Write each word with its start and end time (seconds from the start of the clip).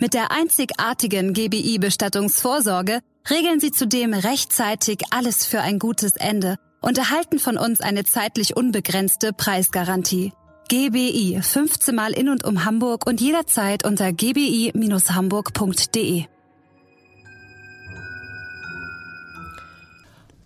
Mit 0.00 0.14
der 0.14 0.30
einzigartigen 0.30 1.32
GBI 1.32 1.80
Bestattungsvorsorge 1.80 3.00
regeln 3.28 3.58
Sie 3.58 3.72
zudem 3.72 4.14
rechtzeitig 4.14 5.02
alles 5.10 5.44
für 5.44 5.60
ein 5.60 5.80
gutes 5.80 6.14
Ende 6.14 6.54
und 6.80 6.98
erhalten 6.98 7.40
von 7.40 7.58
uns 7.58 7.80
eine 7.80 8.04
zeitlich 8.04 8.56
unbegrenzte 8.56 9.32
Preisgarantie. 9.32 10.32
GBI 10.68 11.40
15 11.42 11.96
Mal 11.96 12.12
in 12.12 12.28
und 12.28 12.44
um 12.44 12.64
Hamburg 12.64 13.08
und 13.08 13.20
jederzeit 13.20 13.84
unter 13.84 14.12
gbi-hamburg.de. 14.12 16.26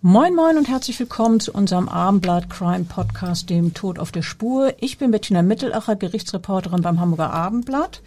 Moin 0.01 0.33
Moin 0.33 0.57
und 0.57 0.67
herzlich 0.67 0.99
willkommen 0.99 1.39
zu 1.39 1.53
unserem 1.53 1.89
Abendblatt 1.89 2.49
Crime 2.49 2.85
Podcast, 2.85 3.51
dem 3.51 3.75
Tod 3.75 3.99
auf 3.99 4.11
der 4.11 4.23
Spur. 4.23 4.73
Ich 4.79 4.97
bin 4.97 5.11
Bettina 5.11 5.43
Mittelacher, 5.43 5.95
Gerichtsreporterin 5.95 6.81
beim 6.81 6.99
Hamburger 6.99 7.31
Abendblatt. 7.31 8.01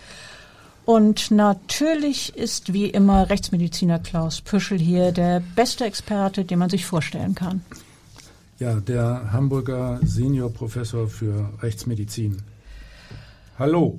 Und 0.87 1.33
natürlich 1.33 2.37
ist 2.37 2.73
wie 2.73 2.87
immer 2.87 3.29
Rechtsmediziner 3.29 3.99
Klaus 3.99 4.41
Püschel 4.41 4.79
hier 4.79 5.11
der 5.11 5.43
beste 5.57 5.85
Experte, 5.85 6.45
den 6.45 6.61
man 6.61 6.71
sich 6.71 6.87
vorstellen 6.87 7.35
kann. 7.35 7.61
Ja, 8.61 8.75
der 8.77 9.33
Hamburger 9.33 9.99
Seniorprofessor 10.05 11.09
für 11.09 11.51
Rechtsmedizin. 11.61 12.41
Hallo. 13.59 13.99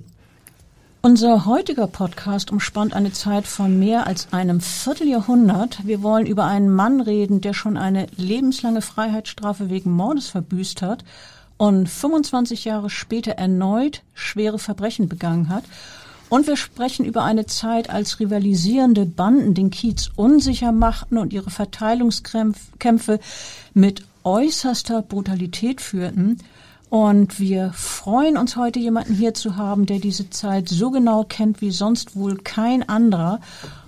Unser 1.01 1.45
heutiger 1.45 1.87
Podcast 1.87 2.53
umspannt 2.53 2.93
eine 2.93 3.11
Zeit 3.11 3.47
von 3.47 3.77
mehr 3.77 4.07
als 4.07 4.31
einem 4.31 4.61
Vierteljahrhundert. 4.61 5.85
Wir 5.85 6.01
wollen 6.01 6.25
über 6.25 6.45
einen 6.45 6.69
Mann 6.69 7.01
reden, 7.01 7.41
der 7.41 7.53
schon 7.53 7.75
eine 7.75 8.07
lebenslange 8.15 8.81
Freiheitsstrafe 8.81 9.69
wegen 9.69 9.91
Mordes 9.91 10.27
verbüßt 10.27 10.81
hat 10.81 11.03
und 11.57 11.89
25 11.89 12.63
Jahre 12.63 12.89
später 12.89 13.33
erneut 13.33 14.03
schwere 14.13 14.57
Verbrechen 14.57 15.09
begangen 15.09 15.49
hat. 15.49 15.65
Und 16.29 16.47
wir 16.47 16.57
sprechen 16.57 17.05
über 17.05 17.23
eine 17.23 17.45
Zeit, 17.45 17.89
als 17.89 18.19
rivalisierende 18.19 19.05
Banden 19.05 19.53
den 19.53 19.69
Kiez 19.69 20.09
unsicher 20.15 20.71
machten 20.71 21.17
und 21.17 21.31
ihre 21.31 21.49
Verteilungskämpfe 21.49 23.19
mit 23.73 24.03
äußerster 24.23 25.01
Brutalität 25.01 25.79
führten. 25.79 26.37
Und 26.89 27.39
wir 27.39 27.71
freuen 27.73 28.37
uns 28.37 28.55
heute, 28.55 28.79
jemanden 28.79 29.13
hier 29.13 29.33
zu 29.33 29.55
haben, 29.57 29.85
der 29.85 29.99
diese 29.99 30.29
Zeit 30.29 30.69
so 30.69 30.91
genau 30.91 31.23
kennt 31.23 31.61
wie 31.61 31.71
sonst 31.71 32.15
wohl 32.15 32.37
kein 32.37 32.87
anderer. 32.87 33.39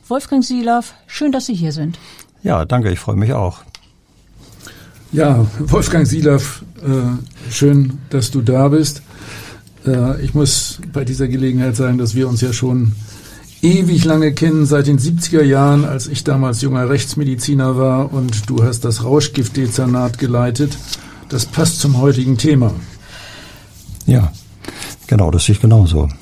Wolfgang 0.08 0.44
Silav, 0.44 0.94
schön, 1.08 1.32
dass 1.32 1.46
Sie 1.46 1.54
hier 1.54 1.72
sind. 1.72 2.00
Ja, 2.42 2.66
danke, 2.66 2.92
ich 2.92 3.00
freue 3.00 3.16
mich 3.16 3.34
auch. 3.34 3.60
Ja, 5.12 5.46
Wolfgang 5.60 6.08
Silav, 6.08 6.64
äh, 6.82 7.52
schön, 7.52 8.00
dass 8.10 8.32
du 8.32 8.42
da 8.42 8.68
bist. 8.70 9.02
Äh, 9.86 10.22
ich 10.24 10.34
muss 10.34 10.80
bei 10.92 11.06
dieser 11.06 11.28
Gelegenheit 11.28 11.76
sagen, 11.76 11.98
dass 11.98 12.16
wir 12.16 12.28
uns 12.28 12.42
ja 12.42 12.54
schon 12.54 12.94
ewig 13.62 14.06
lange 14.06 14.34
kennen, 14.34 14.66
seit 14.66 14.88
den 14.88 15.00
70er 15.00 15.44
Jahren, 15.44 15.86
als 15.86 16.08
ich 16.08 16.24
damals 16.24 16.62
junger 16.62 16.90
Rechtsmediziner 16.90 17.78
war 17.78 18.14
und 18.14 18.50
du 18.50 18.64
hast 18.64 18.86
das 18.86 19.04
Rauschgiftdezernat 19.04 20.18
geleitet. 20.18 20.78
Das 21.28 21.46
passt 21.46 21.80
zum 21.80 21.98
heutigen 21.98 22.38
Thema. 22.38 22.74
Ja, 24.06 24.32
genau, 25.08 25.30
das 25.30 25.46
sehe 25.46 25.56
ich 25.56 25.62
genauso. 25.62 26.10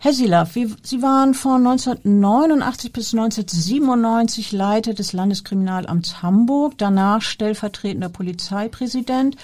Herr 0.00 0.12
Silav, 0.12 0.52
Sie 0.54 1.02
waren 1.02 1.34
von 1.34 1.66
1989 1.66 2.92
bis 2.92 3.12
1997 3.12 4.52
Leiter 4.52 4.94
des 4.94 5.12
Landeskriminalamts 5.12 6.22
Hamburg, 6.22 6.74
danach 6.78 7.20
stellvertretender 7.20 8.08
Polizeipräsident. 8.08 9.36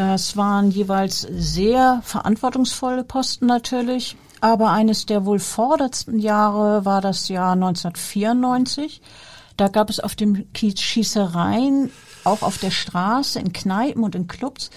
Das 0.00 0.34
waren 0.34 0.70
jeweils 0.70 1.28
sehr 1.30 2.00
verantwortungsvolle 2.02 3.04
Posten 3.04 3.44
natürlich, 3.44 4.16
aber 4.40 4.70
eines 4.70 5.04
der 5.04 5.26
wohl 5.26 5.38
vordersten 5.38 6.18
Jahre 6.18 6.86
war 6.86 7.02
das 7.02 7.28
Jahr 7.28 7.52
1994. 7.52 9.02
Da 9.58 9.68
gab 9.68 9.90
es 9.90 10.00
auf 10.00 10.14
dem 10.14 10.50
Kiez 10.54 10.80
Schießereien, 10.80 11.90
auch 12.24 12.40
auf 12.40 12.56
der 12.56 12.70
Straße, 12.70 13.40
in 13.40 13.52
Kneipen 13.52 14.02
und 14.02 14.14
in 14.14 14.26
Clubs. 14.26 14.70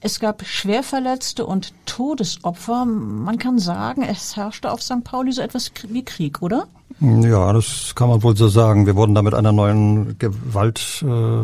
Es 0.00 0.20
gab 0.20 0.44
Schwerverletzte 0.44 1.46
und 1.46 1.72
Todesopfer. 1.86 2.84
Man 2.84 3.38
kann 3.38 3.58
sagen, 3.58 4.02
es 4.02 4.36
herrschte 4.36 4.70
auf 4.70 4.82
St. 4.82 5.02
Pauli 5.04 5.32
so 5.32 5.40
etwas 5.42 5.72
wie 5.88 6.04
Krieg, 6.04 6.42
oder? 6.42 6.66
Ja, 7.00 7.52
das 7.52 7.94
kann 7.94 8.08
man 8.08 8.22
wohl 8.22 8.36
so 8.36 8.48
sagen. 8.48 8.86
Wir 8.86 8.96
wurden 8.96 9.14
da 9.14 9.20
mit 9.22 9.34
einer 9.34 9.52
neuen 9.52 10.18
Gewalt 10.18 11.04
äh, 11.06 11.42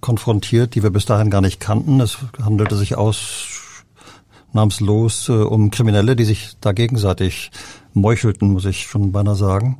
konfrontiert, 0.00 0.74
die 0.74 0.82
wir 0.82 0.90
bis 0.90 1.06
dahin 1.06 1.30
gar 1.30 1.40
nicht 1.40 1.60
kannten. 1.60 2.00
Es 2.00 2.18
handelte 2.42 2.76
sich 2.76 2.96
ausnahmslos 2.96 5.28
äh, 5.28 5.32
um 5.32 5.70
Kriminelle, 5.70 6.16
die 6.16 6.24
sich 6.24 6.56
da 6.60 6.72
gegenseitig 6.72 7.52
meuchelten, 7.92 8.52
muss 8.52 8.64
ich 8.64 8.86
schon 8.86 9.12
beinahe 9.12 9.36
sagen. 9.36 9.78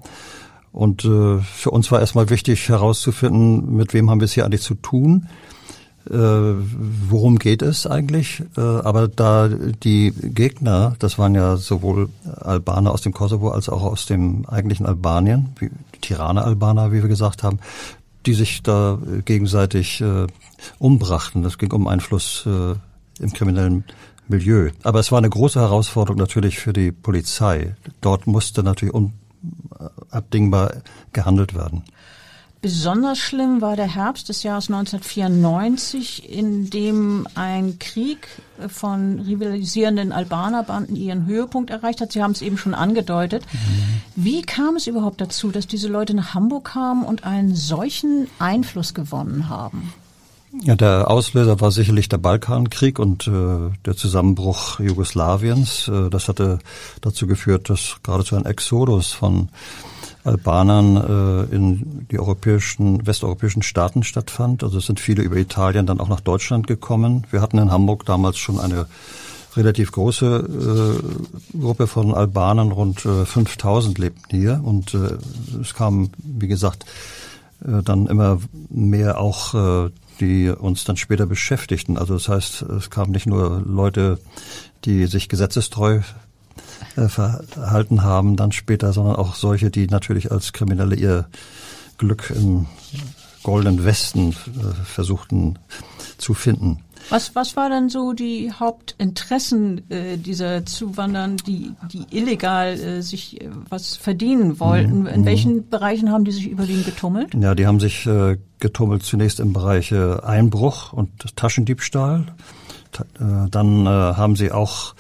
Und 0.72 1.04
äh, 1.04 1.38
für 1.38 1.70
uns 1.70 1.90
war 1.92 2.00
erstmal 2.00 2.30
wichtig 2.30 2.68
herauszufinden, 2.68 3.76
mit 3.76 3.94
wem 3.94 4.10
haben 4.10 4.20
wir 4.20 4.26
es 4.26 4.32
hier 4.32 4.44
eigentlich 4.44 4.62
zu 4.62 4.74
tun 4.74 5.28
worum 6.06 7.38
geht 7.38 7.62
es 7.62 7.86
eigentlich? 7.86 8.42
Äh, 8.56 8.60
aber 8.60 9.08
da 9.08 9.48
die 9.48 10.12
Gegner, 10.12 10.96
das 10.98 11.18
waren 11.18 11.34
ja 11.34 11.56
sowohl 11.56 12.10
Albaner 12.40 12.92
aus 12.92 13.02
dem 13.02 13.12
Kosovo 13.12 13.50
als 13.50 13.68
auch 13.68 13.82
aus 13.82 14.06
dem 14.06 14.44
eigentlichen 14.46 14.86
Albanien, 14.86 15.54
wie 15.58 15.70
Tirane-Albaner, 16.02 16.92
wie 16.92 17.02
wir 17.02 17.08
gesagt 17.08 17.42
haben, 17.42 17.58
die 18.26 18.34
sich 18.34 18.62
da 18.62 18.98
gegenseitig 19.24 20.00
äh, 20.00 20.26
umbrachten. 20.78 21.42
Das 21.42 21.58
ging 21.58 21.72
um 21.72 21.88
Einfluss 21.88 22.44
äh, 22.46 22.74
im 23.22 23.32
kriminellen 23.32 23.84
Milieu. 24.28 24.70
Aber 24.82 25.00
es 25.00 25.12
war 25.12 25.18
eine 25.18 25.30
große 25.30 25.60
Herausforderung 25.60 26.18
natürlich 26.18 26.58
für 26.58 26.72
die 26.72 26.92
Polizei. 26.92 27.76
Dort 28.00 28.26
musste 28.26 28.62
natürlich 28.62 28.94
unabdingbar 28.94 30.82
gehandelt 31.12 31.54
werden. 31.54 31.82
Besonders 32.64 33.18
schlimm 33.18 33.60
war 33.60 33.76
der 33.76 33.94
Herbst 33.94 34.30
des 34.30 34.42
Jahres 34.42 34.70
1994, 34.70 36.32
in 36.32 36.70
dem 36.70 37.28
ein 37.34 37.78
Krieg 37.78 38.26
von 38.68 39.18
rivalisierenden 39.18 40.12
Albanerbanden 40.12 40.96
ihren 40.96 41.26
Höhepunkt 41.26 41.68
erreicht 41.68 42.00
hat. 42.00 42.12
Sie 42.12 42.22
haben 42.22 42.30
es 42.30 42.40
eben 42.40 42.56
schon 42.56 42.72
angedeutet. 42.72 43.44
Wie 44.16 44.40
kam 44.40 44.76
es 44.76 44.86
überhaupt 44.86 45.20
dazu, 45.20 45.50
dass 45.50 45.66
diese 45.66 45.88
Leute 45.88 46.14
nach 46.14 46.32
Hamburg 46.32 46.64
kamen 46.64 47.04
und 47.04 47.24
einen 47.24 47.54
solchen 47.54 48.28
Einfluss 48.38 48.94
gewonnen 48.94 49.50
haben? 49.50 49.92
Ja, 50.62 50.74
der 50.74 51.10
Auslöser 51.10 51.60
war 51.60 51.70
sicherlich 51.70 52.08
der 52.08 52.16
Balkankrieg 52.16 52.98
und 52.98 53.26
äh, 53.26 53.76
der 53.84 53.94
Zusammenbruch 53.94 54.80
Jugoslawiens. 54.80 55.88
Äh, 55.88 56.08
das 56.08 56.28
hatte 56.28 56.60
dazu 57.02 57.26
geführt, 57.26 57.68
dass 57.68 57.96
geradezu 58.02 58.36
ein 58.36 58.46
Exodus 58.46 59.12
von 59.12 59.50
Albanern 60.24 60.96
äh, 60.96 61.54
in 61.54 62.06
die 62.10 62.18
europäischen, 62.18 63.06
westeuropäischen 63.06 63.62
Staaten 63.62 64.02
stattfand. 64.02 64.64
Also 64.64 64.78
es 64.78 64.86
sind 64.86 64.98
viele 64.98 65.22
über 65.22 65.36
Italien 65.36 65.86
dann 65.86 66.00
auch 66.00 66.08
nach 66.08 66.20
Deutschland 66.20 66.66
gekommen. 66.66 67.26
Wir 67.30 67.40
hatten 67.40 67.58
in 67.58 67.70
Hamburg 67.70 68.06
damals 68.06 68.38
schon 68.38 68.58
eine 68.58 68.86
relativ 69.56 69.92
große 69.92 70.98
äh, 71.52 71.58
Gruppe 71.58 71.86
von 71.86 72.14
Albanern, 72.14 72.72
rund 72.72 73.04
äh, 73.04 73.24
5000 73.24 73.98
lebten 73.98 74.24
hier 74.30 74.60
und 74.64 74.94
äh, 74.94 75.18
es 75.60 75.74
kam, 75.74 76.10
wie 76.18 76.48
gesagt, 76.48 76.84
äh, 77.64 77.82
dann 77.82 78.06
immer 78.06 78.40
mehr 78.70 79.20
auch, 79.20 79.54
äh, 79.86 79.90
die 80.20 80.48
uns 80.48 80.84
dann 80.84 80.96
später 80.96 81.26
beschäftigten. 81.26 81.98
Also 81.98 82.14
das 82.14 82.28
heißt, 82.28 82.62
es 82.62 82.90
kamen 82.90 83.12
nicht 83.12 83.26
nur 83.26 83.62
Leute, 83.64 84.18
die 84.84 85.06
sich 85.06 85.28
gesetzestreu 85.28 86.00
äh, 86.96 87.08
verhalten 87.08 88.02
haben, 88.02 88.36
dann 88.36 88.52
später, 88.52 88.92
sondern 88.92 89.16
auch 89.16 89.34
solche, 89.34 89.70
die 89.70 89.86
natürlich 89.86 90.30
als 90.30 90.52
Kriminelle 90.52 90.96
ihr 90.96 91.26
Glück 91.98 92.32
im 92.34 92.66
goldenen 93.42 93.84
Westen 93.84 94.30
äh, 94.30 94.74
versuchten 94.84 95.58
zu 96.18 96.34
finden. 96.34 96.80
Was, 97.10 97.34
was 97.34 97.54
war 97.54 97.68
dann 97.68 97.90
so 97.90 98.14
die 98.14 98.50
Hauptinteressen 98.52 99.90
äh, 99.90 100.16
dieser 100.16 100.64
Zuwandern, 100.64 101.36
die, 101.36 101.72
die 101.92 102.06
illegal 102.16 102.80
äh, 102.80 103.02
sich 103.02 103.40
äh, 103.40 103.50
was 103.68 103.96
verdienen 103.96 104.58
wollten? 104.58 105.00
Mhm. 105.00 105.06
In 105.06 105.24
welchen 105.26 105.56
mhm. 105.56 105.68
Bereichen 105.68 106.10
haben 106.10 106.24
die 106.24 106.32
sich 106.32 106.48
überwiegend 106.48 106.86
getummelt? 106.86 107.34
Ja, 107.34 107.54
die 107.54 107.66
haben 107.66 107.78
sich 107.78 108.06
äh, 108.06 108.38
getummelt 108.58 109.02
zunächst 109.02 109.38
im 109.38 109.52
Bereich 109.52 109.92
äh, 109.92 110.20
Einbruch 110.20 110.92
und 110.92 111.36
Taschendiebstahl. 111.36 112.26
Ta 112.92 113.04
äh, 113.20 113.50
dann 113.50 113.86
äh, 113.86 113.90
haben 113.90 114.36
sie 114.36 114.50
auch 114.50 114.94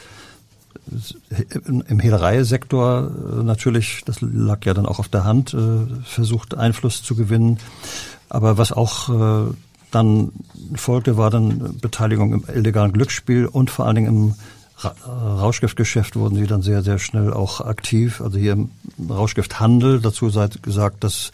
im 1.88 2.00
Hehlereisektor 2.00 3.10
äh, 3.10 3.42
natürlich, 3.42 4.02
das 4.04 4.20
lag 4.20 4.64
ja 4.64 4.74
dann 4.74 4.86
auch 4.86 4.98
auf 4.98 5.08
der 5.08 5.24
Hand, 5.24 5.54
äh, 5.54 5.86
versucht 6.04 6.56
Einfluss 6.56 7.02
zu 7.02 7.14
gewinnen. 7.14 7.58
Aber 8.28 8.58
was 8.58 8.72
auch 8.72 9.08
äh, 9.48 9.52
dann 9.90 10.32
folgte, 10.74 11.16
war 11.16 11.30
dann 11.30 11.78
Beteiligung 11.80 12.32
im 12.32 12.44
illegalen 12.52 12.92
Glücksspiel 12.92 13.46
und 13.46 13.70
vor 13.70 13.86
allen 13.86 13.96
Dingen 13.96 14.08
im 14.08 14.34
Rauschgiftgeschäft 14.82 16.16
wurden 16.16 16.36
sie 16.36 16.46
dann 16.46 16.62
sehr, 16.62 16.82
sehr 16.82 16.98
schnell 16.98 17.32
auch 17.32 17.60
aktiv. 17.60 18.20
Also 18.20 18.38
hier 18.38 18.52
im 18.52 18.70
Rauschgifthandel, 19.08 20.00
dazu 20.00 20.28
sei 20.30 20.48
gesagt, 20.62 21.04
dass 21.04 21.30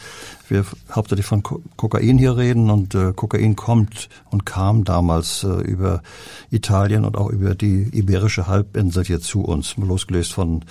wir 0.48 0.64
hauptsächlich 0.92 1.26
von 1.26 1.42
Kokain 1.42 2.19
hier 2.19 2.37
reden 2.37 2.70
und 2.70 2.94
äh, 2.94 3.12
Kokain 3.14 3.56
kommt 3.56 4.08
und 4.31 4.46
kam 4.46 4.84
damals 4.84 5.44
äh, 5.44 5.48
über 5.62 6.02
Italien 6.50 7.04
und 7.04 7.16
auch 7.16 7.31
über 7.31 7.54
die 7.54 7.88
iberische 7.92 8.46
Halbinsel 8.46 9.04
hier 9.04 9.20
zu 9.20 9.42
uns, 9.42 9.76
losgelöst 9.76 10.32
von 10.32 10.64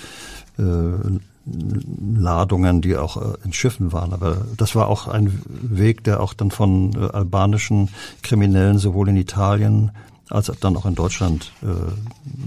äh, 0.58 0.64
Ladungen, 2.16 2.82
die 2.82 2.96
auch 2.98 3.18
äh, 3.18 3.38
in 3.44 3.54
Schiffen 3.54 3.92
waren. 3.92 4.14
Aber 4.14 4.46
das 4.58 4.76
war 4.76 4.88
auch 4.88 5.08
ein 5.08 5.42
Weg, 5.46 6.04
der 6.04 6.20
auch 6.22 6.34
dann 6.34 6.52
von 6.52 6.94
äh, 6.94 7.12
albanischen 7.12 7.90
Kriminellen 8.22 8.78
sowohl 8.78 9.10
in 9.10 9.18
Italien 9.18 9.92
als 10.30 10.52
dann 10.60 10.78
auch 10.78 10.86
in 10.86 10.96
Deutschland 10.96 11.52
äh, 11.62 11.68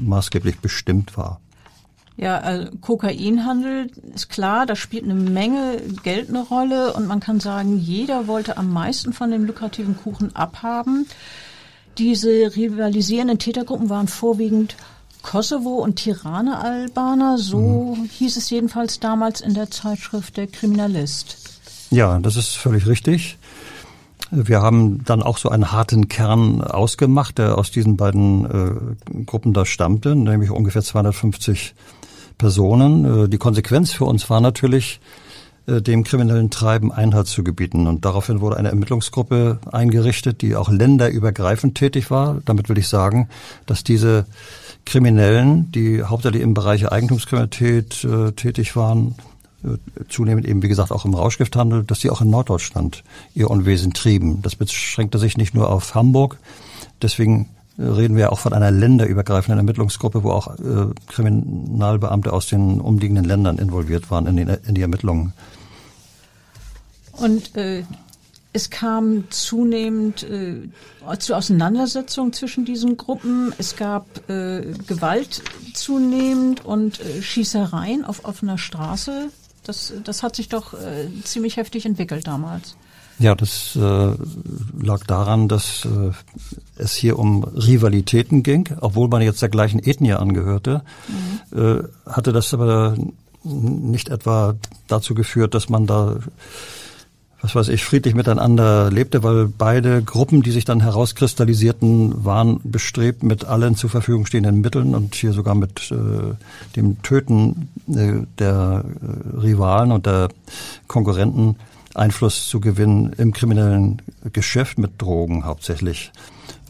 maßgeblich 0.00 0.60
bestimmt 0.60 1.16
war. 1.16 1.40
Ja, 2.16 2.38
also 2.38 2.70
Kokainhandel 2.80 3.90
ist 4.14 4.28
klar, 4.28 4.66
da 4.66 4.76
spielt 4.76 5.04
eine 5.04 5.14
Menge 5.14 5.78
Geld 6.02 6.28
eine 6.28 6.42
Rolle 6.42 6.92
und 6.92 7.06
man 7.06 7.20
kann 7.20 7.40
sagen, 7.40 7.78
jeder 7.78 8.26
wollte 8.26 8.58
am 8.58 8.70
meisten 8.70 9.12
von 9.12 9.30
dem 9.30 9.44
lukrativen 9.44 9.96
Kuchen 9.96 10.36
abhaben. 10.36 11.06
Diese 11.98 12.28
rivalisierenden 12.54 13.38
Tätergruppen 13.38 13.88
waren 13.88 14.08
vorwiegend 14.08 14.76
Kosovo 15.22 15.76
und 15.76 15.96
Tirane-Albaner, 15.96 17.38
so 17.38 17.94
mhm. 17.96 18.04
hieß 18.04 18.36
es 18.36 18.50
jedenfalls 18.50 19.00
damals 19.00 19.40
in 19.40 19.54
der 19.54 19.70
Zeitschrift 19.70 20.36
Der 20.36 20.48
Kriminalist. 20.48 21.38
Ja, 21.90 22.18
das 22.18 22.36
ist 22.36 22.56
völlig 22.56 22.86
richtig. 22.86 23.38
Wir 24.34 24.62
haben 24.62 25.04
dann 25.04 25.22
auch 25.22 25.36
so 25.36 25.50
einen 25.50 25.72
harten 25.72 26.08
Kern 26.08 26.62
ausgemacht, 26.62 27.36
der 27.36 27.58
aus 27.58 27.70
diesen 27.70 27.98
beiden 27.98 28.46
äh, 28.46 29.24
Gruppen 29.26 29.52
da 29.52 29.66
stammte, 29.66 30.16
nämlich 30.16 30.50
ungefähr 30.50 30.82
250 30.82 31.74
Personen. 32.38 33.24
Äh, 33.24 33.28
die 33.28 33.36
Konsequenz 33.36 33.92
für 33.92 34.06
uns 34.06 34.30
war 34.30 34.40
natürlich, 34.40 35.00
äh, 35.66 35.82
dem 35.82 36.02
kriminellen 36.02 36.48
Treiben 36.48 36.90
Einhalt 36.90 37.26
zu 37.26 37.44
gebieten. 37.44 37.86
Und 37.86 38.06
daraufhin 38.06 38.40
wurde 38.40 38.56
eine 38.56 38.70
Ermittlungsgruppe 38.70 39.58
eingerichtet, 39.70 40.40
die 40.40 40.56
auch 40.56 40.70
länderübergreifend 40.70 41.76
tätig 41.76 42.10
war. 42.10 42.40
Damit 42.46 42.70
will 42.70 42.78
ich 42.78 42.88
sagen, 42.88 43.28
dass 43.66 43.84
diese 43.84 44.24
Kriminellen, 44.86 45.70
die 45.72 46.02
hauptsächlich 46.02 46.42
im 46.42 46.54
Bereich 46.54 46.90
Eigentumskriminalität 46.90 48.02
äh, 48.04 48.32
tätig 48.32 48.76
waren, 48.76 49.14
zunehmend 50.08 50.46
eben, 50.46 50.62
wie 50.62 50.68
gesagt, 50.68 50.90
auch 50.90 51.04
im 51.04 51.14
Rauschgifthandel, 51.14 51.84
dass 51.84 52.00
sie 52.00 52.10
auch 52.10 52.20
in 52.20 52.30
Norddeutschland 52.30 53.04
ihr 53.34 53.50
Unwesen 53.50 53.92
trieben. 53.92 54.42
Das 54.42 54.56
beschränkte 54.56 55.18
sich 55.18 55.36
nicht 55.36 55.54
nur 55.54 55.70
auf 55.70 55.94
Hamburg. 55.94 56.38
Deswegen 57.00 57.48
äh, 57.78 57.84
reden 57.84 58.16
wir 58.16 58.32
auch 58.32 58.38
von 58.38 58.52
einer 58.52 58.70
länderübergreifenden 58.70 59.58
Ermittlungsgruppe, 59.58 60.24
wo 60.24 60.30
auch 60.30 60.58
äh, 60.58 60.86
Kriminalbeamte 61.08 62.32
aus 62.32 62.48
den 62.48 62.80
umliegenden 62.80 63.24
Ländern 63.24 63.58
involviert 63.58 64.10
waren 64.10 64.26
in, 64.26 64.36
den, 64.36 64.48
in 64.48 64.74
die 64.74 64.82
Ermittlungen. 64.82 65.32
Und 67.12 67.54
äh, 67.56 67.84
es 68.54 68.68
kam 68.68 69.30
zunehmend 69.30 70.24
äh, 70.24 70.68
zu 71.18 71.34
Auseinandersetzungen 71.34 72.32
zwischen 72.32 72.64
diesen 72.64 72.96
Gruppen. 72.98 73.54
Es 73.58 73.76
gab 73.76 74.28
äh, 74.28 74.74
Gewalt 74.86 75.42
zunehmend 75.72 76.64
und 76.64 77.00
äh, 77.00 77.22
Schießereien 77.22 78.04
auf 78.04 78.24
offener 78.24 78.58
Straße. 78.58 79.30
Das, 79.64 79.92
das 80.04 80.22
hat 80.22 80.36
sich 80.36 80.48
doch 80.48 80.74
äh, 80.74 81.08
ziemlich 81.24 81.56
heftig 81.56 81.86
entwickelt 81.86 82.26
damals. 82.26 82.76
Ja, 83.18 83.34
das 83.34 83.76
äh, 83.76 84.14
lag 84.80 85.04
daran, 85.06 85.46
dass 85.46 85.84
äh, 85.84 86.10
es 86.76 86.94
hier 86.94 87.18
um 87.18 87.44
Rivalitäten 87.44 88.42
ging, 88.42 88.68
obwohl 88.80 89.08
man 89.08 89.22
jetzt 89.22 89.42
der 89.42 89.48
gleichen 89.48 89.78
Ethnie 89.78 90.14
angehörte, 90.14 90.82
mhm. 91.52 91.58
äh, 91.58 91.82
hatte 92.10 92.32
das 92.32 92.52
aber 92.52 92.96
nicht 93.44 94.08
etwa 94.08 94.54
dazu 94.88 95.14
geführt, 95.14 95.54
dass 95.54 95.68
man 95.68 95.86
da 95.86 96.16
was 97.42 97.56
weiß 97.56 97.68
ich, 97.68 97.84
friedlich 97.84 98.14
miteinander 98.14 98.90
lebte, 98.90 99.24
weil 99.24 99.48
beide 99.48 100.02
Gruppen, 100.02 100.42
die 100.42 100.52
sich 100.52 100.64
dann 100.64 100.80
herauskristallisierten, 100.80 102.24
waren 102.24 102.60
bestrebt, 102.62 103.24
mit 103.24 103.44
allen 103.44 103.74
zur 103.74 103.90
Verfügung 103.90 104.26
stehenden 104.26 104.60
Mitteln 104.60 104.94
und 104.94 105.16
hier 105.16 105.32
sogar 105.32 105.56
mit 105.56 105.90
äh, 105.90 106.34
dem 106.76 107.02
Töten 107.02 107.68
äh, 107.88 108.24
der 108.38 108.84
äh, 108.84 109.40
Rivalen 109.40 109.90
und 109.90 110.06
der 110.06 110.28
Konkurrenten 110.86 111.56
Einfluss 111.94 112.48
zu 112.48 112.60
gewinnen 112.60 113.12
im 113.18 113.32
kriminellen 113.32 114.00
Geschäft 114.32 114.78
mit 114.78 115.02
Drogen 115.02 115.44
hauptsächlich. 115.44 116.12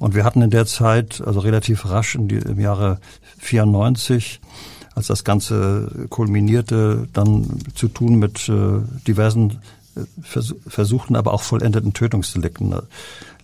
Und 0.00 0.14
wir 0.14 0.24
hatten 0.24 0.42
in 0.42 0.50
der 0.50 0.66
Zeit, 0.66 1.22
also 1.24 1.40
relativ 1.40 1.88
rasch 1.88 2.16
die, 2.18 2.36
im 2.36 2.58
Jahre 2.58 2.98
94, 3.38 4.40
als 4.94 5.06
das 5.06 5.22
Ganze 5.22 6.06
kulminierte, 6.08 7.08
dann 7.12 7.60
zu 7.74 7.88
tun 7.88 8.16
mit 8.16 8.48
äh, 8.48 8.80
diversen 9.06 9.60
versuchten, 10.22 11.16
aber 11.16 11.32
auch 11.32 11.42
vollendeten 11.42 11.92
Tötungsdelikten. 11.92 12.74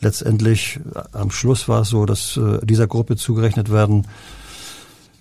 Letztendlich 0.00 0.80
am 1.12 1.30
Schluss 1.30 1.68
war 1.68 1.82
es 1.82 1.88
so, 1.88 2.06
dass 2.06 2.36
äh, 2.36 2.64
dieser 2.64 2.86
Gruppe 2.86 3.16
zugerechnet 3.16 3.70
werden 3.70 4.06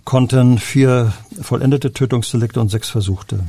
konnten 0.08 0.58
vier 0.58 1.12
vollendete 1.42 1.92
Tötungsdelikte 1.92 2.62
und 2.62 2.70
sechs 2.70 2.90
versuchte. 2.90 3.40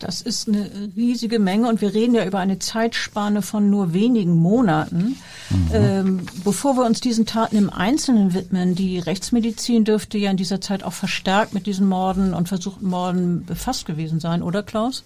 Das 0.00 0.20
ist 0.20 0.48
eine 0.48 0.70
riesige 0.96 1.38
Menge 1.38 1.68
und 1.68 1.80
wir 1.80 1.92
reden 1.94 2.14
ja 2.14 2.24
über 2.24 2.38
eine 2.38 2.58
Zeitspanne 2.58 3.42
von 3.42 3.68
nur 3.70 3.92
wenigen 3.92 4.36
Monaten. 4.36 5.16
Mhm. 5.50 5.68
Ähm, 5.72 6.20
bevor 6.44 6.76
wir 6.76 6.84
uns 6.84 7.00
diesen 7.00 7.26
Taten 7.26 7.56
im 7.56 7.70
Einzelnen 7.70 8.34
widmen, 8.34 8.74
die 8.74 8.98
Rechtsmedizin 8.98 9.84
dürfte 9.84 10.18
ja 10.18 10.30
in 10.30 10.36
dieser 10.36 10.60
Zeit 10.60 10.84
auch 10.84 10.92
verstärkt 10.92 11.54
mit 11.54 11.66
diesen 11.66 11.86
Morden 11.86 12.34
und 12.34 12.48
versuchten 12.48 12.86
Morden 12.88 13.44
befasst 13.44 13.86
gewesen 13.86 14.20
sein, 14.20 14.42
oder 14.42 14.62
Klaus? 14.62 15.04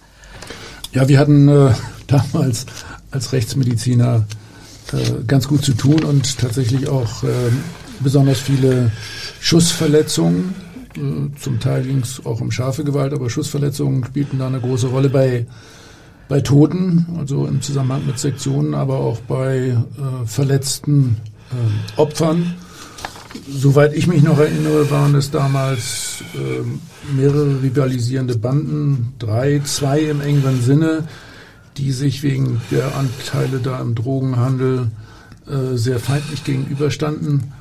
Ja, 0.93 1.07
wir 1.07 1.17
hatten 1.17 1.47
äh, 1.47 1.73
damals 2.07 2.67
als 3.09 3.33
Rechtsmediziner 3.33 4.25
äh, 4.91 5.23
ganz 5.25 5.47
gut 5.47 5.65
zu 5.65 5.73
tun 5.73 6.03
und 6.03 6.37
tatsächlich 6.37 6.87
auch 6.87 7.23
äh, 7.23 7.27
besonders 7.99 8.39
viele 8.39 8.91
Schussverletzungen. 9.39 10.53
Äh, 10.95 11.39
zum 11.39 11.59
Teil 11.59 11.83
ging 11.83 11.99
es 11.99 12.23
auch 12.25 12.41
um 12.41 12.51
scharfe 12.51 12.83
Gewalt, 12.83 13.13
aber 13.13 13.29
Schussverletzungen 13.29 14.05
spielten 14.05 14.37
da 14.37 14.47
eine 14.47 14.59
große 14.59 14.87
Rolle 14.87 15.09
bei, 15.09 15.47
bei 16.29 16.41
Toten, 16.41 17.07
also 17.17 17.47
im 17.47 17.61
Zusammenhang 17.61 18.05
mit 18.05 18.19
Sektionen, 18.19 18.75
aber 18.75 18.97
auch 18.97 19.19
bei 19.21 19.69
äh, 19.69 19.77
verletzten 20.27 21.17
äh, 21.51 21.99
Opfern. 21.99 22.53
Soweit 23.49 23.93
ich 23.93 24.07
mich 24.07 24.23
noch 24.23 24.37
erinnere, 24.37 24.89
waren 24.91 25.15
es 25.15 25.31
damals 25.31 26.23
äh, 26.35 27.13
mehrere 27.15 27.61
rivalisierende 27.61 28.37
Banden, 28.37 29.13
drei, 29.19 29.61
zwei 29.65 30.01
im 30.01 30.21
engeren 30.21 30.61
Sinne, 30.61 31.07
die 31.77 31.91
sich 31.91 32.23
wegen 32.23 32.61
der 32.71 32.95
Anteile 32.95 33.59
da 33.59 33.79
im 33.81 33.95
Drogenhandel 33.95 34.91
äh, 35.47 35.75
sehr 35.75 35.99
feindlich 35.99 36.43
gegenüberstanden. 36.43 37.51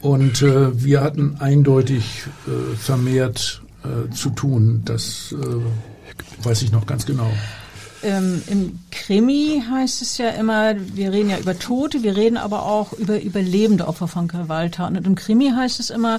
Und 0.00 0.42
äh, 0.42 0.82
wir 0.82 1.00
hatten 1.00 1.36
eindeutig 1.38 2.24
äh, 2.46 2.76
vermehrt 2.76 3.62
äh, 3.84 4.12
zu 4.12 4.30
tun. 4.30 4.82
Das 4.84 5.32
äh, 5.32 6.44
weiß 6.44 6.62
ich 6.62 6.72
noch 6.72 6.86
ganz 6.86 7.06
genau. 7.06 7.30
Ähm, 8.02 8.42
Im 8.48 8.78
Krimi 8.90 9.62
heißt 9.70 10.02
es 10.02 10.18
ja 10.18 10.30
immer, 10.30 10.74
wir 10.94 11.12
reden 11.12 11.30
ja 11.30 11.38
über 11.38 11.58
Tote, 11.58 12.02
wir 12.02 12.16
reden 12.16 12.36
aber 12.36 12.64
auch 12.64 12.92
über 12.92 13.20
überlebende 13.22 13.86
Opfer 13.86 14.08
von 14.08 14.28
Gewalttaten. 14.28 14.96
Und 14.96 15.06
im 15.06 15.14
Krimi 15.14 15.50
heißt 15.50 15.78
es 15.78 15.90
immer, 15.90 16.18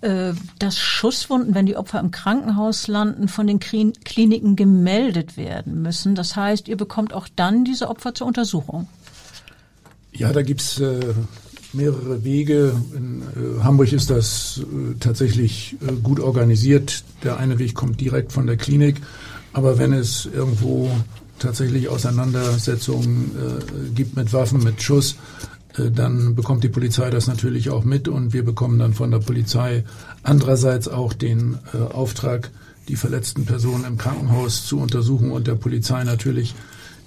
äh, 0.00 0.32
dass 0.58 0.78
Schusswunden, 0.78 1.54
wenn 1.54 1.66
die 1.66 1.76
Opfer 1.76 2.00
im 2.00 2.10
Krankenhaus 2.10 2.86
landen, 2.88 3.28
von 3.28 3.46
den 3.46 3.58
Kliniken 3.58 4.56
gemeldet 4.56 5.36
werden 5.36 5.82
müssen. 5.82 6.14
Das 6.14 6.34
heißt, 6.36 6.68
ihr 6.68 6.76
bekommt 6.76 7.12
auch 7.12 7.28
dann 7.34 7.64
diese 7.64 7.88
Opfer 7.88 8.14
zur 8.14 8.26
Untersuchung. 8.26 8.88
Ja, 10.12 10.32
da 10.32 10.42
gibt's 10.42 10.80
äh, 10.80 11.00
mehrere 11.74 12.24
Wege. 12.24 12.74
In 12.94 13.22
äh, 13.22 13.62
Hamburg 13.62 13.92
ist 13.92 14.08
das 14.08 14.62
tatsächlich 15.00 15.76
gut 16.02 16.20
organisiert. 16.20 17.04
Der 17.22 17.36
eine 17.36 17.58
Weg 17.58 17.74
kommt 17.74 18.00
direkt 18.00 18.32
von 18.32 18.46
der 18.46 18.56
Klinik. 18.56 18.96
Aber 19.58 19.76
wenn 19.76 19.92
es 19.92 20.24
irgendwo 20.24 20.88
tatsächlich 21.40 21.88
Auseinandersetzungen 21.88 23.32
äh, 23.34 23.90
gibt 23.92 24.14
mit 24.14 24.32
Waffen, 24.32 24.62
mit 24.62 24.80
Schuss, 24.80 25.16
äh, 25.76 25.90
dann 25.90 26.36
bekommt 26.36 26.62
die 26.62 26.68
Polizei 26.68 27.10
das 27.10 27.26
natürlich 27.26 27.68
auch 27.68 27.82
mit 27.82 28.06
und 28.06 28.32
wir 28.32 28.44
bekommen 28.44 28.78
dann 28.78 28.94
von 28.94 29.10
der 29.10 29.18
Polizei 29.18 29.82
andererseits 30.22 30.86
auch 30.86 31.12
den 31.12 31.58
äh, 31.74 31.92
Auftrag, 31.92 32.52
die 32.86 32.94
verletzten 32.94 33.46
Personen 33.46 33.84
im 33.84 33.98
Krankenhaus 33.98 34.64
zu 34.64 34.78
untersuchen 34.78 35.32
und 35.32 35.48
der 35.48 35.56
Polizei 35.56 36.04
natürlich 36.04 36.54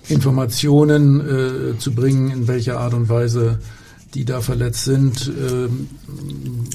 Informationen 0.10 1.22
äh, 1.22 1.80
zu 1.80 1.94
bringen, 1.94 2.32
in 2.32 2.50
welcher 2.50 2.82
Art 2.82 2.94
und 2.94 3.08
Weise 3.08 3.60
die 4.14 4.26
da 4.26 4.42
verletzt 4.42 4.84
sind, 4.84 5.30
äh, 5.30 5.70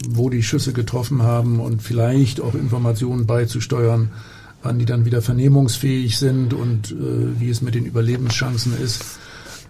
wo 0.08 0.30
die 0.30 0.42
Schüsse 0.42 0.72
getroffen 0.72 1.20
haben 1.20 1.60
und 1.60 1.82
vielleicht 1.82 2.40
auch 2.40 2.54
Informationen 2.54 3.26
beizusteuern, 3.26 4.10
wann 4.66 4.80
die 4.80 4.84
dann 4.84 5.04
wieder 5.04 5.22
vernehmungsfähig 5.22 6.18
sind 6.18 6.52
und 6.52 6.90
äh, 6.90 7.40
wie 7.40 7.50
es 7.50 7.62
mit 7.62 7.76
den 7.76 7.86
Überlebenschancen 7.86 8.72
ist. 8.82 9.04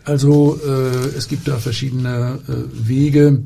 Also 0.04 0.58
äh, 0.66 1.16
es 1.18 1.28
gibt 1.28 1.46
da 1.48 1.58
verschiedene 1.58 2.38
äh, 2.48 2.88
Wege. 2.88 3.42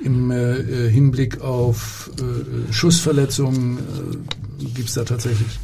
Im 0.00 0.30
äh, 0.30 0.88
Hinblick 0.90 1.42
auf 1.42 2.10
äh, 2.18 2.72
Schussverletzungen 2.72 3.78
äh, 3.78 4.64
gibt 4.74 4.88
es 4.88 4.94
da 4.94 5.04
tatsächlich 5.04 5.58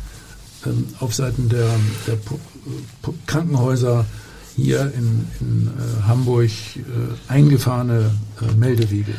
ähm, 0.66 0.84
auf 1.00 1.14
Seiten 1.14 1.48
der, 1.48 1.68
der 2.06 2.18
Krankenhäuser 3.26 4.04
hier 4.54 4.92
in, 4.98 5.26
in 5.40 5.66
äh, 5.68 6.02
Hamburg 6.08 6.50
äh, 6.50 6.80
eingefahrene 7.28 8.10
äh, 8.40 8.54
Meldewege. 8.54 9.14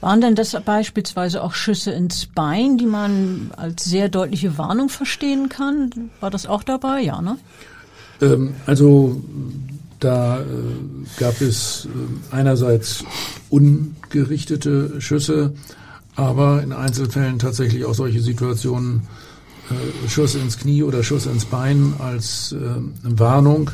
Waren 0.00 0.20
denn 0.22 0.34
das 0.34 0.56
beispielsweise 0.64 1.42
auch 1.42 1.52
Schüsse 1.52 1.90
ins 1.90 2.26
Bein, 2.26 2.78
die 2.78 2.86
man 2.86 3.50
als 3.56 3.84
sehr 3.84 4.08
deutliche 4.08 4.56
Warnung 4.56 4.88
verstehen 4.88 5.48
kann? 5.48 6.10
War 6.20 6.30
das 6.30 6.46
auch 6.46 6.62
dabei? 6.62 7.02
Ja, 7.02 7.20
ne? 7.20 7.36
Ähm, 8.22 8.54
also 8.66 9.22
da 9.98 10.40
äh, 10.40 10.44
gab 11.18 11.40
es 11.42 11.86
äh, 11.86 12.34
einerseits 12.34 13.04
ungerichtete 13.50 15.00
Schüsse, 15.00 15.52
aber 16.16 16.62
in 16.62 16.72
Einzelfällen 16.72 17.38
tatsächlich 17.38 17.84
auch 17.84 17.94
solche 17.94 18.22
Situationen, 18.22 19.02
äh, 19.70 20.08
Schuss 20.08 20.34
ins 20.34 20.56
Knie 20.56 20.82
oder 20.82 21.02
Schuss 21.02 21.26
ins 21.26 21.44
Bein 21.44 21.94
als 21.98 22.54
Warnung. 23.02 23.70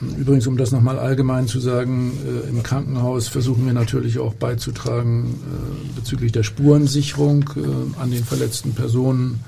Übrigens, 0.00 0.46
um 0.46 0.56
das 0.56 0.70
nochmal 0.70 0.98
allgemein 0.98 1.48
zu 1.48 1.58
sagen, 1.58 2.12
äh, 2.24 2.48
im 2.48 2.62
Krankenhaus 2.62 3.26
versuchen 3.26 3.66
wir 3.66 3.72
natürlich 3.72 4.18
auch 4.18 4.34
beizutragen 4.34 5.34
äh, 5.34 5.96
bezüglich 5.96 6.30
der 6.30 6.44
Spurensicherung 6.44 7.50
äh, 7.56 8.00
an 8.00 8.10
den 8.10 8.24
verletzten 8.24 8.74
Personen. 8.74 9.40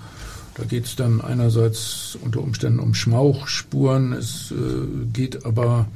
Da 0.57 0.65
geht 0.65 0.87
es 0.87 0.97
dann 0.97 1.21
einerseits 1.21 2.19
unter 2.21 2.43
Umständen 2.43 2.81
um 2.81 2.95
Schmauchspuren, 2.95 4.13
es 4.13 4.53
äh, 4.53 5.07
geht 5.13 5.47
aber 5.47 5.87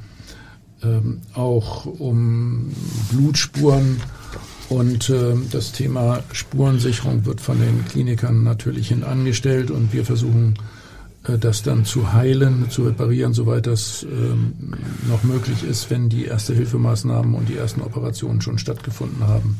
ähm, 0.84 1.20
auch 1.34 1.86
um 1.86 2.70
Blutspuren. 3.10 4.00
Und 4.68 5.10
äh, 5.10 5.34
das 5.50 5.72
Thema 5.72 6.22
Spurensicherung 6.32 7.26
wird 7.26 7.40
von 7.40 7.60
den 7.60 7.84
Klinikern 7.86 8.44
natürlich 8.44 8.88
hinangestellt 8.88 9.70
und 9.70 9.92
wir 9.92 10.04
versuchen 10.04 10.54
das 11.24 11.62
dann 11.62 11.84
zu 11.84 12.12
heilen, 12.12 12.70
zu 12.70 12.84
reparieren, 12.84 13.32
soweit 13.32 13.66
das 13.66 14.02
ähm, 14.04 14.74
noch 15.08 15.22
möglich 15.24 15.64
ist, 15.64 15.90
wenn 15.90 16.08
die 16.08 16.26
Erste-Hilfemaßnahmen 16.26 17.34
und 17.34 17.48
die 17.48 17.56
ersten 17.56 17.80
Operationen 17.80 18.40
schon 18.40 18.58
stattgefunden 18.58 19.26
haben. 19.26 19.58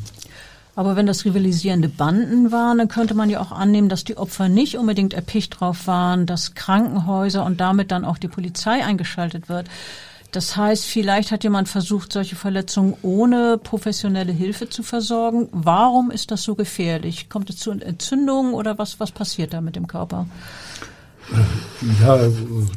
Aber 0.75 0.95
wenn 0.97 1.05
das 1.05 1.23
rivalisierende 1.23 1.87
Banden 1.87 2.51
waren, 2.51 2.77
dann 2.77 2.89
könnte 2.89 3.13
man 3.13 3.29
ja 3.29 3.39
auch 3.39 3.51
annehmen, 3.51 3.87
dass 3.87 4.03
die 4.03 4.17
Opfer 4.17 4.49
nicht 4.49 4.77
unbedingt 4.77 5.13
erpicht 5.13 5.59
drauf 5.59 5.87
waren, 5.87 6.25
dass 6.25 6.53
Krankenhäuser 6.53 7.45
und 7.45 7.61
damit 7.61 7.91
dann 7.91 8.03
auch 8.03 8.17
die 8.17 8.27
Polizei 8.27 8.83
eingeschaltet 8.83 9.47
wird. 9.47 9.67
Das 10.33 10.57
heißt, 10.57 10.83
vielleicht 10.83 11.31
hat 11.31 11.45
jemand 11.45 11.69
versucht, 11.69 12.11
solche 12.11 12.35
Verletzungen 12.35 12.95
ohne 13.03 13.57
professionelle 13.57 14.33
Hilfe 14.33 14.67
zu 14.69 14.83
versorgen. 14.83 15.47
Warum 15.53 16.11
ist 16.11 16.29
das 16.29 16.43
so 16.43 16.55
gefährlich? 16.55 17.29
Kommt 17.29 17.49
es 17.49 17.55
zu 17.55 17.71
Entzündungen 17.71 18.53
oder 18.53 18.77
was, 18.77 18.99
was 18.99 19.11
passiert 19.11 19.53
da 19.53 19.61
mit 19.61 19.77
dem 19.77 19.87
Körper? 19.87 20.27
Ja, 22.01 22.19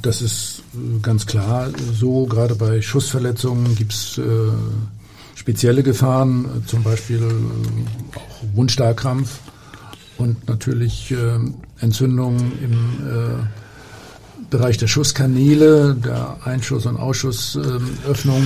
das 0.03 0.23
ist 0.23 0.63
ganz 1.03 1.27
klar 1.27 1.69
so. 1.93 2.27
Gerade 2.27 2.55
bei 2.55 2.81
Schussverletzungen 2.81 3.75
gibt 3.75 3.93
es 3.93 4.19
äh, 4.19 4.23
spezielle 5.35 5.83
Gefahren, 5.83 6.65
zum 6.67 6.83
Beispiel 6.83 7.23
äh, 7.23 8.19
auch 8.19 8.57
Wundstarkrampf 8.57 9.39
und 10.17 10.49
natürlich 10.49 11.11
äh, 11.11 11.39
Entzündungen 11.81 12.53
im 12.63 12.73
äh, 12.73 14.51
Bereich 14.51 14.79
der 14.79 14.87
Schusskanäle, 14.87 15.95
der 15.95 16.39
Einschuss- 16.45 16.87
und 16.87 16.97
Ausschussöffnung. 16.97 18.43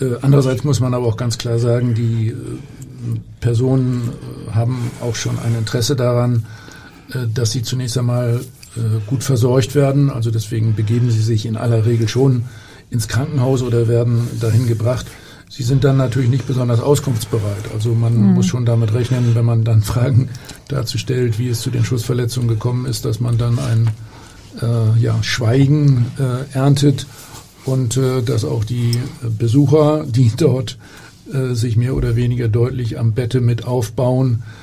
Äh, 0.00 0.16
andererseits 0.20 0.64
muss 0.64 0.80
man 0.80 0.94
aber 0.94 1.06
auch 1.06 1.16
ganz 1.16 1.38
klar 1.38 1.58
sagen, 1.58 1.94
die 1.94 2.28
äh, 2.28 2.34
Personen 3.40 4.12
haben 4.52 4.90
auch 5.00 5.14
schon 5.14 5.38
ein 5.38 5.54
Interesse 5.54 5.96
daran, 5.96 6.44
dass 7.34 7.50
sie 7.52 7.62
zunächst 7.62 7.98
einmal 7.98 8.40
äh, 8.40 8.59
gut 9.06 9.24
versorgt 9.24 9.74
werden. 9.74 10.10
Also 10.10 10.30
deswegen 10.30 10.74
begeben 10.74 11.10
sie 11.10 11.22
sich 11.22 11.46
in 11.46 11.56
aller 11.56 11.86
Regel 11.86 12.08
schon 12.08 12.44
ins 12.90 13.08
Krankenhaus 13.08 13.62
oder 13.62 13.88
werden 13.88 14.28
dahin 14.40 14.66
gebracht. 14.66 15.06
Sie 15.48 15.64
sind 15.64 15.82
dann 15.82 15.96
natürlich 15.96 16.30
nicht 16.30 16.46
besonders 16.46 16.80
auskunftsbereit. 16.80 17.72
Also 17.74 17.92
man 17.92 18.14
mhm. 18.14 18.34
muss 18.34 18.46
schon 18.46 18.64
damit 18.64 18.94
rechnen, 18.94 19.34
wenn 19.34 19.44
man 19.44 19.64
dann 19.64 19.82
Fragen 19.82 20.28
dazu 20.68 20.98
stellt, 20.98 21.38
wie 21.38 21.48
es 21.48 21.60
zu 21.60 21.70
den 21.70 21.84
Schussverletzungen 21.84 22.48
gekommen 22.48 22.86
ist, 22.86 23.04
dass 23.04 23.20
man 23.20 23.38
dann 23.38 23.58
ein 23.58 23.90
äh, 24.62 25.00
ja, 25.00 25.20
Schweigen 25.22 26.06
äh, 26.18 26.56
erntet 26.56 27.06
und 27.64 27.96
äh, 27.96 28.22
dass 28.22 28.44
auch 28.44 28.64
die 28.64 28.92
Besucher, 29.38 30.04
die 30.06 30.30
dort 30.36 30.78
äh, 31.32 31.54
sich 31.54 31.76
mehr 31.76 31.94
oder 31.94 32.14
weniger 32.16 32.48
deutlich 32.48 32.98
am 32.98 33.12
Bette 33.12 33.40
mit 33.40 33.64
aufbauen, 33.66 34.42
äh, 34.44 34.59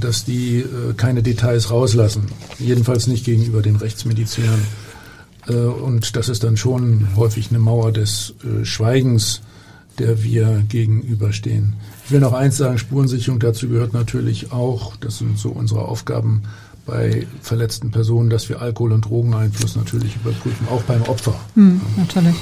dass 0.00 0.24
die 0.24 0.58
äh, 0.58 0.92
keine 0.96 1.22
Details 1.22 1.70
rauslassen. 1.70 2.26
Jedenfalls 2.58 3.06
nicht 3.06 3.24
gegenüber 3.24 3.62
den 3.62 3.76
Rechtsmedizinern. 3.76 4.62
Äh, 5.48 5.54
und 5.54 6.16
das 6.16 6.28
ist 6.28 6.44
dann 6.44 6.56
schon 6.56 7.08
häufig 7.16 7.50
eine 7.50 7.58
Mauer 7.58 7.92
des 7.92 8.34
Schweigens, 8.64 9.40
der 9.98 10.22
wir 10.22 10.64
gegenüberstehen. 10.68 11.74
Ich 12.04 12.10
will 12.10 12.20
noch 12.20 12.32
eins 12.32 12.56
sagen, 12.56 12.78
Spurensicherung 12.78 13.40
dazu 13.40 13.68
gehört 13.68 13.92
natürlich 13.92 14.52
auch, 14.52 14.96
das 14.96 15.18
sind 15.18 15.38
so 15.38 15.50
unsere 15.50 15.82
Aufgaben 15.82 16.42
bei 16.86 17.26
verletzten 17.40 17.90
Personen, 17.90 18.30
dass 18.30 18.48
wir 18.48 18.60
Alkohol- 18.60 18.92
und 18.92 19.04
Drogeneinfluss 19.04 19.76
natürlich 19.76 20.16
überprüfen, 20.16 20.66
auch 20.68 20.82
beim 20.82 21.02
Opfer. 21.02 21.34
Hm, 21.54 21.80
natürlich. 21.96 22.34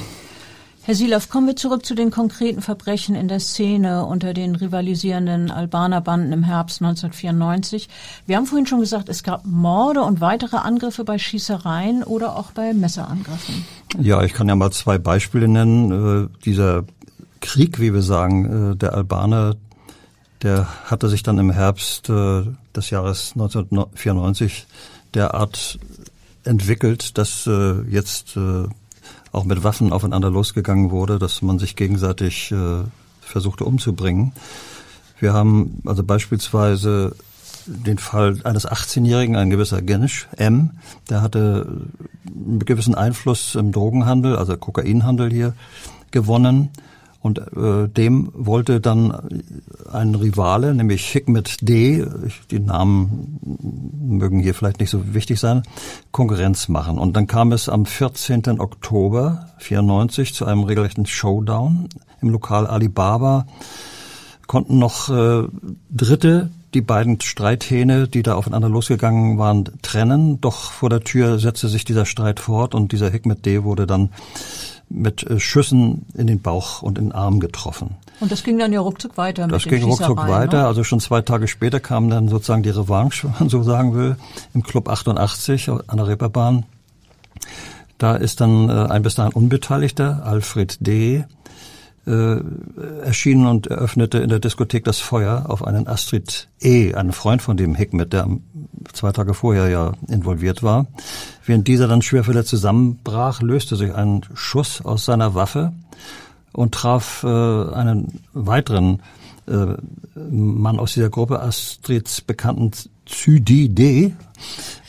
Herr 0.83 0.95
Silav, 0.95 1.29
kommen 1.29 1.45
wir 1.45 1.55
zurück 1.55 1.85
zu 1.85 1.93
den 1.93 2.09
konkreten 2.09 2.59
Verbrechen 2.59 3.13
in 3.13 3.27
der 3.27 3.39
Szene 3.39 4.03
unter 4.03 4.33
den 4.33 4.55
rivalisierenden 4.55 5.51
Albanerbanden 5.51 6.33
im 6.33 6.41
Herbst 6.41 6.81
1994. 6.81 7.87
Wir 8.25 8.35
haben 8.35 8.47
vorhin 8.47 8.65
schon 8.65 8.79
gesagt, 8.79 9.07
es 9.07 9.21
gab 9.21 9.45
Morde 9.45 10.01
und 10.01 10.21
weitere 10.21 10.57
Angriffe 10.57 11.03
bei 11.03 11.19
Schießereien 11.19 12.03
oder 12.03 12.35
auch 12.35 12.51
bei 12.51 12.73
Messerangriffen. 12.73 13.63
Ja, 13.99 14.23
ich 14.23 14.33
kann 14.33 14.49
ja 14.49 14.55
mal 14.55 14.71
zwei 14.71 14.97
Beispiele 14.97 15.47
nennen. 15.47 15.91
Äh, 16.25 16.43
dieser 16.45 16.85
Krieg, 17.41 17.79
wie 17.79 17.93
wir 17.93 18.01
sagen, 18.01 18.71
äh, 18.71 18.75
der 18.75 18.95
Albaner, 18.95 19.57
der 20.41 20.67
hatte 20.85 21.09
sich 21.09 21.21
dann 21.21 21.37
im 21.37 21.51
Herbst 21.51 22.09
äh, 22.09 22.41
des 22.75 22.89
Jahres 22.89 23.33
1994 23.35 24.65
derart 25.13 25.77
entwickelt, 26.43 27.19
dass 27.19 27.47
jetzt 27.87 28.35
auch 29.31 29.45
mit 29.45 29.63
Waffen 29.63 29.93
aufeinander 29.93 30.29
losgegangen 30.29 30.91
wurde, 30.91 31.19
dass 31.19 31.41
man 31.41 31.59
sich 31.59 31.75
gegenseitig 31.75 32.51
äh, 32.51 32.83
versuchte 33.21 33.65
umzubringen. 33.65 34.33
Wir 35.19 35.33
haben 35.33 35.81
also 35.85 36.03
beispielsweise 36.03 37.15
den 37.65 37.97
Fall 37.97 38.39
eines 38.43 38.67
18-Jährigen, 38.67 39.35
ein 39.35 39.49
gewisser 39.49 39.81
Genisch, 39.81 40.27
M, 40.35 40.71
der 41.09 41.21
hatte 41.21 41.85
einen 42.25 42.59
gewissen 42.59 42.95
Einfluss 42.95 43.55
im 43.55 43.71
Drogenhandel, 43.71 44.35
also 44.35 44.57
Kokainhandel 44.57 45.31
hier, 45.31 45.53
gewonnen. 46.09 46.69
Und 47.21 47.39
äh, 47.55 47.87
dem 47.87 48.31
wollte 48.33 48.81
dann 48.81 49.13
ein 49.91 50.15
Rivale, 50.15 50.73
nämlich 50.73 51.07
Hikmet 51.07 51.57
D., 51.61 52.05
die 52.49 52.59
Namen 52.59 53.39
mögen 53.93 54.39
hier 54.39 54.55
vielleicht 54.55 54.79
nicht 54.79 54.89
so 54.89 55.13
wichtig 55.13 55.39
sein, 55.39 55.61
Konkurrenz 56.11 56.67
machen. 56.67 56.97
Und 56.97 57.15
dann 57.15 57.27
kam 57.27 57.51
es 57.51 57.69
am 57.69 57.85
14. 57.85 58.59
Oktober 58.59 59.47
94 59.59 60.33
zu 60.33 60.45
einem 60.45 60.63
regelrechten 60.63 61.05
Showdown 61.05 61.89
im 62.21 62.29
Lokal 62.29 62.65
Alibaba. 62.65 63.45
Konnten 64.47 64.79
noch 64.79 65.09
äh, 65.09 65.47
Dritte 65.91 66.49
die 66.73 66.81
beiden 66.81 67.19
Streithähne, 67.19 68.07
die 68.07 68.23
da 68.23 68.35
aufeinander 68.35 68.69
losgegangen 68.69 69.37
waren, 69.37 69.65
trennen. 69.81 70.41
Doch 70.41 70.71
vor 70.71 70.89
der 70.89 71.01
Tür 71.01 71.37
setzte 71.37 71.67
sich 71.67 71.85
dieser 71.85 72.05
Streit 72.05 72.39
fort 72.39 72.73
und 72.73 72.91
dieser 72.91 73.09
Hikmet 73.09 73.45
D. 73.45 73.63
wurde 73.63 73.85
dann 73.85 74.09
mit 74.93 75.23
äh, 75.23 75.39
Schüssen 75.39 76.05
in 76.15 76.27
den 76.27 76.41
Bauch 76.41 76.81
und 76.81 76.97
in 76.97 77.05
den 77.05 77.11
Arm 77.11 77.39
getroffen. 77.39 77.95
Und 78.19 78.31
das 78.31 78.43
ging 78.43 78.59
dann 78.59 78.71
ja 78.71 78.79
ruckzuck 78.79 79.17
weiter. 79.17 79.47
Das 79.47 79.63
ging 79.63 79.83
ruckzuck 79.83 80.17
weiter. 80.17 80.61
Ne? 80.61 80.67
Also 80.67 80.83
schon 80.83 80.99
zwei 80.99 81.21
Tage 81.21 81.47
später 81.47 81.79
kam 81.79 82.09
dann 82.09 82.27
sozusagen 82.27 82.63
die 82.63 82.69
Revanche, 82.69 83.23
wenn 83.27 83.33
man 83.39 83.49
so 83.49 83.63
sagen 83.63 83.95
will, 83.95 84.15
im 84.53 84.63
Club 84.63 84.89
88 84.89 85.69
an 85.69 85.97
der 85.97 86.07
Reeperbahn. 86.07 86.65
Da 87.97 88.15
ist 88.15 88.41
dann 88.41 88.69
äh, 88.69 88.73
ein 88.73 89.03
bis 89.03 89.15
dahin 89.15 89.33
Unbeteiligter, 89.33 90.23
Alfred 90.25 90.77
D., 90.85 91.25
äh, 92.07 92.37
erschienen 93.03 93.45
und 93.45 93.67
eröffnete 93.67 94.17
in 94.19 94.29
der 94.29 94.39
Diskothek 94.39 94.83
das 94.83 94.99
Feuer 94.99 95.45
auf 95.47 95.65
einen 95.65 95.87
Astrid 95.87 96.49
E., 96.59 96.93
einen 96.93 97.11
Freund 97.11 97.41
von 97.41 97.57
dem 97.57 97.75
Hikmet, 97.75 98.13
der 98.13 98.27
zwei 98.93 99.11
Tage 99.11 99.33
vorher 99.33 99.69
ja 99.69 99.93
involviert 100.07 100.63
war. 100.63 100.87
Während 101.45 101.67
dieser 101.67 101.87
dann 101.87 102.01
schwer 102.01 102.23
verletzt 102.23 102.49
zusammenbrach, 102.49 103.41
löste 103.41 103.75
sich 103.75 103.93
ein 103.93 104.21
Schuss 104.33 104.83
aus 104.83 105.05
seiner 105.05 105.35
Waffe 105.35 105.73
und 106.53 106.73
traf 106.73 107.23
äh, 107.23 107.27
einen 107.27 108.19
weiteren 108.33 109.01
äh, 109.47 109.75
Mann 110.15 110.79
aus 110.79 110.93
dieser 110.93 111.09
Gruppe, 111.09 111.41
Astrids 111.41 112.21
bekannten 112.21 112.71
Züdi 113.05 113.69
D. 113.69 114.13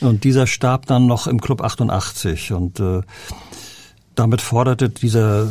Und 0.01 0.23
dieser 0.23 0.47
starb 0.47 0.85
dann 0.87 1.05
noch 1.05 1.27
im 1.27 1.41
Club 1.41 1.61
88 1.61 2.53
und 2.53 2.79
äh, 2.79 3.01
damit 4.15 4.41
forderte 4.41 4.89
dieser 4.89 5.43
äh, 5.43 5.47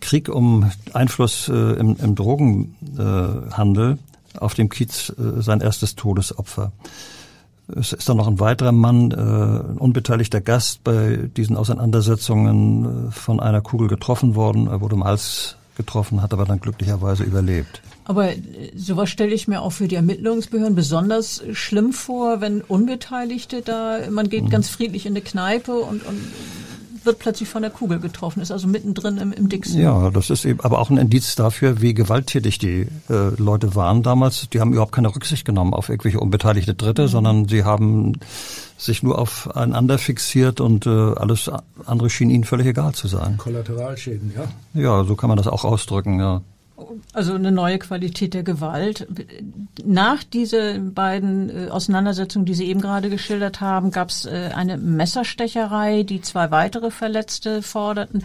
Krieg 0.00 0.28
um 0.28 0.70
Einfluss 0.92 1.48
äh, 1.48 1.52
im, 1.52 1.96
im 1.96 2.14
Drogenhandel 2.14 3.98
auf 4.38 4.54
dem 4.54 4.68
Kiez 4.68 5.10
äh, 5.10 5.40
sein 5.42 5.60
erstes 5.60 5.94
Todesopfer. 5.94 6.72
Es 7.74 7.94
ist 7.94 8.08
dann 8.08 8.18
noch 8.18 8.28
ein 8.28 8.40
weiterer 8.40 8.72
Mann, 8.72 9.10
äh, 9.10 9.14
ein 9.14 9.78
unbeteiligter 9.78 10.40
Gast 10.40 10.84
bei 10.84 11.28
diesen 11.36 11.56
Auseinandersetzungen 11.56 13.10
von 13.10 13.40
einer 13.40 13.62
Kugel 13.62 13.88
getroffen 13.88 14.34
worden. 14.34 14.66
Er 14.66 14.80
wurde 14.80 14.96
im 14.96 15.04
Hals 15.04 15.56
getroffen, 15.76 16.22
hat 16.22 16.32
aber 16.32 16.44
dann 16.44 16.60
glücklicherweise 16.60 17.24
überlebt. 17.24 17.80
Aber 18.04 18.30
sowas 18.76 19.08
stelle 19.08 19.32
ich 19.34 19.48
mir 19.48 19.62
auch 19.62 19.72
für 19.72 19.88
die 19.88 19.94
Ermittlungsbehörden 19.94 20.74
besonders 20.74 21.42
schlimm 21.52 21.92
vor, 21.92 22.42
wenn 22.42 22.60
Unbeteiligte 22.60 23.62
da, 23.62 23.98
man 24.10 24.28
geht 24.28 24.44
mhm. 24.44 24.50
ganz 24.50 24.68
friedlich 24.68 25.06
in 25.06 25.12
eine 25.12 25.22
Kneipe 25.22 25.72
und, 25.72 26.04
und 26.06 26.20
wird 27.06 27.18
plötzlich 27.18 27.48
von 27.48 27.62
der 27.62 27.70
Kugel 27.70 27.98
getroffen, 27.98 28.40
ist 28.40 28.50
also 28.50 28.68
mittendrin 28.68 29.18
im, 29.18 29.32
im 29.32 29.48
Dixon. 29.48 29.80
Ja, 29.80 30.10
das 30.10 30.30
ist 30.30 30.44
eben 30.44 30.60
aber 30.60 30.78
auch 30.78 30.90
ein 30.90 30.98
Indiz 30.98 31.34
dafür, 31.34 31.80
wie 31.80 31.94
gewalttätig 31.94 32.58
die 32.58 32.86
äh, 33.08 33.30
Leute 33.36 33.74
waren 33.74 34.02
damals. 34.02 34.48
Die 34.50 34.60
haben 34.60 34.72
überhaupt 34.72 34.92
keine 34.92 35.14
Rücksicht 35.14 35.44
genommen 35.44 35.74
auf 35.74 35.88
irgendwelche 35.88 36.20
unbeteiligte 36.20 36.74
Dritte, 36.74 37.02
mhm. 37.02 37.08
sondern 37.08 37.48
sie 37.48 37.64
haben 37.64 38.14
sich 38.76 39.02
nur 39.02 39.18
aufeinander 39.18 39.98
fixiert 39.98 40.60
und 40.60 40.86
äh, 40.86 40.90
alles 40.90 41.50
andere 41.86 42.10
schien 42.10 42.30
ihnen 42.30 42.44
völlig 42.44 42.66
egal 42.66 42.94
zu 42.94 43.08
sein. 43.08 43.36
Kollateralschäden, 43.38 44.32
ja. 44.34 44.80
Ja, 44.80 45.04
so 45.04 45.14
kann 45.14 45.28
man 45.28 45.36
das 45.36 45.46
auch 45.46 45.64
ausdrücken, 45.64 46.18
ja. 46.18 46.42
Also 47.12 47.34
eine 47.34 47.52
neue 47.52 47.78
Qualität 47.78 48.34
der 48.34 48.42
Gewalt. 48.42 49.06
Nach 49.84 50.22
diesen 50.22 50.94
beiden 50.94 51.50
äh, 51.50 51.70
Auseinandersetzungen, 51.70 52.46
die 52.46 52.54
Sie 52.54 52.66
eben 52.66 52.80
gerade 52.80 53.10
geschildert 53.10 53.60
haben, 53.60 53.90
gab 53.90 54.10
es 54.10 54.24
äh, 54.24 54.50
eine 54.54 54.76
Messerstecherei, 54.76 56.02
die 56.02 56.20
zwei 56.20 56.50
weitere 56.50 56.90
Verletzte 56.90 57.62
forderten. 57.62 58.24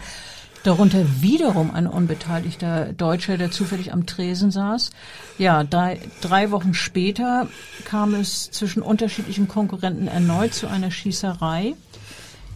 Darunter 0.62 1.22
wiederum 1.22 1.70
ein 1.70 1.86
unbeteiligter 1.86 2.92
Deutscher, 2.92 3.38
der 3.38 3.50
zufällig 3.50 3.94
am 3.94 4.04
Tresen 4.04 4.50
saß. 4.50 4.90
Ja, 5.38 5.64
drei, 5.64 6.00
drei 6.20 6.50
Wochen 6.50 6.74
später 6.74 7.48
kam 7.84 8.14
es 8.14 8.50
zwischen 8.50 8.82
unterschiedlichen 8.82 9.48
Konkurrenten 9.48 10.06
erneut 10.06 10.52
zu 10.52 10.66
einer 10.66 10.90
Schießerei 10.90 11.74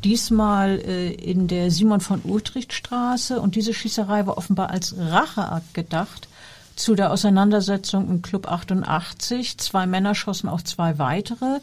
diesmal 0.04 0.80
äh, 0.80 1.12
in 1.12 1.48
der 1.48 1.70
Simon 1.70 2.00
von 2.00 2.20
Utrecht 2.24 2.72
Straße 2.72 3.40
und 3.40 3.56
diese 3.56 3.74
Schießerei 3.74 4.26
war 4.26 4.38
offenbar 4.38 4.70
als 4.70 4.94
Racheakt 4.96 5.74
gedacht 5.74 6.28
zu 6.76 6.94
der 6.94 7.12
Auseinandersetzung 7.12 8.08
im 8.08 8.22
Club 8.22 8.50
88. 8.50 9.58
Zwei 9.58 9.86
Männer 9.86 10.14
schossen 10.14 10.48
auf 10.48 10.64
zwei 10.64 10.98
weitere, 10.98 11.60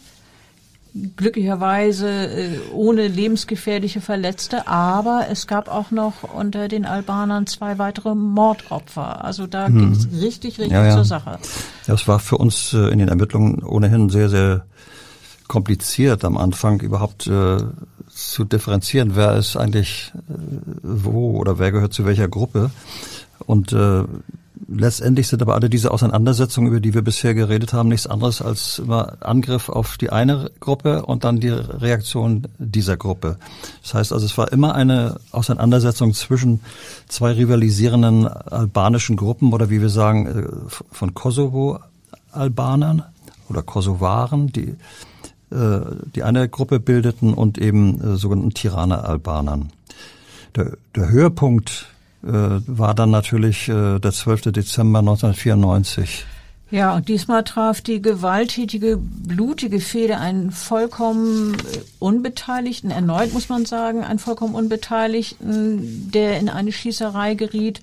glücklicherweise 1.15 2.07
äh, 2.07 2.59
ohne 2.73 3.07
lebensgefährliche 3.07 4.01
Verletzte, 4.01 4.67
aber 4.67 5.27
es 5.29 5.47
gab 5.47 5.67
auch 5.69 5.91
noch 5.91 6.23
unter 6.33 6.67
den 6.67 6.85
Albanern 6.85 7.47
zwei 7.47 7.77
weitere 7.77 8.15
Mordopfer. 8.15 9.23
Also 9.23 9.47
da 9.47 9.67
hm. 9.67 9.77
ging 9.77 9.91
es 9.91 10.21
richtig, 10.21 10.59
richtig 10.59 10.71
ja, 10.71 10.85
ja. 10.85 10.95
zur 10.95 11.05
Sache. 11.05 11.39
Das 11.87 12.07
war 12.07 12.19
für 12.19 12.37
uns 12.37 12.73
äh, 12.73 12.89
in 12.89 12.99
den 12.99 13.07
Ermittlungen 13.07 13.63
ohnehin 13.63 14.09
sehr, 14.09 14.29
sehr 14.29 14.65
kompliziert 15.47 16.23
am 16.23 16.37
Anfang 16.37 16.79
überhaupt 16.79 17.27
äh, 17.27 17.57
zu 18.13 18.43
differenzieren, 18.43 19.15
wer 19.15 19.35
ist 19.37 19.55
eigentlich 19.55 20.11
äh, 20.29 20.33
wo 20.83 21.37
oder 21.37 21.59
wer 21.59 21.71
gehört 21.71 21.93
zu 21.93 22.05
welcher 22.05 22.27
Gruppe. 22.27 22.71
Und 23.45 23.73
äh, 23.73 24.03
letztendlich 24.67 25.27
sind 25.27 25.41
aber 25.41 25.55
alle 25.55 25.69
diese 25.69 25.91
Auseinandersetzungen, 25.91 26.69
über 26.69 26.79
die 26.79 26.93
wir 26.93 27.01
bisher 27.01 27.33
geredet 27.33 27.73
haben, 27.73 27.89
nichts 27.89 28.07
anderes 28.07 28.41
als 28.41 28.79
immer 28.79 29.17
Angriff 29.21 29.69
auf 29.69 29.97
die 29.97 30.11
eine 30.11 30.51
Gruppe 30.59 31.05
und 31.05 31.23
dann 31.23 31.39
die 31.39 31.49
Reaktion 31.49 32.47
dieser 32.57 32.97
Gruppe. 32.97 33.37
Das 33.81 33.93
heißt 33.93 34.13
also, 34.13 34.25
es 34.25 34.37
war 34.37 34.51
immer 34.51 34.75
eine 34.75 35.19
Auseinandersetzung 35.31 36.13
zwischen 36.13 36.61
zwei 37.07 37.31
rivalisierenden 37.33 38.27
albanischen 38.27 39.15
Gruppen 39.15 39.53
oder 39.53 39.69
wie 39.69 39.81
wir 39.81 39.89
sagen, 39.89 40.27
äh, 40.27 40.47
von 40.91 41.13
Kosovo-Albanern 41.13 43.03
oder 43.49 43.63
Kosovaren, 43.63 44.51
die 44.51 44.75
die 45.51 46.23
eine 46.23 46.47
Gruppe 46.47 46.79
bildeten 46.79 47.33
und 47.33 47.57
eben 47.57 48.01
äh, 48.01 48.15
sogenannten 48.15 48.53
Tirana-Albanern. 48.53 49.71
Der, 50.55 50.77
der 50.95 51.09
Höhepunkt 51.09 51.87
äh, 52.23 52.27
war 52.29 52.93
dann 52.93 53.11
natürlich 53.11 53.67
äh, 53.67 53.99
der 53.99 54.11
12. 54.11 54.53
Dezember 54.53 54.99
1994. 54.99 56.25
Ja, 56.69 56.95
und 56.95 57.09
diesmal 57.09 57.43
traf 57.43 57.81
die 57.81 58.01
gewalttätige, 58.01 58.97
blutige 58.97 59.81
Fehde 59.81 60.17
einen 60.17 60.51
vollkommen 60.51 61.55
äh, 61.55 61.57
Unbeteiligten, 61.99 62.91
erneut 62.91 63.33
muss 63.33 63.49
man 63.49 63.65
sagen, 63.65 64.03
einen 64.03 64.19
vollkommen 64.19 64.55
Unbeteiligten, 64.55 66.11
der 66.11 66.39
in 66.39 66.47
eine 66.47 66.71
Schießerei 66.71 67.33
geriet. 67.35 67.81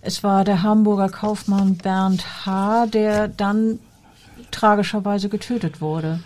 Es 0.00 0.24
war 0.24 0.44
der 0.44 0.62
Hamburger 0.62 1.10
Kaufmann 1.10 1.76
Bernd 1.76 2.46
H., 2.46 2.86
der 2.86 3.28
dann 3.28 3.78
tragischerweise 4.50 5.28
getötet 5.28 5.80
wurde. 5.80 6.20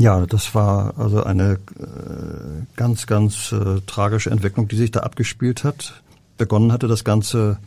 Ja, 0.00 0.24
das 0.24 0.54
war 0.54 0.94
also 0.96 1.24
eine 1.24 1.58
äh, 1.78 2.64
ganz, 2.74 3.06
ganz 3.06 3.52
äh, 3.52 3.82
tragische 3.86 4.30
Entwicklung, 4.30 4.66
die 4.66 4.76
sich 4.76 4.90
da 4.90 5.00
abgespielt 5.00 5.62
hat. 5.62 6.00
Begonnen 6.38 6.72
hatte 6.72 6.88
das 6.88 7.04
Ganze 7.04 7.58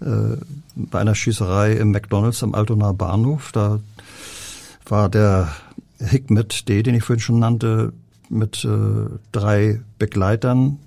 äh, 0.00 0.36
bei 0.74 0.98
einer 0.98 1.14
Schießerei 1.14 1.74
im 1.74 1.92
McDonalds 1.92 2.42
am 2.42 2.56
Altonaer 2.56 2.92
Bahnhof. 2.92 3.52
Da 3.52 3.78
war 4.86 5.08
der 5.08 5.52
Hikmet 6.00 6.68
D., 6.68 6.82
den 6.82 6.96
ich 6.96 7.04
vorhin 7.04 7.20
schon 7.20 7.38
nannte, 7.38 7.92
mit 8.28 8.64
äh, 8.64 9.06
drei 9.30 9.80
Begleitern 9.96 10.78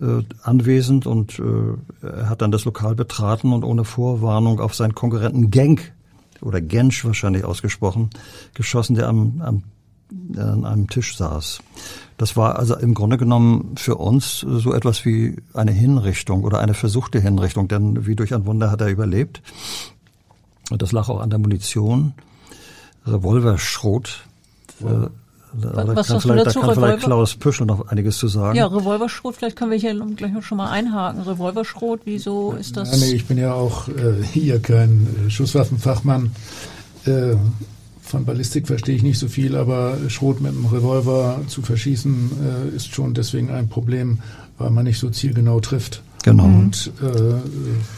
äh, 0.00 0.22
anwesend 0.44 1.06
und 1.06 1.38
äh, 1.38 2.06
er 2.06 2.30
hat 2.30 2.40
dann 2.40 2.52
das 2.52 2.64
Lokal 2.64 2.94
betraten 2.94 3.52
und 3.52 3.64
ohne 3.64 3.84
Vorwarnung 3.84 4.60
auf 4.60 4.74
seinen 4.74 4.94
Konkurrenten 4.94 5.50
Genk 5.50 5.92
oder 6.44 6.60
Gensch 6.60 7.04
wahrscheinlich 7.04 7.44
ausgesprochen, 7.44 8.10
geschossen, 8.54 8.94
der 8.94 9.08
am, 9.08 9.40
am 9.40 9.62
an 10.36 10.64
einem 10.64 10.88
Tisch 10.88 11.16
saß. 11.16 11.60
Das 12.18 12.36
war 12.36 12.58
also 12.58 12.76
im 12.76 12.94
Grunde 12.94 13.18
genommen 13.18 13.74
für 13.76 13.96
uns 13.96 14.40
so 14.40 14.72
etwas 14.72 15.04
wie 15.04 15.36
eine 15.54 15.72
Hinrichtung 15.72 16.44
oder 16.44 16.60
eine 16.60 16.74
versuchte 16.74 17.20
Hinrichtung, 17.20 17.68
denn 17.68 18.06
wie 18.06 18.14
durch 18.14 18.34
ein 18.34 18.46
Wunder 18.46 18.70
hat 18.70 18.80
er 18.80 18.88
überlebt. 18.88 19.42
Und 20.70 20.82
das 20.82 20.92
lag 20.92 21.08
auch 21.08 21.20
an 21.20 21.30
der 21.30 21.38
Munition. 21.38 22.14
Revolverschrot. 23.06 24.24
Wow. 24.80 25.10
Da, 25.60 25.86
Was 25.94 26.08
kann, 26.08 26.20
vielleicht, 26.20 26.46
da 26.46 26.52
kann 26.52 26.74
vielleicht 26.74 27.00
Klaus 27.00 27.34
Püschel 27.36 27.66
noch 27.66 27.88
einiges 27.88 28.18
zu 28.18 28.28
sagen. 28.28 28.56
Ja, 28.56 28.66
Revolverschrot, 28.66 29.36
vielleicht 29.36 29.56
können 29.56 29.70
wir 29.70 29.78
hier 29.78 29.94
gleich 30.16 30.32
schon 30.44 30.58
mal 30.58 30.70
einhaken. 30.70 31.22
Revolverschrot, 31.22 32.00
wieso 32.04 32.52
ist 32.52 32.76
das? 32.76 32.98
nee, 33.00 33.12
ich 33.12 33.26
bin 33.26 33.38
ja 33.38 33.54
auch 33.54 33.88
äh, 33.88 34.22
hier 34.32 34.60
kein 34.60 35.06
äh, 35.26 35.30
Schusswaffenfachmann. 35.30 36.32
Äh, 37.06 37.36
von 38.02 38.24
Ballistik 38.24 38.66
verstehe 38.66 38.96
ich 38.96 39.02
nicht 39.02 39.18
so 39.18 39.28
viel, 39.28 39.56
aber 39.56 39.96
Schrot 40.08 40.40
mit 40.40 40.52
einem 40.52 40.66
Revolver 40.66 41.40
zu 41.48 41.62
verschießen 41.62 42.30
äh, 42.72 42.76
ist 42.76 42.94
schon 42.94 43.14
deswegen 43.14 43.50
ein 43.50 43.68
Problem, 43.68 44.18
weil 44.58 44.70
man 44.70 44.84
nicht 44.84 44.98
so 44.98 45.10
zielgenau 45.10 45.60
trifft. 45.60 46.02
Genau. 46.22 46.44
Und 46.44 46.92
äh, 47.02 47.34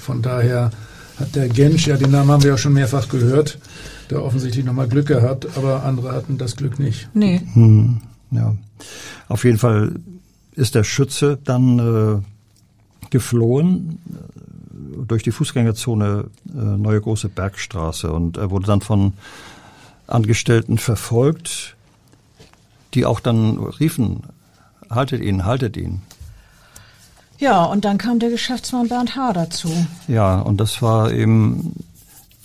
von 0.00 0.22
daher 0.22 0.70
hat 1.18 1.34
der 1.34 1.48
Gensch, 1.48 1.86
ja, 1.86 1.96
den 1.96 2.10
Namen 2.10 2.30
haben 2.30 2.42
wir 2.42 2.50
ja 2.50 2.58
schon 2.58 2.72
mehrfach 2.72 3.08
gehört, 3.08 3.58
der 4.10 4.22
offensichtlich 4.22 4.64
nochmal 4.64 4.88
Glück 4.88 5.06
gehabt, 5.06 5.56
aber 5.56 5.84
andere 5.84 6.12
hatten 6.12 6.38
das 6.38 6.56
Glück 6.56 6.78
nicht. 6.78 7.08
Nee. 7.14 7.40
Hm, 7.54 8.00
ja. 8.30 8.54
Auf 9.28 9.44
jeden 9.44 9.58
Fall 9.58 9.96
ist 10.52 10.74
der 10.74 10.84
Schütze 10.84 11.38
dann 11.42 11.78
äh, 11.78 13.10
geflohen 13.10 13.98
äh, 14.08 15.06
durch 15.06 15.22
die 15.22 15.32
Fußgängerzone 15.32 16.30
äh, 16.48 16.58
Neue 16.58 17.00
Große 17.00 17.28
Bergstraße 17.28 18.10
und 18.10 18.36
er 18.36 18.50
wurde 18.50 18.66
dann 18.66 18.80
von 18.80 19.12
Angestellten 20.06 20.78
verfolgt, 20.78 21.76
die 22.94 23.04
auch 23.04 23.20
dann 23.20 23.58
riefen, 23.58 24.22
haltet 24.88 25.22
ihn, 25.22 25.44
haltet 25.44 25.76
ihn. 25.76 26.02
Ja, 27.38 27.64
und 27.64 27.84
dann 27.84 27.98
kam 27.98 28.18
der 28.18 28.30
Geschäftsmann 28.30 28.88
Bernd 28.88 29.14
H. 29.14 29.32
dazu. 29.34 29.70
Ja, 30.08 30.38
und 30.38 30.58
das 30.58 30.80
war 30.80 31.12
eben 31.12 31.74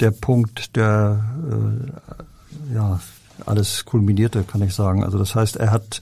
der 0.02 0.12
Punkt, 0.12 0.76
der 0.76 1.24
äh, 1.50 2.76
ja 2.76 3.00
alles 3.46 3.86
kulminierte, 3.86 4.44
kann 4.44 4.62
ich 4.62 4.76
sagen. 4.76 5.04
Also 5.04 5.18
das 5.18 5.36
heißt, 5.36 5.56
er 5.56 5.72
hat 5.72 6.02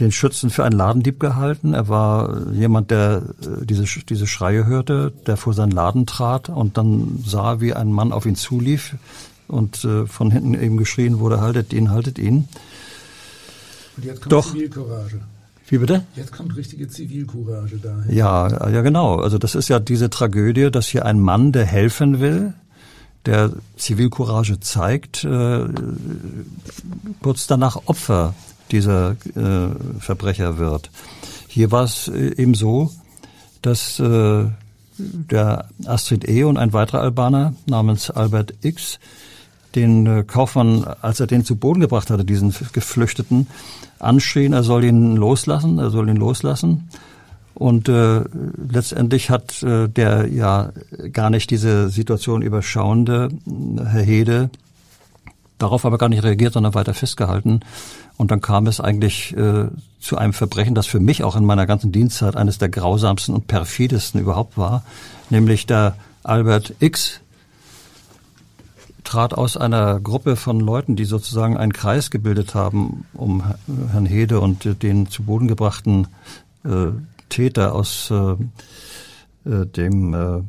den 0.00 0.12
Schützen 0.12 0.50
für 0.50 0.64
einen 0.64 0.76
Ladendieb 0.76 1.20
gehalten. 1.20 1.74
Er 1.74 1.88
war 1.88 2.50
jemand, 2.52 2.90
der 2.90 3.22
äh, 3.42 3.64
diese, 3.64 3.84
diese 3.84 4.26
Schreie 4.26 4.66
hörte, 4.66 5.12
der 5.26 5.36
vor 5.36 5.54
seinen 5.54 5.72
Laden 5.72 6.06
trat 6.06 6.48
und 6.48 6.76
dann 6.76 7.22
sah, 7.24 7.60
wie 7.60 7.74
ein 7.74 7.92
Mann 7.92 8.12
auf 8.12 8.26
ihn 8.26 8.36
zulief, 8.36 8.96
und 9.48 9.84
äh, 9.84 10.06
von 10.06 10.30
hinten 10.30 10.54
eben 10.54 10.76
geschrien 10.76 11.18
wurde, 11.18 11.40
haltet 11.40 11.72
ihn, 11.72 11.90
haltet 11.90 12.18
ihn. 12.18 12.48
Und 13.96 14.04
jetzt 14.04 14.22
kommt 14.22 14.32
Doch, 14.32 14.50
Zivilcourage. 14.50 15.20
Wie 15.68 15.78
bitte? 15.78 16.04
Jetzt 16.14 16.32
kommt 16.32 16.56
richtige 16.56 16.88
Zivilcourage 16.88 17.76
dahin. 17.78 18.14
Ja, 18.14 18.70
ja, 18.70 18.82
genau. 18.82 19.16
Also 19.16 19.38
das 19.38 19.54
ist 19.54 19.68
ja 19.68 19.78
diese 19.78 20.10
Tragödie, 20.10 20.70
dass 20.70 20.86
hier 20.86 21.06
ein 21.06 21.20
Mann, 21.20 21.52
der 21.52 21.64
helfen 21.64 22.20
will, 22.20 22.54
der 23.26 23.52
Zivilcourage 23.76 24.60
zeigt, 24.60 25.24
äh, 25.24 25.64
kurz 27.22 27.46
danach 27.46 27.76
Opfer 27.86 28.34
dieser 28.70 29.12
äh, 29.34 30.00
Verbrecher 30.00 30.58
wird. 30.58 30.90
Hier 31.48 31.70
war 31.70 31.84
es 31.84 32.08
äh, 32.08 32.34
eben 32.36 32.54
so, 32.54 32.90
dass 33.62 33.96
der 34.98 35.64
Astrid 35.86 36.28
E. 36.28 36.44
und 36.44 36.58
ein 36.58 36.74
weiterer 36.74 37.00
Albaner 37.00 37.54
namens 37.64 38.10
Albert 38.10 38.52
X. 38.60 38.98
den 39.74 40.26
Kaufmann, 40.26 40.84
als 40.84 41.18
er 41.18 41.26
den 41.26 41.46
zu 41.46 41.56
Boden 41.56 41.80
gebracht 41.80 42.10
hatte, 42.10 42.26
diesen 42.26 42.54
Geflüchteten, 42.74 43.46
anschrien, 43.98 44.52
er 44.52 44.62
soll 44.62 44.84
ihn 44.84 45.16
loslassen, 45.16 45.78
er 45.78 45.90
soll 45.90 46.10
ihn 46.10 46.16
loslassen. 46.16 46.90
Und 47.54 47.88
äh, 47.88 48.22
letztendlich 48.68 49.30
hat 49.30 49.62
äh, 49.62 49.88
der 49.88 50.26
ja 50.28 50.72
gar 51.12 51.30
nicht 51.30 51.50
diese 51.50 51.88
Situation 51.88 52.42
überschauende 52.42 53.28
Herr 53.46 54.02
Hede 54.02 54.50
darauf 55.58 55.84
aber 55.84 55.98
gar 55.98 56.08
nicht 56.08 56.22
reagiert, 56.22 56.52
sondern 56.52 56.74
weiter 56.74 56.94
festgehalten. 56.94 57.60
Und 58.16 58.30
dann 58.30 58.40
kam 58.40 58.66
es 58.66 58.80
eigentlich 58.80 59.36
äh, 59.36 59.68
zu 60.00 60.16
einem 60.16 60.32
Verbrechen, 60.32 60.74
das 60.74 60.86
für 60.86 61.00
mich 61.00 61.24
auch 61.24 61.36
in 61.36 61.44
meiner 61.44 61.66
ganzen 61.66 61.92
Dienstzeit 61.92 62.36
eines 62.36 62.58
der 62.58 62.68
grausamsten 62.68 63.34
und 63.34 63.46
perfidesten 63.46 64.20
überhaupt 64.20 64.56
war, 64.56 64.84
nämlich 65.30 65.66
der 65.66 65.96
Albert 66.22 66.74
X, 66.80 67.20
trat 69.02 69.34
aus 69.34 69.56
einer 69.56 70.00
Gruppe 70.00 70.36
von 70.36 70.60
Leuten, 70.60 70.96
die 70.96 71.04
sozusagen 71.04 71.56
einen 71.56 71.74
Kreis 71.74 72.10
gebildet 72.10 72.54
haben, 72.54 73.04
um 73.12 73.42
Herrn 73.90 74.06
Hede 74.06 74.40
und 74.40 74.82
den 74.82 75.08
zu 75.10 75.24
Boden 75.24 75.46
gebrachten 75.46 76.06
äh, 76.64 76.86
Täter 77.28 77.74
aus 77.74 78.10
äh, 78.10 78.36
äh 79.48 79.66
dem 79.66 80.14
äh, 80.14 80.42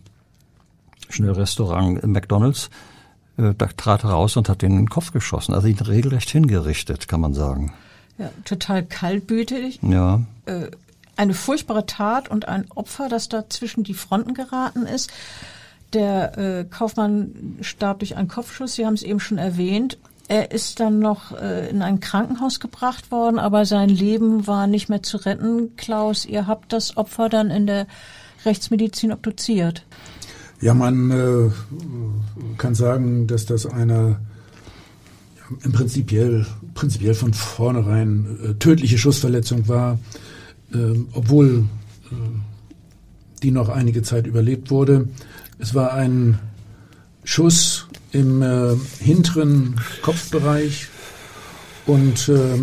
Schnellrestaurant 1.09 2.05
McDonald's, 2.05 2.69
äh, 3.37 3.53
da 3.57 3.67
trat 3.67 4.03
heraus 4.03 4.37
und 4.37 4.49
hat 4.49 4.61
den 4.61 4.71
in 4.71 4.77
den 4.77 4.89
Kopf 4.89 5.11
geschossen. 5.11 5.53
Also 5.53 5.67
ihn 5.67 5.79
regelrecht 5.79 6.29
hingerichtet, 6.29 7.07
kann 7.07 7.21
man 7.21 7.33
sagen. 7.33 7.73
Ja, 8.17 8.29
total 8.45 8.83
kaltblütig. 8.83 9.79
Ja. 9.81 10.21
Äh, 10.45 10.71
eine 11.17 11.33
furchtbare 11.33 11.85
Tat 11.85 12.29
und 12.29 12.47
ein 12.47 12.69
Opfer, 12.71 13.09
das 13.09 13.29
da 13.29 13.49
zwischen 13.49 13.83
die 13.83 13.93
Fronten 13.93 14.33
geraten 14.33 14.85
ist. 14.85 15.11
Der 15.93 16.37
äh, 16.37 16.65
Kaufmann 16.65 17.57
starb 17.61 17.99
durch 17.99 18.17
einen 18.17 18.27
Kopfschuss, 18.27 18.75
Sie 18.75 18.85
haben 18.85 18.95
es 18.95 19.03
eben 19.03 19.19
schon 19.19 19.37
erwähnt. 19.37 19.97
Er 20.27 20.51
ist 20.51 20.79
dann 20.79 20.99
noch 20.99 21.33
äh, 21.33 21.69
in 21.69 21.81
ein 21.81 21.99
Krankenhaus 21.99 22.59
gebracht 22.59 23.11
worden, 23.11 23.37
aber 23.37 23.65
sein 23.65 23.89
Leben 23.89 24.47
war 24.47 24.65
nicht 24.65 24.89
mehr 24.89 25.03
zu 25.03 25.17
retten. 25.17 25.75
Klaus, 25.75 26.25
ihr 26.25 26.47
habt 26.47 26.73
das 26.73 26.97
Opfer 26.97 27.29
dann 27.29 27.51
in 27.51 27.67
der 27.67 27.85
Rechtsmedizin 28.43 29.11
obduziert. 29.11 29.85
Ja, 30.61 30.73
man 30.73 31.11
äh, 31.11 31.51
kann 32.57 32.73
sagen, 32.73 33.27
dass 33.27 33.45
das 33.45 33.65
eine 33.65 34.19
ja, 35.35 35.57
im 35.63 35.71
Prinzipiell, 35.71 36.45
prinzipiell 36.73 37.13
von 37.13 37.33
vornherein 37.33 38.39
äh, 38.43 38.53
tödliche 38.55 38.97
Schussverletzung 38.97 39.67
war, 39.67 39.99
äh, 40.73 40.97
obwohl 41.13 41.65
äh, 42.11 42.15
die 43.43 43.51
noch 43.51 43.69
einige 43.69 44.01
Zeit 44.01 44.25
überlebt 44.25 44.71
wurde. 44.71 45.09
Es 45.59 45.75
war 45.75 45.93
ein 45.93 46.39
Schuss 47.23 47.74
im 48.15 48.41
äh, 48.41 48.75
hinteren 48.99 49.75
Kopfbereich 50.01 50.87
und 51.85 52.29
äh, 52.29 52.57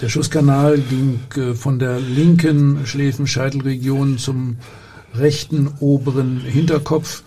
der 0.00 0.08
Schusskanal 0.08 0.78
ging 0.78 1.20
äh, 1.36 1.54
von 1.54 1.78
der 1.78 1.98
linken 1.98 2.86
Schläfenscheitelregion 2.86 4.18
zum 4.18 4.58
rechten 5.14 5.68
oberen 5.80 6.40
Hinterkopf 6.40 7.22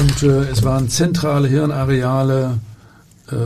und 0.00 0.22
äh, 0.22 0.50
es 0.50 0.64
waren 0.64 0.88
zentrale 0.88 1.48
Hirnareale 1.48 2.58
äh, 3.30 3.36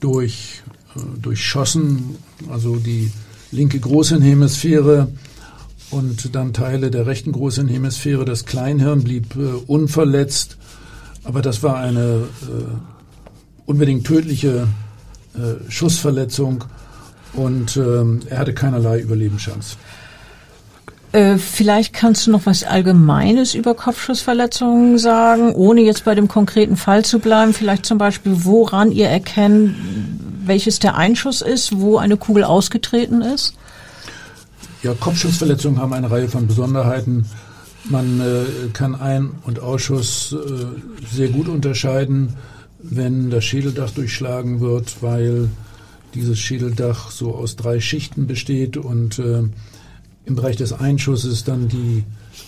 durch, 0.00 0.62
äh, 0.94 1.00
durchschossen, 1.20 2.16
also 2.50 2.76
die 2.76 3.10
linke 3.50 3.80
Großhirnhemisphäre 3.80 5.08
und 5.90 6.34
dann 6.34 6.52
Teile 6.52 6.90
der 6.90 7.06
rechten 7.06 7.32
Großhirnhemisphäre. 7.32 8.24
Das 8.24 8.44
Kleinhirn 8.44 9.02
blieb 9.02 9.36
äh, 9.36 9.52
unverletzt, 9.66 10.58
aber 11.24 11.42
das 11.42 11.62
war 11.62 11.76
eine 11.76 12.26
äh, 12.42 13.66
unbedingt 13.66 14.06
tödliche 14.06 14.68
äh, 15.34 15.70
Schussverletzung 15.70 16.64
und 17.34 17.76
ähm, 17.76 18.20
er 18.28 18.38
hatte 18.38 18.54
keinerlei 18.54 19.00
Überlebenschance. 19.00 19.76
Äh, 21.12 21.36
vielleicht 21.36 21.92
kannst 21.92 22.26
du 22.26 22.30
noch 22.30 22.46
was 22.46 22.64
Allgemeines 22.64 23.54
über 23.54 23.74
Kopfschussverletzungen 23.74 24.98
sagen, 24.98 25.52
ohne 25.54 25.82
jetzt 25.82 26.04
bei 26.04 26.14
dem 26.14 26.26
konkreten 26.26 26.76
Fall 26.76 27.04
zu 27.04 27.18
bleiben. 27.18 27.52
Vielleicht 27.52 27.84
zum 27.84 27.98
Beispiel, 27.98 28.44
woran 28.44 28.90
ihr 28.90 29.08
erkennt, 29.08 29.74
welches 30.44 30.78
der 30.78 30.96
Einschuss 30.96 31.42
ist, 31.42 31.78
wo 31.78 31.98
eine 31.98 32.16
Kugel 32.16 32.44
ausgetreten 32.44 33.20
ist? 33.20 33.54
Ja, 34.82 34.94
Kopfschussverletzungen 34.94 35.80
haben 35.80 35.92
eine 35.92 36.10
Reihe 36.10 36.28
von 36.28 36.46
Besonderheiten. 36.46 37.26
Man 37.92 38.20
äh, 38.20 38.44
kann 38.72 38.94
Ein- 38.94 39.32
und 39.44 39.60
Ausschuss 39.60 40.32
äh, 40.32 41.14
sehr 41.14 41.28
gut 41.28 41.46
unterscheiden, 41.46 42.30
wenn 42.82 43.28
das 43.28 43.44
Schädeldach 43.44 43.90
durchschlagen 43.90 44.60
wird, 44.60 45.02
weil 45.02 45.50
dieses 46.14 46.38
Schädeldach 46.38 47.10
so 47.10 47.34
aus 47.34 47.54
drei 47.54 47.80
Schichten 47.80 48.26
besteht 48.26 48.78
und 48.78 49.18
äh, 49.18 49.42
im 50.24 50.34
Bereich 50.34 50.56
des 50.56 50.72
Einschusses 50.72 51.44
dann 51.44 51.68
die 51.68 52.04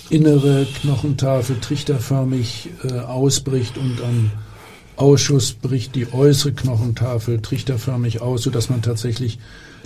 innere 0.09 0.67
Knochentafel 0.81 1.61
trichterförmig 1.61 2.71
äh, 2.83 3.01
ausbricht 3.01 3.77
und 3.77 4.01
am 4.01 4.31
Ausschuss 4.97 5.53
bricht 5.53 5.95
die 5.95 6.11
äußere 6.11 6.53
Knochentafel 6.53 7.43
trichterförmig 7.43 8.23
aus, 8.23 8.45
sodass 8.45 8.71
man 8.71 8.81
tatsächlich 8.81 9.39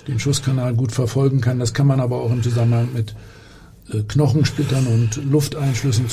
den 0.07 0.21
Schusskanal 0.21 0.73
gut 0.73 0.93
verfolgen 0.93 1.41
kann. 1.41 1.59
Das 1.59 1.73
kann 1.73 1.87
man 1.87 1.99
aber 1.99 2.21
auch 2.21 2.31
im 2.31 2.43
Zusammenhang 2.43 2.93
mit 2.93 3.13
Knochensplittern 4.07 4.87
und 4.87 5.19
Lufteinschlüssen 5.31 6.05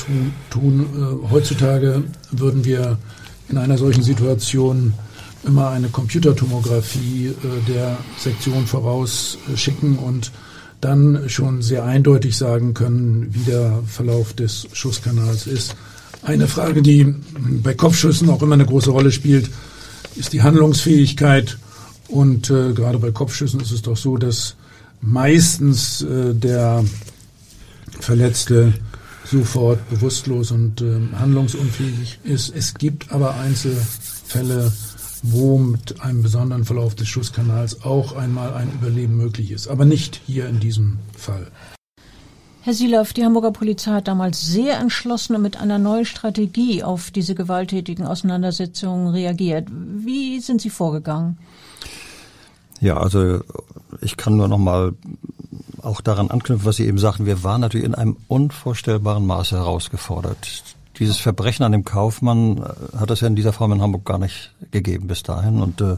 tun. 0.50 0.80
Äh, 0.80 1.30
heutzutage 1.30 2.04
würden 2.30 2.64
wir 2.64 2.98
in 3.48 3.58
einer 3.58 3.78
solchen 3.78 4.02
Situation 4.02 4.94
immer 5.44 5.70
eine 5.70 5.88
Computertomographie 5.88 7.28
äh, 7.28 7.72
der 7.72 7.98
Sektion 8.18 8.66
vorausschicken 8.66 9.98
und 9.98 10.32
dann 10.80 11.28
schon 11.28 11.62
sehr 11.62 11.84
eindeutig 11.84 12.36
sagen 12.36 12.74
können, 12.74 13.28
wie 13.30 13.44
der 13.44 13.82
Verlauf 13.86 14.34
des 14.34 14.68
Schusskanals 14.72 15.46
ist. 15.46 15.74
Eine 16.22 16.48
Frage, 16.48 16.82
die 16.82 17.14
bei 17.62 17.74
Kopfschüssen 17.74 18.28
auch 18.30 18.42
immer 18.42 18.54
eine 18.54 18.66
große 18.66 18.90
Rolle 18.90 19.12
spielt, 19.12 19.50
ist 20.16 20.32
die 20.32 20.42
Handlungsfähigkeit. 20.42 21.58
Und 22.08 22.50
äh, 22.50 22.72
gerade 22.72 22.98
bei 22.98 23.10
Kopfschüssen 23.10 23.60
ist 23.60 23.72
es 23.72 23.82
doch 23.82 23.96
so, 23.96 24.16
dass 24.16 24.56
meistens 25.00 26.02
äh, 26.02 26.34
der 26.34 26.84
Verletzte 28.00 28.74
sofort 29.24 29.88
bewusstlos 29.90 30.50
und 30.52 30.80
äh, 30.80 31.00
handlungsunfähig 31.18 32.20
ist. 32.24 32.54
Es 32.54 32.74
gibt 32.74 33.12
aber 33.12 33.34
Einzelfälle, 33.36 34.72
wo 35.22 35.58
mit 35.58 36.00
einem 36.00 36.22
besonderen 36.22 36.64
Verlauf 36.64 36.94
des 36.94 37.08
Schusskanals 37.08 37.82
auch 37.82 38.14
einmal 38.14 38.54
ein 38.54 38.70
Überleben 38.72 39.16
möglich 39.16 39.50
ist, 39.50 39.68
aber 39.68 39.84
nicht 39.84 40.20
hier 40.26 40.48
in 40.48 40.60
diesem 40.60 40.98
Fall. 41.16 41.48
Herr 42.62 42.74
Silaff, 42.74 43.12
die 43.12 43.24
Hamburger 43.24 43.52
Polizei 43.52 43.92
hat 43.92 44.08
damals 44.08 44.44
sehr 44.44 44.78
entschlossen 44.78 45.36
und 45.36 45.42
mit 45.42 45.56
einer 45.56 45.78
neuen 45.78 46.04
Strategie 46.04 46.82
auf 46.82 47.12
diese 47.12 47.36
gewalttätigen 47.36 48.04
Auseinandersetzungen 48.04 49.08
reagiert. 49.08 49.68
Wie 49.70 50.40
sind 50.40 50.60
Sie 50.60 50.70
vorgegangen? 50.70 51.38
Ja, 52.80 52.96
also 52.96 53.40
ich 54.00 54.16
kann 54.16 54.36
nur 54.36 54.48
noch 54.48 54.58
mal 54.58 54.94
auch 55.86 56.00
daran 56.00 56.30
anknüpfen, 56.30 56.66
was 56.66 56.76
Sie 56.76 56.86
eben 56.86 56.98
sagten. 56.98 57.26
Wir 57.26 57.44
waren 57.44 57.60
natürlich 57.60 57.86
in 57.86 57.94
einem 57.94 58.16
unvorstellbaren 58.28 59.24
Maße 59.24 59.56
herausgefordert. 59.56 60.36
Dieses 60.98 61.18
Verbrechen 61.18 61.64
an 61.64 61.72
dem 61.72 61.84
Kaufmann 61.84 62.58
äh, 62.58 62.98
hat 62.98 63.10
es 63.10 63.20
ja 63.20 63.28
in 63.28 63.36
dieser 63.36 63.52
Form 63.52 63.72
in 63.72 63.82
Hamburg 63.82 64.04
gar 64.04 64.18
nicht 64.18 64.52
gegeben 64.70 65.06
bis 65.06 65.22
dahin. 65.22 65.62
Und 65.62 65.80
äh, 65.80 65.96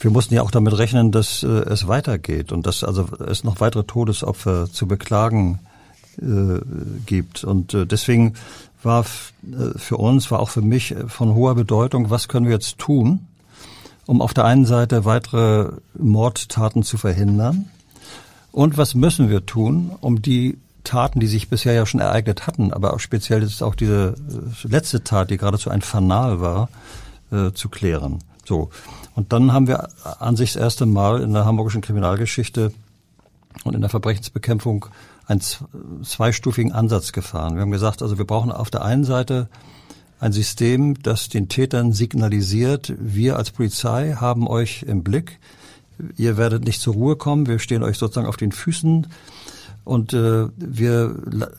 wir 0.00 0.10
mussten 0.10 0.34
ja 0.34 0.42
auch 0.42 0.50
damit 0.50 0.76
rechnen, 0.76 1.12
dass 1.12 1.42
äh, 1.42 1.46
es 1.46 1.86
weitergeht 1.86 2.52
und 2.52 2.66
dass 2.66 2.82
also 2.82 3.06
es 3.26 3.44
noch 3.44 3.60
weitere 3.60 3.84
Todesopfer 3.84 4.70
zu 4.70 4.86
beklagen 4.86 5.60
äh, 6.20 6.60
gibt. 7.06 7.44
Und 7.44 7.74
äh, 7.74 7.86
deswegen 7.86 8.34
war 8.82 9.00
äh, 9.02 9.78
für 9.78 9.98
uns, 9.98 10.30
war 10.30 10.40
auch 10.40 10.50
für 10.50 10.62
mich 10.62 10.94
von 11.06 11.34
hoher 11.34 11.54
Bedeutung, 11.54 12.10
was 12.10 12.28
können 12.28 12.46
wir 12.46 12.54
jetzt 12.54 12.78
tun, 12.78 13.26
um 14.06 14.22
auf 14.22 14.32
der 14.32 14.46
einen 14.46 14.64
Seite 14.64 15.04
weitere 15.04 15.72
Mordtaten 15.96 16.82
zu 16.82 16.96
verhindern 16.96 17.70
und 18.52 18.76
was 18.76 18.94
müssen 18.94 19.28
wir 19.28 19.46
tun, 19.46 19.92
um 20.00 20.22
die 20.22 20.58
Taten, 20.84 21.20
die 21.20 21.26
sich 21.26 21.48
bisher 21.48 21.74
ja 21.74 21.84
schon 21.84 22.00
ereignet 22.00 22.46
hatten, 22.46 22.72
aber 22.72 22.94
auch 22.94 23.00
speziell 23.00 23.42
ist 23.42 23.62
auch 23.62 23.74
diese 23.74 24.14
äh, 24.64 24.68
letzte 24.68 25.04
Tat, 25.04 25.30
die 25.30 25.36
geradezu 25.36 25.70
ein 25.70 25.82
Fanal 25.82 26.40
war, 26.40 26.68
äh, 27.30 27.52
zu 27.52 27.68
klären. 27.68 28.20
So. 28.44 28.70
Und 29.14 29.32
dann 29.32 29.52
haben 29.52 29.66
wir 29.66 29.88
an 30.20 30.36
sich 30.36 30.54
das 30.54 30.62
erste 30.62 30.86
Mal 30.86 31.20
in 31.20 31.34
der 31.34 31.44
hamburgischen 31.44 31.82
Kriminalgeschichte 31.82 32.72
und 33.64 33.74
in 33.74 33.82
der 33.82 33.90
Verbrechensbekämpfung 33.90 34.86
einen 35.26 35.42
zweistufigen 36.02 36.72
Ansatz 36.72 37.12
gefahren. 37.12 37.56
Wir 37.56 37.62
haben 37.62 37.70
gesagt, 37.70 38.00
also 38.00 38.16
wir 38.16 38.24
brauchen 38.24 38.50
auf 38.50 38.70
der 38.70 38.82
einen 38.82 39.04
Seite 39.04 39.48
ein 40.20 40.32
System, 40.32 41.00
das 41.02 41.28
den 41.28 41.48
Tätern 41.48 41.92
signalisiert, 41.92 42.94
wir 42.98 43.36
als 43.36 43.50
Polizei 43.50 44.14
haben 44.18 44.48
euch 44.48 44.82
im 44.84 45.04
Blick, 45.04 45.38
ihr 46.16 46.36
werdet 46.36 46.64
nicht 46.64 46.80
zur 46.80 46.94
Ruhe 46.94 47.16
kommen, 47.16 47.46
wir 47.46 47.58
stehen 47.58 47.82
euch 47.82 47.98
sozusagen 47.98 48.26
auf 48.26 48.36
den 48.36 48.52
Füßen 48.52 49.06
und 49.84 50.12
äh, 50.12 50.46
wir 50.56 51.14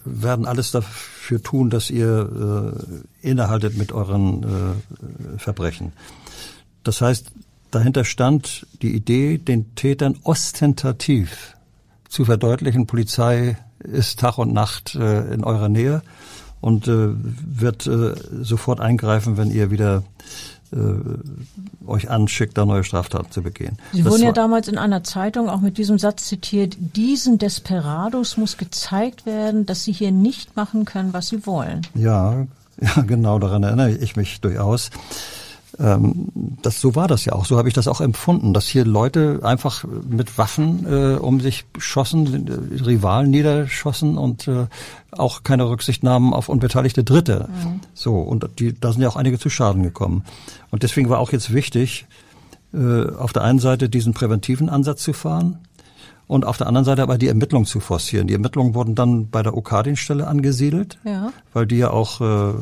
werden 0.06 0.46
alles 0.46 0.72
dafür 0.72 1.42
tun, 1.42 1.70
dass 1.70 1.90
ihr 1.90 2.74
äh, 3.24 3.28
innehaltet 3.28 3.78
mit 3.78 3.92
euren 3.92 4.44
äh, 4.44 5.40
Verbrechen. 5.40 5.94
Das 6.84 7.02
heißt, 7.02 7.32
dahinter 7.72 8.06
stand 8.06 8.68
die 8.82 8.96
Idee, 8.96 9.38
den 9.38 9.76
Tätern 9.76 10.18
ostentativ 10.24 11.56
zu 12.08 12.26
verdeutlichen, 12.26 12.88
Polizei 12.88 13.58
ist 13.80 14.20
Tag 14.20 14.38
und 14.38 14.54
Nacht 14.54 14.96
äh, 14.96 15.34
in 15.34 15.44
eurer 15.44 15.70
Nähe 15.70 16.02
und 16.62 16.88
äh, 16.88 17.10
wird 17.14 17.88
äh, 17.88 18.14
sofort 18.42 18.80
eingreifen, 18.80 19.38
wenn 19.38 19.52
ihr 19.52 19.72
wieder 19.72 20.04
euch 21.86 22.10
anschickt, 22.10 22.58
da 22.58 22.66
neue 22.66 22.84
Straftaten 22.84 23.32
zu 23.32 23.42
begehen. 23.42 23.78
Sie 23.92 24.04
das 24.04 24.12
wurden 24.12 24.24
ja 24.24 24.32
damals 24.32 24.68
in 24.68 24.78
einer 24.78 25.04
Zeitung 25.04 25.50
auch 25.50 25.62
mit 25.62 25.78
diesem 25.78 25.98
Satz 25.98 26.28
zitiert, 26.28 26.78
diesen 26.80 27.40
Desperados 27.40 28.38
muss 28.38 28.58
gezeigt 28.58 29.26
werden, 29.26 29.66
dass 29.66 29.84
sie 29.84 29.92
hier 29.92 30.12
nicht 30.12 30.56
machen 30.56 30.86
können, 30.86 31.14
was 31.14 31.28
sie 31.30 31.46
wollen. 31.48 31.82
Ja, 31.96 32.46
ja 32.82 33.02
genau, 33.02 33.40
daran 33.40 33.64
erinnere 33.64 33.92
ich 33.92 34.16
mich 34.16 34.42
durchaus 34.42 34.92
das, 36.62 36.82
so 36.82 36.96
war 36.96 37.08
das 37.08 37.24
ja 37.24 37.34
auch, 37.34 37.46
so 37.46 37.58
habe 37.58 37.70
ich 37.70 37.74
das 37.74 37.88
auch 37.88 38.02
empfunden, 38.02 38.54
dass 38.54 38.68
hier 38.68 38.84
Leute 38.84 39.40
einfach 39.44 39.86
mit 40.10 40.38
Waffen 40.38 40.86
äh, 40.86 41.16
um 41.16 41.40
sich 41.40 41.66
schossen, 41.78 42.50
Rivalen 42.86 43.32
niederschossen 43.32 44.18
und 44.18 44.50
äh, 44.50 44.68
auch 45.12 45.44
keine 45.44 45.70
Rücksicht 45.70 46.04
nahmen 46.04 46.34
auf 46.34 46.50
unbeteiligte 46.50 47.06
Dritte. 47.06 47.48
Mhm. 47.50 47.80
So, 47.94 48.20
und 48.20 48.50
die, 48.60 48.78
da 48.78 48.92
sind 48.92 49.02
ja 49.04 49.08
auch 49.08 49.16
einige 49.16 49.40
zu 49.40 49.50
Schaden 49.50 49.84
gekommen. 49.84 50.26
Und 50.70 50.84
deswegen 50.84 51.10
war 51.10 51.20
auch 51.20 51.32
jetzt 51.32 51.54
wichtig, 51.54 52.08
äh, 52.74 53.10
auf 53.16 53.32
der 53.32 53.44
einen 53.44 53.60
Seite 53.60 53.88
diesen 53.88 54.14
präventiven 54.14 54.70
Ansatz 54.70 55.02
zu 55.02 55.14
fahren, 55.14 55.60
und 56.30 56.46
auf 56.46 56.58
der 56.58 56.68
anderen 56.68 56.86
Seite 56.86 57.02
aber 57.02 57.18
die 57.18 57.28
Ermittlungen 57.28 57.66
zu 57.66 57.80
forcieren. 57.80 58.28
Die 58.28 58.36
Ermittlungen 58.36 58.76
wurden 58.76 58.94
dann 58.94 59.32
bei 59.32 59.42
der 59.42 59.58
OK-Dienststelle 59.58 60.28
angesiedelt, 60.28 61.00
ja. 61.04 61.34
weil 61.54 61.66
die 61.66 61.78
ja 61.78 61.90
auch 61.90 62.22
äh, 62.22 62.54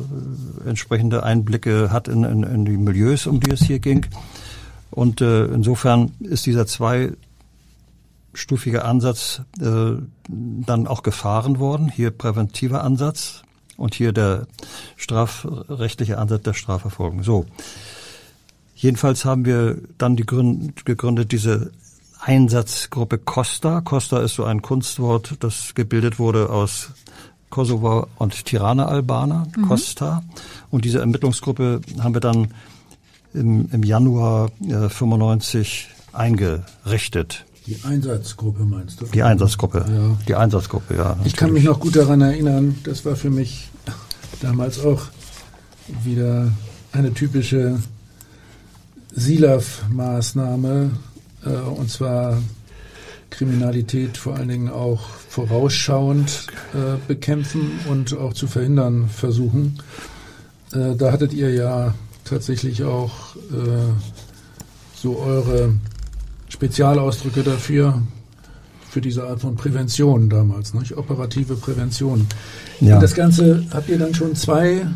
entsprechende 0.66 1.22
Einblicke 1.22 1.92
hat 1.92 2.08
in, 2.08 2.24
in, 2.24 2.44
in 2.44 2.64
die 2.64 2.78
Milieus, 2.78 3.26
um 3.26 3.40
die 3.40 3.50
es 3.50 3.60
hier 3.60 3.78
ging. 3.78 4.06
Und 4.90 5.20
äh, 5.20 5.44
insofern 5.44 6.12
ist 6.20 6.46
dieser 6.46 6.66
zweistufige 6.66 7.18
Ansatz 8.86 9.42
äh, 9.60 9.96
dann 10.28 10.86
auch 10.86 11.02
gefahren 11.02 11.58
worden. 11.58 11.90
Hier 11.90 12.10
präventiver 12.10 12.82
Ansatz 12.82 13.42
und 13.76 13.94
hier 13.94 14.12
der 14.12 14.46
strafrechtliche 14.96 16.16
Ansatz 16.16 16.42
der 16.42 16.54
Strafverfolgung. 16.54 17.22
So. 17.22 17.44
Jedenfalls 18.74 19.26
haben 19.26 19.44
wir 19.44 19.76
dann 19.98 20.16
die 20.16 20.24
Gründ, 20.24 20.86
gegründet, 20.86 21.32
diese 21.32 21.70
Einsatzgruppe 22.20 23.18
Costa. 23.18 23.80
Costa 23.80 24.20
ist 24.20 24.34
so 24.34 24.44
ein 24.44 24.62
Kunstwort, 24.62 25.36
das 25.40 25.74
gebildet 25.74 26.18
wurde 26.18 26.50
aus 26.50 26.90
Kosovo 27.50 28.06
und 28.16 28.44
Tirana-Albaner, 28.44 29.46
mhm. 29.56 29.68
Costa. 29.68 30.22
Und 30.70 30.84
diese 30.84 31.00
Ermittlungsgruppe 31.00 31.80
haben 32.00 32.14
wir 32.14 32.20
dann 32.20 32.48
im, 33.34 33.68
im 33.72 33.82
Januar 33.82 34.50
äh, 34.60 34.88
95 34.88 35.88
eingerichtet. 36.12 37.44
Die 37.66 37.78
Einsatzgruppe 37.84 38.64
meinst 38.64 39.00
du? 39.00 39.06
Die 39.06 39.22
Einsatzgruppe, 39.22 39.84
ja. 39.88 40.16
Die 40.26 40.34
Einsatzgruppe, 40.34 40.94
ja. 40.94 41.04
Natürlich. 41.04 41.26
Ich 41.26 41.36
kann 41.36 41.52
mich 41.52 41.64
noch 41.64 41.80
gut 41.80 41.96
daran 41.96 42.20
erinnern, 42.22 42.78
das 42.84 43.04
war 43.04 43.14
für 43.14 43.30
mich 43.30 43.70
damals 44.40 44.82
auch 44.82 45.02
wieder 46.04 46.50
eine 46.92 47.12
typische 47.12 47.78
SILAF-Maßnahme, 49.14 50.90
äh, 51.44 51.50
und 51.50 51.90
zwar 51.90 52.38
Kriminalität 53.30 54.16
vor 54.16 54.36
allen 54.36 54.48
Dingen 54.48 54.70
auch 54.70 55.00
vorausschauend 55.28 56.46
äh, 56.74 56.96
bekämpfen 57.06 57.72
und 57.88 58.16
auch 58.16 58.32
zu 58.32 58.46
verhindern 58.46 59.08
versuchen. 59.08 59.78
Äh, 60.72 60.96
da 60.96 61.12
hattet 61.12 61.32
ihr 61.32 61.52
ja 61.52 61.94
tatsächlich 62.24 62.84
auch 62.84 63.36
äh, 63.36 63.92
so 64.94 65.18
eure 65.18 65.74
Spezialausdrücke 66.48 67.42
dafür, 67.42 68.02
für 68.90 69.00
diese 69.00 69.24
Art 69.28 69.40
von 69.40 69.54
Prävention 69.54 70.30
damals, 70.30 70.74
nicht? 70.74 70.96
operative 70.96 71.56
Prävention. 71.56 72.26
Ja. 72.80 72.94
Und 72.94 73.02
das 73.02 73.14
Ganze 73.14 73.64
habt 73.70 73.88
ihr 73.88 73.98
dann 73.98 74.14
schon 74.14 74.34
zwei, 74.34 74.86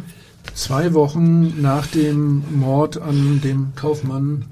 zwei 0.54 0.94
Wochen 0.94 1.60
nach 1.60 1.86
dem 1.86 2.42
Mord 2.58 3.00
an 3.00 3.40
dem 3.42 3.72
Kaufmann 3.76 4.46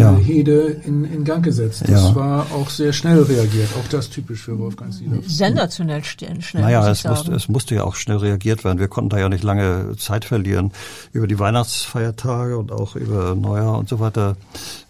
ja. 0.00 0.16
Hede 0.16 0.80
in, 0.84 1.04
in 1.04 1.24
Gang 1.24 1.44
gesetzt. 1.44 1.82
Das 1.82 2.08
ja. 2.08 2.14
war 2.14 2.46
auch 2.52 2.70
sehr 2.70 2.92
schnell 2.92 3.22
reagiert, 3.22 3.68
auch 3.78 3.88
das 3.88 4.10
typisch 4.10 4.42
für 4.42 4.58
Wolfgang 4.58 4.92
Siedler. 4.92 5.18
Sensationell 5.26 6.04
schnell. 6.04 6.36
Naja, 6.52 6.88
es 6.88 7.04
musste, 7.04 7.32
es 7.32 7.48
musste 7.48 7.74
ja 7.74 7.84
auch 7.84 7.94
schnell 7.94 8.18
reagiert 8.18 8.64
werden. 8.64 8.78
Wir 8.78 8.88
konnten 8.88 9.10
da 9.10 9.18
ja 9.18 9.28
nicht 9.28 9.44
lange 9.44 9.96
Zeit 9.98 10.24
verlieren. 10.24 10.72
Über 11.12 11.26
die 11.26 11.38
Weihnachtsfeiertage 11.38 12.56
und 12.58 12.72
auch 12.72 12.96
über 12.96 13.34
Neujahr 13.34 13.78
und 13.78 13.88
so 13.88 14.00
weiter 14.00 14.36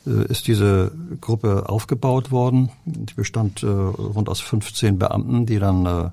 äh, 0.07 0.27
ist 0.27 0.47
diese 0.47 0.92
Gruppe 1.21 1.69
aufgebaut 1.69 2.31
worden. 2.31 2.71
Die 2.85 3.14
bestand 3.14 3.62
äh, 3.62 3.66
rund 3.66 4.29
aus 4.29 4.40
15 4.40 4.99
Beamten, 4.99 5.47
die 5.47 5.59
dann 5.59 5.87
äh, 5.87 6.11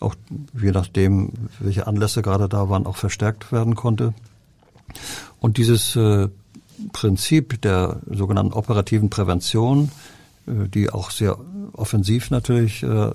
auch 0.00 0.14
je 0.60 0.72
nachdem, 0.72 1.32
welche 1.60 1.86
Anlässe 1.86 2.22
gerade 2.22 2.48
da 2.48 2.68
waren, 2.68 2.86
auch 2.86 2.96
verstärkt 2.96 3.52
werden 3.52 3.74
konnte. 3.74 4.14
Und 5.40 5.58
dieses 5.58 5.96
äh, 5.96 6.28
Prinzip 6.92 7.60
der 7.62 8.00
sogenannten 8.10 8.52
operativen 8.52 9.10
Prävention, 9.10 9.90
äh, 10.46 10.68
die 10.68 10.90
auch 10.90 11.10
sehr 11.10 11.38
offensiv 11.72 12.30
natürlich 12.30 12.82
äh, 12.82 13.10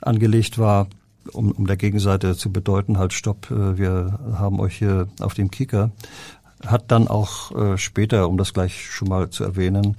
angelegt 0.00 0.58
war, 0.58 0.88
um, 1.32 1.52
um 1.52 1.66
der 1.66 1.76
Gegenseite 1.76 2.36
zu 2.36 2.52
bedeuten, 2.52 2.98
halt 2.98 3.12
stopp, 3.12 3.50
äh, 3.50 3.78
wir 3.78 4.18
haben 4.34 4.60
euch 4.60 4.78
hier 4.78 5.08
auf 5.20 5.34
dem 5.34 5.50
Kicker, 5.50 5.90
hat 6.66 6.90
dann 6.90 7.08
auch 7.08 7.78
später, 7.78 8.28
um 8.28 8.36
das 8.36 8.52
gleich 8.52 8.90
schon 8.90 9.08
mal 9.08 9.30
zu 9.30 9.44
erwähnen, 9.44 9.96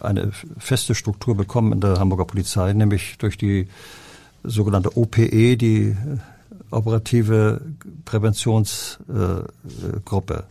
eine 0.00 0.30
feste 0.58 0.94
Struktur 0.94 1.34
bekommen 1.34 1.72
in 1.72 1.80
der 1.80 1.98
Hamburger 1.98 2.26
Polizei, 2.26 2.74
nämlich 2.74 3.16
durch 3.16 3.38
die 3.38 3.68
sogenannte 4.42 4.94
OPE, 4.94 5.56
die 5.56 5.96
operative 6.70 7.62
Präventionsgruppe 8.04 10.44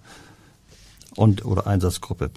und 1.16 1.46
oder 1.46 1.68
Einsatzgruppe. 1.68 2.32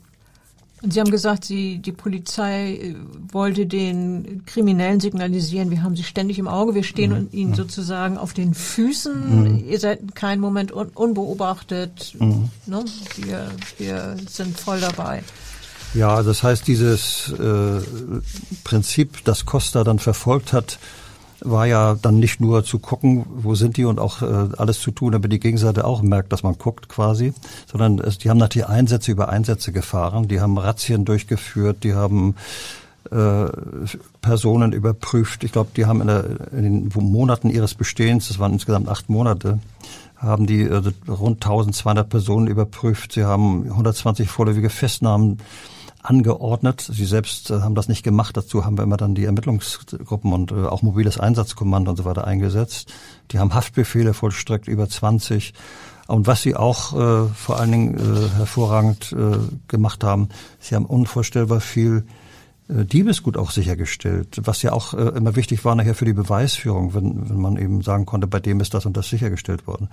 Und 0.82 0.92
Sie 0.92 1.00
haben 1.00 1.10
gesagt, 1.10 1.44
Sie, 1.44 1.78
die 1.78 1.92
Polizei 1.92 2.74
äh, 2.74 2.94
wollte 3.32 3.66
den 3.66 4.42
Kriminellen 4.44 5.00
signalisieren, 5.00 5.70
wir 5.70 5.82
haben 5.82 5.96
sie 5.96 6.04
ständig 6.04 6.38
im 6.38 6.48
Auge, 6.48 6.74
wir 6.74 6.82
stehen 6.82 7.12
mhm. 7.12 7.28
ihnen 7.32 7.54
sozusagen 7.54 8.18
auf 8.18 8.34
den 8.34 8.52
Füßen, 8.52 9.54
mhm. 9.54 9.68
ihr 9.68 9.80
seid 9.80 10.14
keinen 10.14 10.40
Moment 10.40 10.72
un 10.72 10.88
unbeobachtet, 10.88 12.14
mhm. 12.18 12.50
ne? 12.66 12.84
wir, 13.16 13.50
wir 13.78 14.16
sind 14.28 14.58
voll 14.58 14.80
dabei. 14.80 15.22
Ja, 15.94 16.22
das 16.22 16.42
heißt, 16.42 16.66
dieses 16.66 17.32
äh, 17.32 17.80
Prinzip, 18.64 19.24
das 19.24 19.46
Costa 19.46 19.82
dann 19.82 19.98
verfolgt 19.98 20.52
hat, 20.52 20.78
war 21.40 21.66
ja 21.66 21.94
dann 22.00 22.18
nicht 22.18 22.40
nur 22.40 22.64
zu 22.64 22.78
gucken, 22.78 23.26
wo 23.28 23.54
sind 23.54 23.76
die 23.76 23.84
und 23.84 23.98
auch 23.98 24.22
äh, 24.22 24.48
alles 24.56 24.80
zu 24.80 24.90
tun, 24.90 25.12
damit 25.12 25.32
die 25.32 25.40
Gegenseite 25.40 25.84
auch 25.84 26.02
merkt, 26.02 26.32
dass 26.32 26.42
man 26.42 26.56
guckt 26.58 26.88
quasi, 26.88 27.34
sondern 27.70 27.98
es, 27.98 28.18
die 28.18 28.30
haben 28.30 28.38
natürlich 28.38 28.68
Einsätze 28.68 29.12
über 29.12 29.28
Einsätze 29.28 29.72
gefahren, 29.72 30.28
die 30.28 30.40
haben 30.40 30.58
Razzien 30.58 31.04
durchgeführt, 31.04 31.84
die 31.84 31.94
haben 31.94 32.36
äh, 33.10 33.46
Personen 34.20 34.72
überprüft. 34.72 35.44
Ich 35.44 35.52
glaube, 35.52 35.70
die 35.76 35.86
haben 35.86 36.00
in, 36.00 36.06
der, 36.08 36.24
in 36.52 36.90
den 36.90 36.92
Monaten 36.94 37.50
ihres 37.50 37.74
Bestehens, 37.74 38.28
das 38.28 38.38
waren 38.38 38.52
insgesamt 38.52 38.88
acht 38.88 39.08
Monate, 39.08 39.60
haben 40.16 40.46
die 40.46 40.62
äh, 40.62 40.82
rund 41.08 41.44
1200 41.44 42.08
Personen 42.08 42.46
überprüft. 42.46 43.12
Sie 43.12 43.24
haben 43.24 43.64
120 43.64 44.28
vorläufige 44.28 44.70
Festnahmen 44.70 45.38
angeordnet. 46.08 46.80
Sie 46.80 47.04
selbst 47.04 47.50
äh, 47.50 47.60
haben 47.60 47.74
das 47.74 47.88
nicht 47.88 48.02
gemacht. 48.02 48.36
Dazu 48.36 48.64
haben 48.64 48.78
wir 48.78 48.84
immer 48.84 48.96
dann 48.96 49.14
die 49.14 49.24
Ermittlungsgruppen 49.24 50.32
und 50.32 50.52
äh, 50.52 50.66
auch 50.66 50.82
mobiles 50.82 51.18
Einsatzkommando 51.18 51.90
und 51.90 51.96
so 51.96 52.04
weiter 52.04 52.26
eingesetzt. 52.26 52.92
Die 53.32 53.38
haben 53.38 53.54
Haftbefehle 53.54 54.14
vollstreckt, 54.14 54.68
über 54.68 54.88
20. 54.88 55.52
Und 56.06 56.26
was 56.26 56.42
sie 56.42 56.54
auch 56.54 56.92
äh, 56.92 57.28
vor 57.34 57.58
allen 57.58 57.72
Dingen 57.72 57.94
äh, 57.98 58.28
hervorragend 58.36 59.12
äh, 59.12 59.38
gemacht 59.68 60.04
haben, 60.04 60.28
sie 60.60 60.74
haben 60.74 60.86
unvorstellbar 60.86 61.60
viel 61.60 62.04
äh, 62.68 62.84
Diebesgut 62.84 63.36
auch 63.36 63.50
sichergestellt, 63.50 64.40
was 64.44 64.62
ja 64.62 64.72
auch 64.72 64.94
äh, 64.94 65.08
immer 65.16 65.36
wichtig 65.36 65.64
war 65.64 65.74
nachher 65.74 65.94
für 65.94 66.04
die 66.04 66.12
Beweisführung, 66.12 66.94
wenn, 66.94 67.28
wenn 67.28 67.40
man 67.40 67.56
eben 67.56 67.82
sagen 67.82 68.06
konnte, 68.06 68.26
bei 68.26 68.40
dem 68.40 68.60
ist 68.60 68.74
das 68.74 68.86
und 68.86 68.96
das 68.96 69.08
sichergestellt 69.08 69.66
worden. 69.66 69.88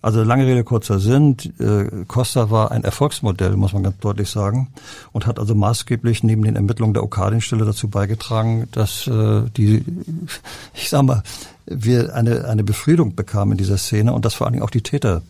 Also 0.00 0.22
lange 0.22 0.46
Rede, 0.46 0.62
kurzer 0.62 1.00
Sinn. 1.00 1.36
Äh, 1.58 2.04
Costa 2.06 2.50
war 2.50 2.70
ein 2.70 2.84
Erfolgsmodell, 2.84 3.56
muss 3.56 3.72
man 3.72 3.82
ganz 3.82 3.98
deutlich 3.98 4.30
sagen, 4.30 4.68
und 5.12 5.26
hat 5.26 5.40
also 5.40 5.56
maßgeblich 5.56 6.22
neben 6.22 6.42
den 6.42 6.54
Ermittlungen 6.54 6.94
der 6.94 7.02
Okadinstelle 7.02 7.64
dazu 7.64 7.88
beigetragen, 7.88 8.68
dass 8.70 9.08
äh, 9.08 9.42
die, 9.56 9.84
ich 10.74 10.88
sag 10.88 11.02
mal, 11.02 11.22
wir 11.66 12.14
eine, 12.14 12.44
eine 12.46 12.62
Befriedung 12.62 13.16
bekamen 13.16 13.52
in 13.52 13.58
dieser 13.58 13.76
Szene 13.76 14.12
und 14.12 14.24
dass 14.24 14.34
vor 14.34 14.46
allen 14.46 14.54
Dingen 14.54 14.64
auch 14.64 14.70
die 14.70 14.82
Täter 14.82 15.22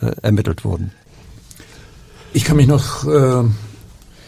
äh, 0.00 0.12
ermittelt 0.22 0.64
wurden. 0.64 0.92
Ich 2.32 2.44
kann 2.44 2.56
mich 2.56 2.68
noch 2.68 3.06
äh, 3.06 3.42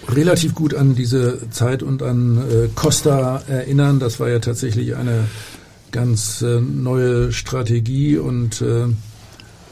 relativ 0.08 0.54
gut 0.54 0.74
an 0.74 0.96
diese 0.96 1.50
Zeit 1.50 1.82
und 1.84 2.02
an 2.02 2.38
äh, 2.38 2.68
Costa 2.74 3.42
erinnern. 3.46 4.00
Das 4.00 4.18
war 4.18 4.28
ja 4.28 4.40
tatsächlich 4.40 4.96
eine 4.96 5.28
ganz 5.92 6.42
äh, 6.42 6.60
neue 6.60 7.32
Strategie 7.32 8.18
und 8.18 8.60
äh, 8.62 8.86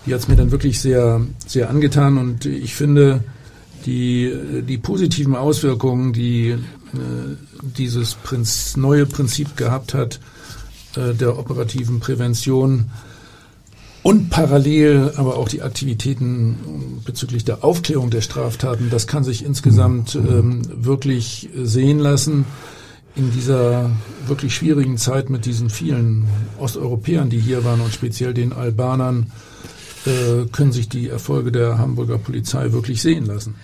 die 0.09 0.15
hat 0.15 0.23
es 0.23 0.29
mir 0.29 0.37
dann 0.37 0.51
wirklich 0.51 0.81
sehr, 0.81 1.21
sehr 1.47 1.69
angetan 1.69 2.17
und 2.17 2.47
ich 2.47 2.75
finde, 2.75 3.23
die, 3.85 4.33
die 4.67 4.79
positiven 4.79 5.37
Auswirkungen, 5.37 6.15
die 6.15 6.49
äh, 6.49 6.59
dieses 7.61 8.15
Prinz, 8.15 8.79
neue 8.79 9.05
Prinzip 9.05 9.57
gehabt 9.59 9.93
hat, 9.93 10.19
äh, 10.97 11.13
der 11.13 11.39
operativen 11.39 12.01
Prävention 12.01 12.91
und 14.03 14.31
parallel 14.31 15.13
aber 15.17 15.37
auch 15.37 15.49
die 15.49 15.61
Aktivitäten 15.61 17.03
bezüglich 17.05 17.45
der 17.45 17.63
Aufklärung 17.63 18.09
der 18.09 18.23
Straftaten, 18.23 18.89
das 18.89 19.07
kann 19.07 19.25
sich 19.25 19.45
insgesamt 19.45 20.15
mhm. 20.15 20.29
ähm, 20.29 20.63
wirklich 20.87 21.51
sehen 21.55 21.99
lassen 21.99 22.47
in 23.15 23.31
dieser 23.33 23.91
wirklich 24.27 24.55
schwierigen 24.55 24.97
Zeit 24.97 25.29
mit 25.29 25.45
diesen 25.45 25.69
vielen 25.69 26.25
Osteuropäern, 26.59 27.29
die 27.29 27.41
hier 27.41 27.63
waren 27.65 27.83
und 27.83 27.93
speziell 27.93 28.33
den 28.33 28.55
Albanern, 28.55 29.33
äh, 30.09 30.47
können 30.51 30.73
sich 30.73 30.89
die 30.89 31.09
Erfolge 31.09 31.53
der 31.53 31.79
Hamburger 31.79 32.19
Polizei 32.19 32.73
wirklich 32.73 33.03
sehen 33.03 33.27
lassen. 33.27 33.55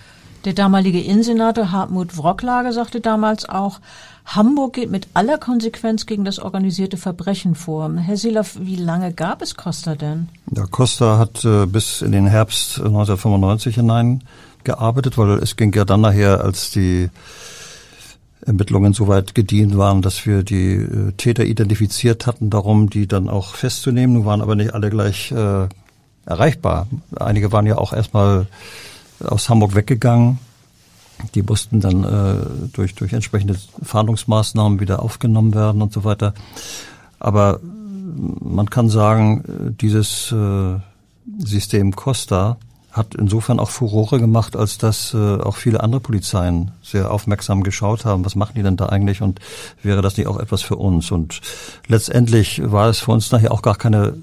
Der 0.45 0.53
damalige 0.53 1.01
Innensenator 1.01 1.71
Hartmut 1.71 2.17
Wrocklage 2.17 2.71
sagte 2.71 3.01
damals 3.01 3.49
auch, 3.49 3.79
Hamburg 4.25 4.73
geht 4.73 4.91
mit 4.91 5.07
aller 5.15 5.39
Konsequenz 5.39 6.05
gegen 6.05 6.23
das 6.23 6.37
organisierte 6.37 6.97
Verbrechen 6.97 7.55
vor. 7.55 7.91
Herr 7.95 8.17
Silaff, 8.17 8.57
wie 8.59 8.75
lange 8.75 9.11
gab 9.11 9.41
es 9.41 9.55
Costa 9.55 9.95
denn? 9.95 10.29
Ja, 10.55 10.65
Costa 10.65 11.17
hat 11.17 11.43
äh, 11.45 11.65
bis 11.65 12.01
in 12.01 12.11
den 12.11 12.27
Herbst 12.27 12.77
1995 12.77 13.75
hinein 13.75 14.23
gearbeitet, 14.63 15.17
weil 15.17 15.39
es 15.39 15.55
ging 15.55 15.73
ja 15.73 15.85
dann 15.85 16.01
nachher, 16.01 16.43
als 16.43 16.71
die 16.71 17.09
Ermittlungen 18.45 18.93
soweit 18.93 19.33
gedient 19.33 19.77
waren, 19.77 20.01
dass 20.01 20.25
wir 20.25 20.43
die 20.43 20.73
äh, 20.73 21.11
Täter 21.13 21.45
identifiziert 21.45 22.27
hatten, 22.27 22.49
darum 22.51 22.89
die 22.89 23.07
dann 23.07 23.29
auch 23.29 23.55
festzunehmen. 23.55 24.15
Nun 24.15 24.25
waren 24.25 24.41
aber 24.41 24.55
nicht 24.55 24.73
alle 24.73 24.89
gleich 24.89 25.31
äh, 25.31 25.67
erreichbar. 26.25 26.87
Einige 27.15 27.51
waren 27.51 27.65
ja 27.65 27.77
auch 27.77 27.93
erstmal 27.93 28.47
aus 29.23 29.49
Hamburg 29.49 29.75
weggegangen. 29.75 30.39
Die 31.33 31.43
mussten 31.43 31.79
dann 31.79 32.03
äh, 32.03 32.69
durch, 32.73 32.93
durch 32.95 33.13
entsprechende 33.13 33.55
Fahndungsmaßnahmen 33.81 34.79
wieder 34.79 35.01
aufgenommen 35.01 35.53
werden 35.53 35.81
und 35.81 35.93
so 35.93 36.03
weiter. 36.03 36.33
Aber 37.19 37.59
man 37.63 38.69
kann 38.69 38.89
sagen, 38.89 39.75
dieses 39.79 40.31
äh, 40.31 40.75
System 41.39 41.95
Costa 41.95 42.57
hat 42.95 43.15
insofern 43.15 43.59
auch 43.59 43.69
Furore 43.69 44.19
gemacht, 44.19 44.55
als 44.55 44.77
dass 44.77 45.13
äh, 45.13 45.17
auch 45.17 45.55
viele 45.55 45.81
andere 45.81 46.01
Polizeien 46.01 46.71
sehr 46.81 47.11
aufmerksam 47.11 47.63
geschaut 47.63 48.05
haben, 48.05 48.25
was 48.25 48.35
machen 48.35 48.53
die 48.55 48.63
denn 48.63 48.77
da 48.77 48.87
eigentlich 48.87 49.21
und 49.21 49.39
wäre 49.83 50.01
das 50.01 50.17
nicht 50.17 50.27
auch 50.27 50.39
etwas 50.39 50.61
für 50.61 50.77
uns? 50.77 51.11
Und 51.11 51.41
letztendlich 51.87 52.61
war 52.63 52.89
es 52.89 52.99
für 52.99 53.11
uns 53.11 53.31
nachher 53.31 53.51
auch 53.51 53.61
gar 53.61 53.75
keine 53.75 54.15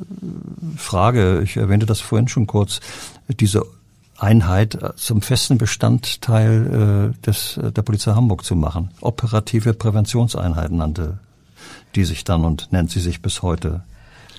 Frage, 0.76 1.42
ich 1.42 1.56
erwähnte 1.56 1.86
das 1.86 2.00
vorhin 2.00 2.28
schon 2.28 2.46
kurz, 2.46 2.80
diese 3.28 3.64
Einheit 4.16 4.78
zum 4.96 5.20
festen 5.20 5.58
Bestandteil 5.58 7.12
äh, 7.12 7.26
des, 7.26 7.58
der 7.60 7.82
Polizei 7.82 8.12
Hamburg 8.12 8.44
zu 8.44 8.54
machen. 8.54 8.90
Operative 9.00 9.74
Präventionseinheiten 9.74 10.76
nannte 10.78 11.18
die 11.94 12.04
sich 12.04 12.24
dann 12.24 12.44
und 12.44 12.72
nennt 12.72 12.90
sie 12.90 13.00
sich 13.00 13.22
bis 13.22 13.42
heute. 13.42 13.82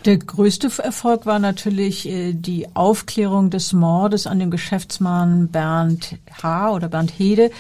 Der 0.05 0.17
größte 0.17 0.69
Erfolg 0.83 1.25
war 1.25 1.39
natürlich 1.39 2.09
äh, 2.09 2.33
die 2.33 2.67
Aufklärung 2.75 3.49
des 3.49 3.71
Mordes 3.71 4.27
an 4.27 4.37
dem 4.37 4.51
Geschäftsmann 4.51 5.47
Bernd 5.47 6.17
H. 6.41 6.71
oder 6.71 6.89
Bernd 6.89 7.11
Hede. 7.17 7.51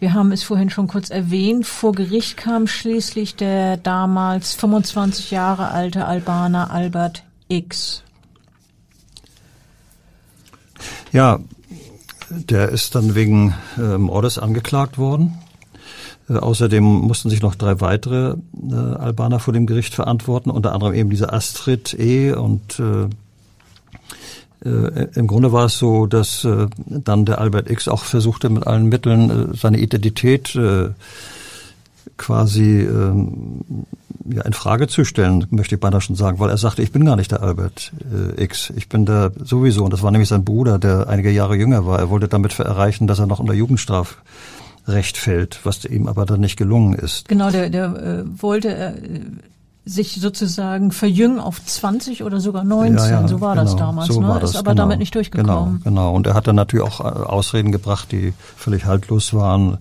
Wir 0.00 0.12
haben 0.12 0.32
es 0.32 0.42
vorhin 0.42 0.68
schon 0.68 0.88
kurz 0.88 1.10
erwähnt. 1.10 1.64
Vor 1.64 1.92
Gericht 1.92 2.36
kam 2.36 2.66
schließlich 2.66 3.36
der 3.36 3.76
damals 3.76 4.52
25 4.54 5.30
Jahre 5.30 5.68
alte 5.70 6.04
Albaner 6.06 6.72
Albert 6.72 7.22
X. 7.46 8.02
Ja, 11.12 11.38
der 12.30 12.70
ist 12.70 12.96
dann 12.96 13.14
wegen 13.14 13.54
äh, 13.78 13.98
Mordes 13.98 14.38
angeklagt 14.38 14.98
worden. 14.98 15.38
Äh, 16.28 16.34
außerdem 16.34 16.84
mussten 16.84 17.30
sich 17.30 17.42
noch 17.42 17.54
drei 17.54 17.80
weitere 17.80 18.36
äh, 18.70 18.74
Albaner 18.74 19.38
vor 19.38 19.54
dem 19.54 19.66
Gericht 19.66 19.94
verantworten, 19.94 20.50
unter 20.50 20.72
anderem 20.72 20.94
eben 20.94 21.10
diese 21.10 21.32
Astrid 21.32 21.94
E. 21.98 22.32
Und 22.32 22.80
äh, 22.80 23.08
äh, 24.68 25.08
im 25.14 25.26
Grunde 25.26 25.52
war 25.52 25.66
es 25.66 25.78
so, 25.78 26.06
dass 26.06 26.44
äh, 26.44 26.66
dann 26.86 27.24
der 27.24 27.40
Albert 27.40 27.70
X 27.70 27.88
auch 27.88 28.04
versuchte, 28.04 28.48
mit 28.48 28.66
allen 28.66 28.88
Mitteln 28.88 29.52
äh, 29.52 29.56
seine 29.56 29.78
Identität 29.78 30.54
äh, 30.54 30.90
quasi 32.16 32.80
ähm, 32.80 33.62
ja, 34.30 34.42
in 34.42 34.52
Frage 34.52 34.86
zu 34.86 35.04
stellen, 35.04 35.46
möchte 35.50 35.74
ich 35.74 35.80
beinahe 35.80 36.00
schon 36.00 36.14
sagen, 36.14 36.38
weil 36.38 36.50
er 36.50 36.58
sagte, 36.58 36.82
ich 36.82 36.92
bin 36.92 37.04
gar 37.04 37.16
nicht 37.16 37.32
der 37.32 37.42
Albert 37.42 37.92
äh, 38.36 38.42
X, 38.44 38.72
ich 38.76 38.88
bin 38.88 39.06
der 39.06 39.32
sowieso. 39.42 39.84
Und 39.84 39.92
das 39.92 40.02
war 40.02 40.12
nämlich 40.12 40.28
sein 40.28 40.44
Bruder, 40.44 40.78
der 40.78 41.08
einige 41.08 41.30
Jahre 41.30 41.56
jünger 41.56 41.84
war. 41.86 41.98
Er 41.98 42.10
wollte 42.10 42.28
damit 42.28 42.56
erreichen, 42.58 43.06
dass 43.06 43.18
er 43.18 43.26
noch 43.26 43.40
unter 43.40 43.54
Jugendstraf 43.54 44.18
Recht 44.86 45.16
fällt, 45.16 45.60
was 45.64 45.84
ihm 45.84 46.08
aber 46.08 46.26
dann 46.26 46.40
nicht 46.40 46.56
gelungen 46.56 46.94
ist. 46.94 47.28
Genau, 47.28 47.50
der, 47.50 47.70
der 47.70 47.84
äh, 47.84 48.42
wollte 48.42 48.74
äh, 48.74 48.92
sich 49.84 50.20
sozusagen 50.20 50.92
verjüngen 50.92 51.40
auf 51.40 51.64
20 51.64 52.22
oder 52.22 52.40
sogar 52.40 52.64
19, 52.64 52.96
ja, 52.96 53.10
ja, 53.22 53.28
so 53.28 53.40
war 53.40 53.54
genau, 53.54 53.64
das 53.64 53.76
damals, 53.76 54.08
so 54.08 54.20
ne? 54.20 54.28
War 54.28 54.40
das, 54.40 54.50
ist 54.50 54.56
aber 54.56 54.72
genau, 54.72 54.82
damit 54.82 54.98
nicht 54.98 55.14
durchgekommen. 55.14 55.80
Genau, 55.82 56.04
genau. 56.04 56.14
Und 56.14 56.26
er 56.26 56.34
hat 56.34 56.46
dann 56.46 56.56
natürlich 56.56 56.86
auch 56.86 57.00
äh, 57.00 57.04
Ausreden 57.04 57.72
gebracht, 57.72 58.12
die 58.12 58.32
völlig 58.56 58.84
haltlos 58.84 59.34
waren. 59.34 59.78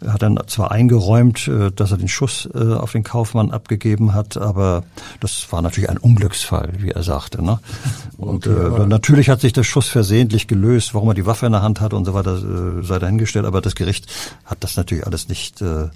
Er 0.00 0.12
hat 0.12 0.22
dann 0.22 0.38
zwar 0.46 0.70
eingeräumt, 0.70 1.48
äh, 1.48 1.70
dass 1.72 1.90
er 1.90 1.98
den 1.98 2.08
Schuss 2.08 2.48
äh, 2.54 2.74
auf 2.74 2.92
den 2.92 3.02
Kaufmann 3.02 3.50
abgegeben 3.50 4.14
hat, 4.14 4.36
aber 4.36 4.84
das 5.20 5.50
war 5.50 5.62
natürlich 5.62 5.90
ein 5.90 5.98
Unglücksfall, 5.98 6.72
wie 6.78 6.90
er 6.90 7.02
sagte. 7.02 7.42
Ne? 7.42 7.58
Und 8.16 8.46
okay, 8.46 8.82
äh, 8.82 8.86
natürlich 8.86 9.28
hat 9.28 9.40
sich 9.40 9.52
der 9.52 9.64
Schuss 9.64 9.88
versehentlich 9.88 10.46
gelöst, 10.46 10.94
warum 10.94 11.08
er 11.08 11.14
die 11.14 11.26
Waffe 11.26 11.46
in 11.46 11.52
der 11.52 11.62
Hand 11.62 11.80
hatte 11.80 11.96
und 11.96 12.04
so 12.04 12.14
weiter, 12.14 12.36
äh, 12.36 12.82
sei 12.82 12.98
dahingestellt. 12.98 13.46
Aber 13.46 13.60
das 13.60 13.74
Gericht 13.74 14.06
hat 14.44 14.58
das 14.60 14.76
natürlich 14.76 15.06
alles 15.06 15.28
nicht 15.28 15.60
äh, 15.62 15.88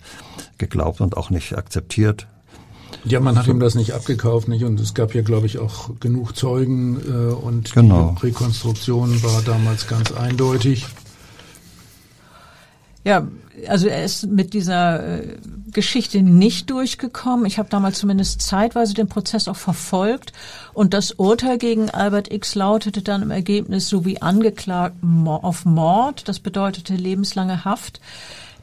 geglaubt 0.59 1.01
und 1.01 1.17
auch 1.17 1.31
nicht 1.31 1.57
akzeptiert. 1.57 2.27
Ja, 3.05 3.21
man 3.21 3.37
hat 3.37 3.49
ihm 3.49 3.59
das 3.59 3.75
nicht 3.75 3.93
abgekauft, 3.93 4.49
nicht? 4.49 4.65
Und 4.65 4.79
es 4.79 4.95
gab 4.95 5.15
ja, 5.15 5.23
glaube 5.23 5.47
ich, 5.47 5.59
auch 5.59 5.91
genug 5.99 6.37
Zeugen 6.37 7.01
äh, 7.01 7.33
und 7.33 7.73
genau. 7.73 8.17
die 8.21 8.27
Rekonstruktion 8.27 9.23
war 9.23 9.43
damals 9.43 9.88
ganz 9.88 10.12
eindeutig. 10.12 10.87
Ja, 13.05 13.27
also 13.69 13.88
er 13.88 14.05
ist 14.05 14.27
mit 14.27 14.55
dieser 14.55 15.21
äh, 15.21 15.38
Geschichte 15.73 16.23
nicht 16.23 16.71
durchgekommen. 16.71 17.47
Ich 17.47 17.59
habe 17.59 17.69
damals 17.69 17.99
zumindest 17.99 18.43
zeitweise 18.43 18.95
den 18.95 19.09
Prozess 19.09 19.49
auch 19.49 19.57
verfolgt 19.57 20.33
und 20.73 20.95
das 20.95 21.12
Urteil 21.12 21.59
gegen 21.59 21.91
Albert 21.91 22.33
X 22.33 22.55
lautete 22.55 23.03
dann 23.03 23.23
im 23.23 23.31
Ergebnis 23.31 23.88
so 23.88 24.05
wie 24.05 24.23
angeklagt 24.23 24.97
auf 25.27 25.65
Mord. 25.65 26.29
Das 26.29 26.38
bedeutete 26.38 26.95
lebenslange 26.95 27.65
Haft. 27.65 28.01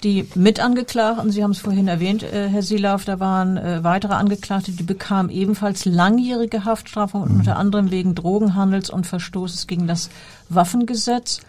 Die 0.03 0.25
Mitangeklagten, 0.33 1.29
Sie 1.29 1.43
haben 1.43 1.51
es 1.51 1.59
vorhin 1.59 1.89
erwähnt, 1.89 2.23
äh, 2.23 2.47
Herr 2.47 2.63
Silav, 2.63 3.03
da 3.03 3.19
waren 3.19 3.57
äh, 3.57 3.83
weitere 3.83 4.13
Angeklagte, 4.13 4.71
die 4.71 4.83
bekamen 4.83 5.29
ebenfalls 5.29 5.83
langjährige 5.83 6.63
Haftstrafen, 6.63 7.19
mhm. 7.19 7.39
unter 7.39 7.57
anderem 7.57 7.91
wegen 7.91 8.15
Drogenhandels 8.15 8.89
und 8.89 9.07
Verstoßes 9.07 9.67
gegen 9.67 9.87
das 9.87 10.09
Waffengesetz. 10.47 11.41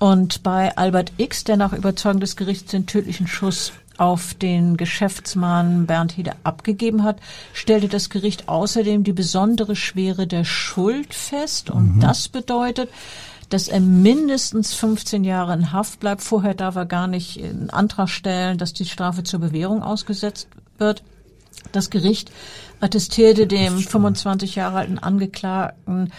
Und 0.00 0.42
bei 0.42 0.76
Albert 0.76 1.12
X, 1.16 1.44
der 1.44 1.56
nach 1.56 1.72
Überzeugung 1.72 2.20
des 2.20 2.36
Gerichts 2.36 2.70
den 2.70 2.86
tödlichen 2.86 3.26
Schuss 3.26 3.72
auf 3.96 4.34
den 4.34 4.76
Geschäftsmann 4.76 5.86
Bernd 5.86 6.16
Hede 6.16 6.32
abgegeben 6.44 7.02
hat, 7.02 7.18
stellte 7.52 7.88
das 7.88 8.10
Gericht 8.10 8.48
außerdem 8.48 9.02
die 9.02 9.12
besondere 9.12 9.74
Schwere 9.74 10.28
der 10.28 10.44
Schuld 10.44 11.14
fest. 11.14 11.68
Und 11.68 11.96
mhm. 11.96 12.00
das 12.00 12.28
bedeutet, 12.28 12.90
dass 13.48 13.66
er 13.66 13.80
mindestens 13.80 14.74
15 14.74 15.24
Jahre 15.24 15.54
in 15.54 15.72
Haft 15.72 15.98
bleibt. 16.00 16.22
Vorher 16.22 16.54
darf 16.54 16.76
er 16.76 16.86
gar 16.86 17.08
nicht 17.08 17.42
einen 17.42 17.70
Antrag 17.70 18.08
stellen, 18.08 18.58
dass 18.58 18.72
die 18.72 18.84
Strafe 18.84 19.24
zur 19.24 19.40
Bewährung 19.40 19.82
ausgesetzt 19.82 20.48
wird. 20.78 21.02
Das 21.72 21.90
Gericht 21.90 22.30
attestierte 22.80 23.48
dem 23.48 23.78
25 23.78 24.54
Jahre 24.54 24.78
alten 24.78 24.98
Angeklagten 24.98 26.12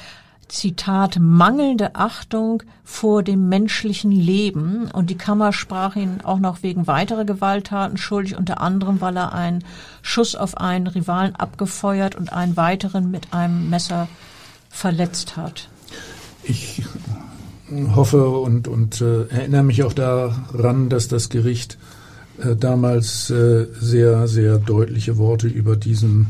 Zitat, 0.50 1.18
mangelnde 1.20 1.95
Achtung 1.95 2.64
vor 2.84 3.24
dem 3.24 3.47
menschlichen 3.50 4.12
Leben. 4.12 4.89
Und 4.91 5.10
die 5.10 5.18
Kammer 5.18 5.54
sprach 5.54 5.95
ihn 5.95 6.22
auch 6.24 6.39
noch 6.39 6.64
wegen 6.64 6.88
weiterer 6.88 7.24
Gewalttaten 7.24 7.97
schuldig, 7.97 8.36
unter 8.36 8.60
anderem, 8.60 9.00
weil 9.00 9.16
er 9.16 9.34
einen 9.34 9.64
Schuss 10.02 10.36
auf 10.36 10.58
einen 10.58 10.88
Rivalen 10.88 11.36
abgefeuert 11.36 12.16
und 12.16 12.34
einen 12.34 12.58
weiteren 12.58 13.12
mit 13.12 13.34
einem 13.34 13.70
Messer 13.70 14.08
verletzt 14.70 15.38
hat. 15.38 15.70
ich 16.43 16.84
hoffe 17.95 18.30
und, 18.30 18.68
und 18.68 19.02
äh, 19.02 19.28
erinnere 19.28 19.64
mich 19.64 19.84
auch 19.84 19.93
daran, 19.93 20.89
dass 20.89 21.08
das 21.08 21.30
Gericht 21.30 21.78
äh, 22.39 22.56
damals 22.56 23.30
äh, 23.30 23.68
sehr, 23.80 24.28
sehr 24.28 24.58
deutliche 24.58 25.18
Worte 25.18 25.47
über 25.47 25.76
diesen 25.76 26.28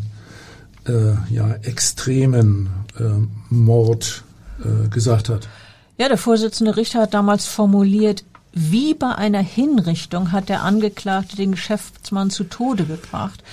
äh, 0.87 1.13
ja, 1.29 1.53
extremen 1.61 2.69
Mord 3.49 4.23
äh, 4.59 4.87
gesagt 4.89 5.29
hat. 5.29 5.47
Ja, 5.97 6.07
der 6.07 6.17
Vorsitzende 6.17 6.77
Richter 6.77 7.01
hat 7.01 7.13
damals 7.13 7.45
formuliert, 7.45 8.23
wie 8.53 8.93
bei 8.93 9.13
einer 9.13 9.41
Hinrichtung 9.41 10.31
hat 10.31 10.49
der 10.49 10.63
Angeklagte 10.63 11.35
den 11.35 11.51
Geschäftsmann 11.51 12.29
zu 12.29 12.45
Tode 12.45 12.85
gebracht. 12.85 13.43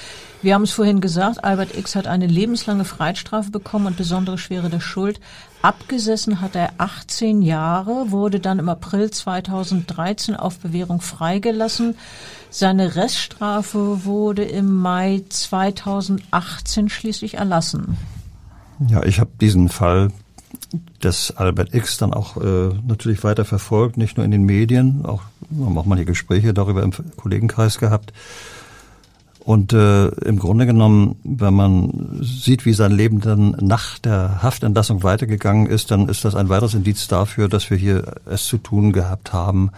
Wir 0.43 0.55
haben 0.55 0.63
es 0.63 0.71
vorhin 0.71 1.01
gesagt, 1.01 1.45
Albert 1.45 1.77
X 1.77 1.97
hat 1.97 2.07
eine 2.07 2.27
lebenslange 2.27 2.85
Freiheitsstrafe 2.85 3.51
bekommen 3.51 3.87
und 3.87 3.97
besondere 3.97 4.39
Schwere 4.39 4.71
der 4.71 4.81
Schuld. 4.81 5.19
Abgesessen 5.63 6.41
hat 6.41 6.55
er 6.55 6.75
18 6.79 7.43
Jahre, 7.43 8.11
wurde 8.11 8.39
dann 8.39 8.59
im 8.59 8.69
April 8.69 9.11
2013 9.11 10.37
auf 10.37 10.59
Bewährung 10.59 11.01
freigelassen. 11.01 11.97
Seine 12.51 12.95
Reststrafe 12.95 14.05
wurde 14.05 14.45
im 14.45 14.73
Mai 14.73 15.25
2018 15.29 16.91
schließlich 16.91 17.35
erlassen. 17.35 17.97
Ja, 18.89 19.03
ich 19.05 19.21
habe 19.21 19.31
diesen 19.41 19.69
Fall 19.69 20.11
des 21.03 21.37
Albert 21.37 21.75
X 21.75 21.99
dann 21.99 22.13
auch 22.13 22.37
äh, 22.37 22.71
natürlich 22.87 23.25
weiter 23.25 23.45
verfolgt, 23.45 23.97
nicht 23.97 24.17
nur 24.17 24.25
in 24.25 24.31
den 24.31 24.45
Medien, 24.45 25.05
auch 25.05 25.23
haben 25.51 25.79
auch 25.79 25.87
mal 25.87 25.97
die 25.97 26.05
Gespräche 26.05 26.53
darüber 26.53 26.83
im 26.83 26.93
Kollegenkreis 27.17 27.79
gehabt. 27.79 28.13
Und 29.47 29.73
äh, 29.73 30.09
im 30.09 30.41
Grunde 30.41 30.67
genommen, 30.67 31.21
wenn 31.23 31.55
man 31.55 32.19
sieht, 32.21 32.67
wie 32.67 32.73
sein 32.73 32.91
Leben 32.91 33.21
dann 33.21 33.51
nach 33.61 33.97
der 34.01 34.43
Haftentlassung 34.43 35.05
weitergegangen 35.05 35.69
ist, 35.69 35.93
dann 35.93 36.09
ist 36.09 36.25
das 36.25 36.35
ein 36.35 36.49
weiteres 36.49 36.75
Indiz 36.75 37.07
dafür, 37.07 37.49
dass 37.49 37.71
wir 37.71 37.77
hier 37.77 38.17
es 38.27 38.47
zu 38.47 38.59
tun 38.59 38.93
gehabt 38.93 39.33
haben 39.33 39.71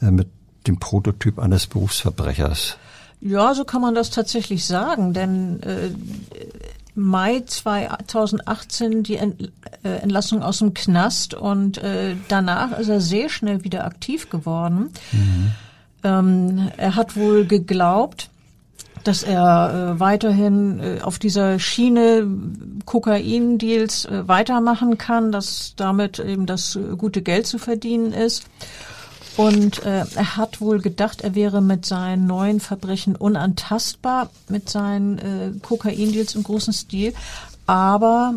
äh, 0.00 0.10
mit 0.10 0.28
dem 0.66 0.78
Prototyp 0.78 1.38
eines 1.38 1.66
Berufsverbrechers. 1.66 2.78
Ja, 3.20 3.54
so 3.54 3.64
kann 3.64 3.82
man 3.82 3.94
das 3.94 4.10
tatsächlich 4.10 4.64
sagen, 4.64 5.12
denn 5.12 5.62
äh, 5.62 5.90
Mai 6.96 7.42
2018 7.46 9.02
die 9.02 9.16
äh, 9.16 9.28
Entlassung 9.82 10.42
aus 10.42 10.58
dem 10.58 10.74
Knast 10.74 11.34
und 11.34 11.78
äh, 11.78 12.16
danach 12.28 12.78
ist 12.78 12.88
er 12.88 13.00
sehr 13.00 13.28
schnell 13.28 13.64
wieder 13.64 13.84
aktiv 13.84 14.30
geworden. 14.30 14.90
Mhm. 15.12 15.52
Ähm, 16.02 16.70
er 16.76 16.96
hat 16.96 17.16
wohl 17.16 17.46
geglaubt, 17.46 18.30
dass 19.04 19.22
er 19.22 19.94
äh, 19.94 20.00
weiterhin 20.00 20.80
äh, 20.80 21.00
auf 21.02 21.18
dieser 21.18 21.58
Schiene 21.58 22.26
Kokain-Deals 22.86 24.06
äh, 24.06 24.26
weitermachen 24.26 24.98
kann, 24.98 25.32
dass 25.32 25.74
damit 25.76 26.18
eben 26.18 26.46
das 26.46 26.78
gute 26.96 27.22
Geld 27.22 27.46
zu 27.46 27.58
verdienen 27.58 28.12
ist. 28.12 28.44
Und 29.36 29.84
äh, 29.84 30.04
er 30.14 30.36
hat 30.36 30.60
wohl 30.60 30.80
gedacht, 30.80 31.20
er 31.20 31.34
wäre 31.34 31.60
mit 31.60 31.84
seinen 31.84 32.26
neuen 32.26 32.60
Verbrechen 32.60 33.16
unantastbar, 33.16 34.30
mit 34.48 34.70
seinen 34.70 35.18
äh, 35.18 35.52
Kokaindeals 35.60 36.34
im 36.34 36.42
großen 36.42 36.72
Stil. 36.72 37.12
Aber 37.66 38.34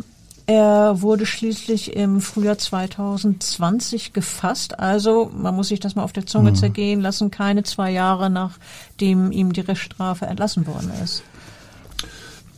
er 0.49 1.01
wurde 1.01 1.27
schließlich 1.27 1.95
im 1.95 2.21
Frühjahr 2.21 2.57
2020 2.57 4.13
gefasst. 4.13 4.79
Also 4.79 5.31
man 5.31 5.55
muss 5.55 5.67
sich 5.67 5.79
das 5.79 5.95
mal 5.95 6.03
auf 6.03 6.11
der 6.11 6.25
Zunge 6.25 6.51
mhm. 6.51 6.55
zergehen 6.55 7.01
lassen, 7.01 7.29
keine 7.29 7.61
zwei 7.61 7.91
Jahre 7.91 8.31
nachdem 8.31 9.31
ihm 9.31 9.53
die 9.53 9.61
Reststrafe 9.61 10.25
entlassen 10.25 10.65
worden 10.65 10.91
ist. 11.03 11.21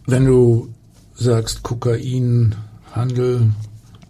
Wenn 0.08 0.24
du 0.26 0.70
sagst 1.16 1.64
Kokainhandel, 1.64 3.52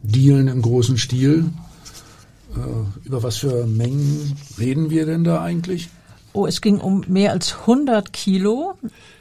Dealen 0.03 0.47
im 0.47 0.61
großen 0.61 0.99
Stil, 0.99 1.45
über 3.03 3.23
was 3.23 3.37
für 3.37 3.65
Mengen 3.65 4.37
reden 4.59 4.89
wir 4.89 5.05
denn 5.05 5.23
da 5.23 5.41
eigentlich? 5.41 5.89
Oh, 6.33 6.45
es 6.45 6.61
ging 6.61 6.79
um 6.79 7.03
mehr 7.07 7.31
als 7.31 7.55
100 7.61 8.13
Kilo 8.13 8.75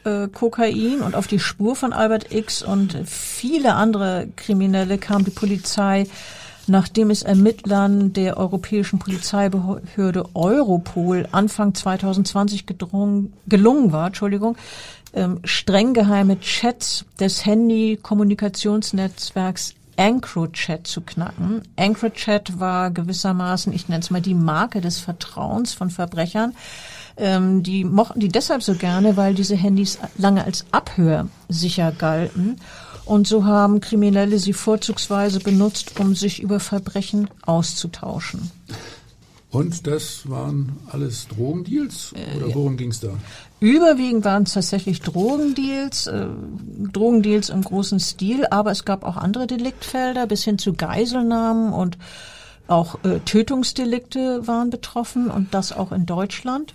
äh, 0.05 0.29
Kokain 0.29 1.01
und 1.01 1.13
auf 1.13 1.27
die 1.27 1.39
Spur 1.39 1.75
von 1.75 1.91
Albert 1.91 2.33
X 2.33 2.63
und 2.63 2.97
viele 3.05 3.73
andere 3.73 4.29
Kriminelle 4.37 4.97
kam 4.97 5.25
die 5.25 5.31
Polizei, 5.31 6.07
nachdem 6.67 7.09
es 7.09 7.23
Ermittlern 7.23 8.13
der 8.13 8.37
Europäischen 8.37 8.99
Polizeibehörde 8.99 10.23
Europol 10.33 11.27
Anfang 11.33 11.73
2020 11.73 12.65
gedrungen, 12.65 13.33
gelungen 13.45 13.91
war, 13.91 14.07
Entschuldigung, 14.07 14.55
ähm, 15.13 15.41
streng 15.43 15.93
geheime 15.93 16.39
Chats 16.39 17.03
des 17.19 17.45
Handy-Kommunikationsnetzwerks 17.45 19.75
EncroChat 20.01 20.87
zu 20.87 21.01
knacken. 21.01 21.61
EncroChat 21.75 22.59
war 22.59 22.89
gewissermaßen, 22.89 23.71
ich 23.71 23.87
nenne 23.87 24.01
es 24.01 24.09
mal 24.09 24.19
die 24.19 24.33
Marke 24.33 24.81
des 24.81 24.97
Vertrauens 24.97 25.73
von 25.75 25.91
Verbrechern. 25.91 26.55
Ähm, 27.17 27.61
die 27.61 27.83
mochten 27.83 28.19
die 28.19 28.29
deshalb 28.29 28.63
so 28.63 28.73
gerne, 28.73 29.15
weil 29.15 29.35
diese 29.35 29.55
Handys 29.55 29.99
lange 30.17 30.43
als 30.43 30.65
Abhör 30.71 31.27
sicher 31.49 31.91
galten. 31.91 32.55
Und 33.05 33.27
so 33.27 33.45
haben 33.45 33.79
Kriminelle 33.79 34.39
sie 34.39 34.53
vorzugsweise 34.53 35.39
benutzt, 35.39 35.99
um 35.99 36.15
sich 36.15 36.41
über 36.41 36.59
Verbrechen 36.59 37.27
auszutauschen. 37.45 38.49
Und 39.51 39.85
das 39.85 40.29
waren 40.29 40.77
alles 40.89 41.27
Drogendeals? 41.27 42.13
Oder 42.37 42.47
äh, 42.47 42.55
worum 42.55 42.77
ging 42.77 42.91
es 42.91 43.01
da? 43.01 43.09
Überwiegend 43.59 44.23
waren 44.23 44.43
es 44.43 44.53
tatsächlich 44.53 45.01
Drogendeals, 45.01 46.07
äh, 46.07 46.27
Drogendeals 46.93 47.49
im 47.49 47.61
großen 47.61 47.99
Stil, 47.99 48.45
aber 48.49 48.71
es 48.71 48.85
gab 48.85 49.03
auch 49.03 49.17
andere 49.17 49.47
Deliktfelder 49.47 50.25
bis 50.25 50.45
hin 50.45 50.57
zu 50.57 50.73
Geiselnahmen 50.73 51.73
und 51.73 51.97
auch 52.67 53.03
äh, 53.03 53.19
Tötungsdelikte 53.19 54.47
waren 54.47 54.69
betroffen 54.69 55.29
und 55.29 55.53
das 55.53 55.73
auch 55.73 55.91
in 55.91 56.05
Deutschland. 56.05 56.73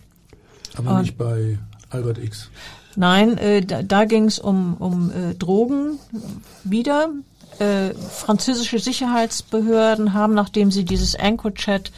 Aber 0.77 0.97
und, 0.97 1.03
nicht 1.03 1.17
bei 1.17 1.59
Albert 1.89 2.19
X. 2.19 2.51
Nein, 2.95 3.39
äh, 3.39 3.63
da, 3.63 3.83
da 3.83 4.05
ging 4.05 4.27
es 4.27 4.39
um, 4.39 4.75
um 4.75 5.11
äh, 5.11 5.35
Drogen 5.35 5.99
wieder. 6.65 7.09
Äh, 7.59 7.95
französische 7.95 8.79
Sicherheitsbehörden 8.79 10.13
haben, 10.13 10.35
nachdem 10.35 10.71
sie 10.71 10.85
dieses 10.85 11.19
Anchor-Chat 11.19 11.91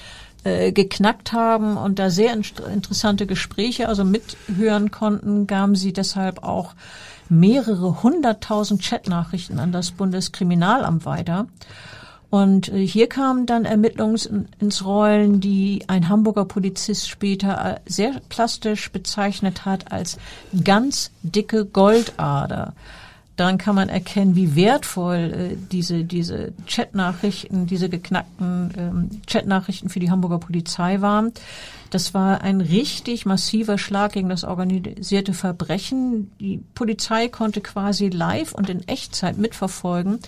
äh, 0.45 0.73
geknackt 0.73 1.33
haben 1.33 1.77
und 1.77 1.99
da 1.99 2.11
sehr 2.11 2.33
in 2.33 2.45
interessante 2.73 3.27
Gespräche 3.27 3.89
also 3.89 4.05
mithören 4.05 4.91
konnten, 4.91 5.47
gaben 5.47 5.75
sie 5.75 5.93
deshalb 5.93 6.43
auch 6.43 6.75
mehrere 7.29 8.03
hunderttausend 8.03 8.83
Chatnachrichten 8.83 9.59
an 9.59 9.73
das 9.73 9.91
Bundeskriminalamt 9.91 11.05
weiter. 11.05 11.47
Und 12.31 12.69
äh, 12.69 12.87
hier 12.87 13.09
kamen 13.09 13.47
dann 13.47 13.65
Ermittlungen 13.65 14.49
ins 14.59 14.85
Rollen, 14.85 15.41
die 15.41 15.85
ein 15.89 16.09
Hamburger 16.09 16.45
Polizist 16.45 17.09
später 17.09 17.77
äh, 17.77 17.81
sehr 17.87 18.21
plastisch 18.29 18.93
bezeichnet 18.93 19.65
hat 19.65 19.93
als 19.93 20.19
ganz 20.65 21.11
dicke 21.23 21.65
Goldader. 21.65 22.75
Daran 23.39 23.57
kann 23.57 23.77
man 23.77 23.89
erkennen, 23.89 24.35
wie 24.35 24.57
wertvoll 24.57 25.17
äh, 25.17 25.57
diese, 25.71 26.03
diese 26.03 26.53
Chatnachrichten, 26.67 27.69
diese 27.69 27.89
geknackten 27.89 28.73
ähm, 28.77 29.11
Chatnachrichten 29.29 29.91
für 29.91 30.01
die 30.01 30.11
Hamburger 30.11 30.39
Polizei 30.39 31.01
waren. 31.03 31.33
Das 31.91 32.15
war 32.15 32.41
ein 32.41 32.61
richtig 32.61 33.27
massiver 33.27 33.79
Schlag 33.79 34.15
gegen 34.15 34.29
das 34.29 34.43
organisierte 34.43 35.35
Verbrechen. 35.35 36.33
Die 36.41 36.61
Polizei 36.75 37.29
konnte 37.29 37.61
quasi 37.61 38.09
live 38.09 38.55
und 38.55 38.71
in 38.71 38.89
Echtzeit 38.89 39.39
mitverfolgen, 39.39 40.19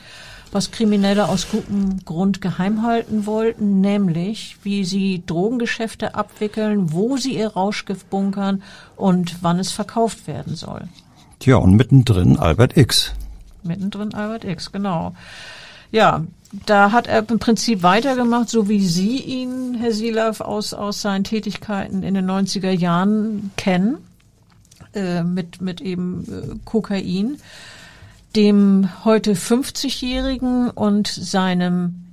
was 0.52 0.70
Kriminelle 0.70 1.28
aus 1.28 1.50
gutem 1.50 2.04
Grund 2.04 2.40
geheim 2.40 2.82
halten 2.84 3.26
wollten, 3.26 3.80
nämlich 3.80 4.56
wie 4.62 4.84
sie 4.84 5.24
Drogengeschäfte 5.26 6.14
abwickeln, 6.14 6.92
wo 6.92 7.16
sie 7.16 7.36
ihr 7.36 7.48
Rauschgift 7.48 8.08
bunkern 8.08 8.62
und 8.94 9.42
wann 9.42 9.58
es 9.58 9.72
verkauft 9.72 10.28
werden 10.28 10.54
soll. 10.54 10.82
Tja, 11.40 11.56
und 11.56 11.74
mittendrin 11.74 12.38
Albert 12.38 12.76
X. 12.76 13.14
Mittendrin 13.62 14.12
Albert 14.12 14.44
X, 14.44 14.72
genau. 14.72 15.14
Ja, 15.90 16.24
da 16.66 16.92
hat 16.92 17.06
er 17.06 17.26
im 17.26 17.38
Prinzip 17.38 17.82
weitergemacht, 17.82 18.50
so 18.50 18.68
wie 18.68 18.86
Sie 18.86 19.16
ihn, 19.16 19.74
Herr 19.74 19.92
Silav, 19.92 20.42
aus, 20.42 20.74
aus 20.74 21.00
seinen 21.00 21.24
Tätigkeiten 21.24 22.02
in 22.02 22.12
den 22.12 22.30
90er 22.30 22.70
Jahren 22.70 23.52
kennen, 23.56 23.96
äh, 24.94 25.22
mit, 25.22 25.62
mit 25.62 25.80
eben 25.80 26.26
äh, 26.28 26.56
Kokain. 26.66 27.38
Dem 28.36 28.90
heute 29.06 29.32
50-Jährigen 29.32 30.68
und 30.68 31.08
seinem 31.08 32.04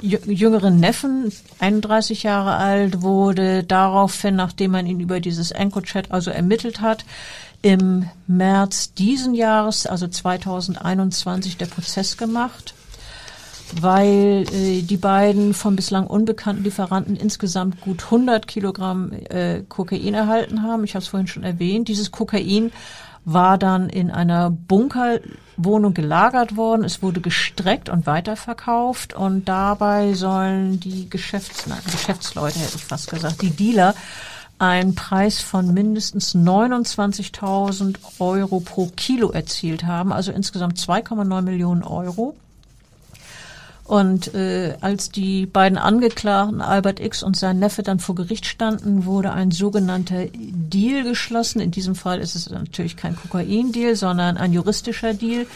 jüngeren 0.00 0.78
Neffen, 0.78 1.32
31 1.58 2.22
Jahre 2.22 2.54
alt, 2.54 3.02
wurde 3.02 3.64
daraufhin, 3.64 4.36
nachdem 4.36 4.70
man 4.70 4.86
ihn 4.86 5.00
über 5.00 5.18
dieses 5.18 5.50
EncoChat 5.50 6.12
also 6.12 6.30
ermittelt 6.30 6.80
hat, 6.80 7.04
im 7.64 8.10
März 8.26 8.92
diesen 8.92 9.32
Jahres, 9.34 9.86
also 9.86 10.06
2021, 10.06 11.56
der 11.56 11.64
Prozess 11.64 12.18
gemacht, 12.18 12.74
weil 13.80 14.44
äh, 14.52 14.82
die 14.82 14.98
beiden 14.98 15.54
von 15.54 15.74
bislang 15.74 16.06
unbekannten 16.06 16.62
Lieferanten 16.62 17.16
insgesamt 17.16 17.80
gut 17.80 18.04
100 18.04 18.46
Kilogramm 18.46 19.12
äh, 19.30 19.62
Kokain 19.66 20.12
erhalten 20.12 20.62
haben. 20.62 20.84
Ich 20.84 20.94
habe 20.94 21.02
es 21.02 21.08
vorhin 21.08 21.26
schon 21.26 21.42
erwähnt. 21.42 21.88
Dieses 21.88 22.10
Kokain 22.10 22.70
war 23.24 23.56
dann 23.56 23.88
in 23.88 24.10
einer 24.10 24.50
Bunkerwohnung 24.50 25.94
gelagert 25.94 26.58
worden. 26.58 26.84
Es 26.84 27.02
wurde 27.02 27.22
gestreckt 27.22 27.88
und 27.88 28.04
weiterverkauft 28.04 29.14
und 29.14 29.48
dabei 29.48 30.12
sollen 30.12 30.80
die 30.80 31.08
Geschäfts 31.08 31.64
Geschäftsleute, 31.90 32.58
hätte 32.58 32.76
ich 32.76 32.84
fast 32.84 33.08
gesagt, 33.08 33.40
die 33.40 33.48
Dealer 33.48 33.94
einen 34.58 34.94
Preis 34.94 35.40
von 35.40 35.74
mindestens 35.74 36.34
29.000 36.34 37.96
Euro 38.18 38.60
pro 38.60 38.86
Kilo 38.96 39.30
erzielt 39.30 39.84
haben, 39.84 40.12
also 40.12 40.32
insgesamt 40.32 40.78
2,9 40.78 41.42
Millionen 41.42 41.82
Euro. 41.82 42.34
Und 43.84 44.32
äh, 44.34 44.76
als 44.80 45.10
die 45.10 45.44
beiden 45.44 45.76
Angeklagten 45.76 46.62
Albert 46.62 47.00
X 47.00 47.22
und 47.22 47.36
sein 47.36 47.58
Neffe 47.58 47.82
dann 47.82 48.00
vor 48.00 48.14
Gericht 48.14 48.46
standen, 48.46 49.04
wurde 49.04 49.32
ein 49.32 49.50
sogenannter 49.50 50.24
Deal 50.32 51.02
geschlossen. 51.02 51.60
In 51.60 51.70
diesem 51.70 51.94
Fall 51.94 52.20
ist 52.20 52.34
es 52.34 52.48
natürlich 52.48 52.96
kein 52.96 53.14
Kokain-Deal, 53.14 53.94
sondern 53.94 54.38
ein 54.38 54.54
juristischer 54.54 55.12
Deal. 55.12 55.46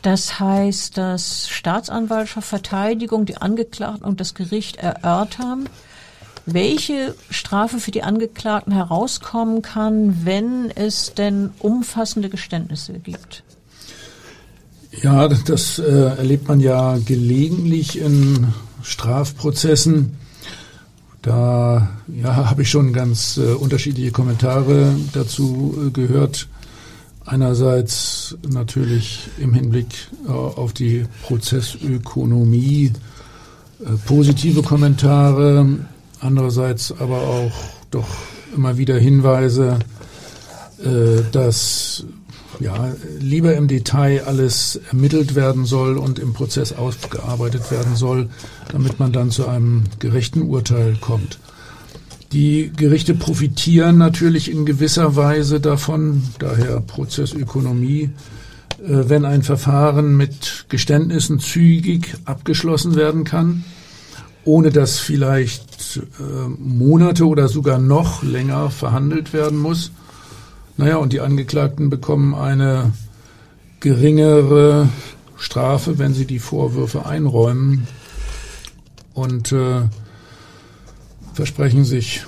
Das 0.00 0.40
heißt, 0.40 0.96
dass 0.96 1.48
Staatsanwaltschaft, 1.50 2.48
Verteidigung, 2.48 3.26
die 3.26 3.36
Angeklagten 3.36 4.06
und 4.06 4.20
das 4.20 4.34
Gericht 4.34 4.76
erörtern, 4.76 5.68
welche 6.54 7.14
Strafe 7.30 7.78
für 7.78 7.90
die 7.90 8.02
Angeklagten 8.02 8.72
herauskommen 8.72 9.62
kann, 9.62 10.24
wenn 10.24 10.70
es 10.74 11.14
denn 11.14 11.50
umfassende 11.58 12.28
Geständnisse 12.28 12.94
gibt. 12.94 13.42
Ja, 15.02 15.28
das 15.28 15.78
äh, 15.78 15.84
erlebt 15.84 16.48
man 16.48 16.60
ja 16.60 16.98
gelegentlich 17.04 17.98
in 17.98 18.48
Strafprozessen. 18.82 20.16
Da 21.22 21.90
ja, 22.06 22.36
habe 22.36 22.62
ich 22.62 22.70
schon 22.70 22.92
ganz 22.92 23.36
äh, 23.36 23.52
unterschiedliche 23.52 24.12
Kommentare 24.12 24.94
dazu 25.12 25.76
äh, 25.86 25.90
gehört. 25.90 26.48
Einerseits 27.26 28.36
natürlich 28.48 29.28
im 29.38 29.52
Hinblick 29.52 30.08
äh, 30.26 30.30
auf 30.30 30.72
die 30.72 31.04
Prozessökonomie 31.24 32.92
äh, 33.80 33.90
positive 34.06 34.62
Kommentare, 34.62 35.66
andererseits 36.20 36.92
aber 36.92 37.18
auch 37.22 37.52
doch 37.90 38.08
immer 38.54 38.78
wieder 38.78 38.98
Hinweise, 38.98 39.78
äh, 40.82 41.22
dass 41.32 42.04
ja, 42.60 42.92
lieber 43.20 43.54
im 43.54 43.68
Detail 43.68 44.24
alles 44.26 44.80
ermittelt 44.90 45.34
werden 45.34 45.64
soll 45.64 45.96
und 45.96 46.18
im 46.18 46.32
Prozess 46.32 46.72
ausgearbeitet 46.72 47.70
werden 47.70 47.94
soll, 47.94 48.28
damit 48.72 48.98
man 48.98 49.12
dann 49.12 49.30
zu 49.30 49.46
einem 49.46 49.84
gerechten 49.98 50.42
Urteil 50.42 50.96
kommt. 51.00 51.38
Die 52.32 52.70
Gerichte 52.76 53.14
profitieren 53.14 53.96
natürlich 53.96 54.50
in 54.50 54.66
gewisser 54.66 55.16
Weise 55.16 55.60
davon, 55.60 56.24
daher 56.38 56.80
Prozessökonomie, 56.80 58.10
äh, 58.82 59.08
wenn 59.08 59.24
ein 59.24 59.42
Verfahren 59.42 60.16
mit 60.16 60.66
Geständnissen 60.68 61.38
zügig 61.38 62.14
abgeschlossen 62.24 62.96
werden 62.96 63.24
kann, 63.24 63.64
ohne 64.48 64.70
dass 64.70 64.98
vielleicht 64.98 66.00
äh, 66.18 66.48
Monate 66.58 67.26
oder 67.26 67.48
sogar 67.48 67.78
noch 67.78 68.22
länger 68.22 68.70
verhandelt 68.70 69.32
werden 69.32 69.58
muss 69.58 69.92
naja, 70.78 70.98
und 70.98 71.12
die 71.12 71.20
Angeklagten 71.20 71.90
bekommen 71.90 72.36
eine 72.36 72.92
geringere 73.80 74.88
Strafe, 75.36 75.98
wenn 75.98 76.14
sie 76.14 76.24
die 76.24 76.38
Vorwürfe 76.38 77.04
einräumen 77.04 77.88
und 79.12 79.50
äh, 79.50 79.80
versprechen 81.34 81.84
sich 81.84 82.22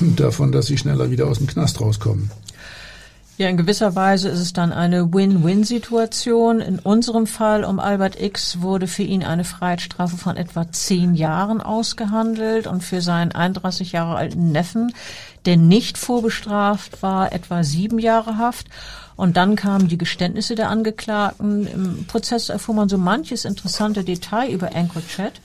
eben 0.00 0.14
davon, 0.14 0.52
dass 0.52 0.66
sie 0.66 0.78
schneller 0.78 1.10
wieder 1.10 1.26
aus 1.26 1.38
dem 1.38 1.48
Knast 1.48 1.80
rauskommen. 1.80 2.30
Ja, 3.36 3.48
in 3.48 3.56
gewisser 3.56 3.96
Weise 3.96 4.28
ist 4.28 4.38
es 4.38 4.52
dann 4.52 4.72
eine 4.72 5.12
Win-Win-Situation. 5.12 6.60
In 6.60 6.78
unserem 6.78 7.26
Fall 7.26 7.64
um 7.64 7.80
Albert 7.80 8.20
X 8.20 8.60
wurde 8.60 8.86
für 8.86 9.02
ihn 9.02 9.24
eine 9.24 9.42
Freiheitsstrafe 9.42 10.16
von 10.16 10.36
etwa 10.36 10.70
zehn 10.70 11.16
Jahren 11.16 11.60
ausgehandelt 11.60 12.68
und 12.68 12.84
für 12.84 13.00
seinen 13.00 13.32
31 13.32 13.90
Jahre 13.90 14.14
alten 14.14 14.52
Neffen, 14.52 14.94
der 15.46 15.56
nicht 15.56 15.98
vorbestraft 15.98 17.02
war, 17.02 17.32
etwa 17.32 17.64
sieben 17.64 17.98
Jahre 17.98 18.38
Haft. 18.38 18.68
Und 19.16 19.36
dann 19.36 19.56
kamen 19.56 19.88
die 19.88 19.98
Geständnisse 19.98 20.54
der 20.54 20.70
Angeklagten. 20.70 21.66
Im 21.66 22.04
Prozess 22.06 22.50
erfuhr 22.50 22.76
man 22.76 22.88
so 22.88 22.98
manches 22.98 23.44
interessante 23.44 24.04
Detail 24.04 24.52
über 24.52 24.70
EncroChat. 24.70 25.40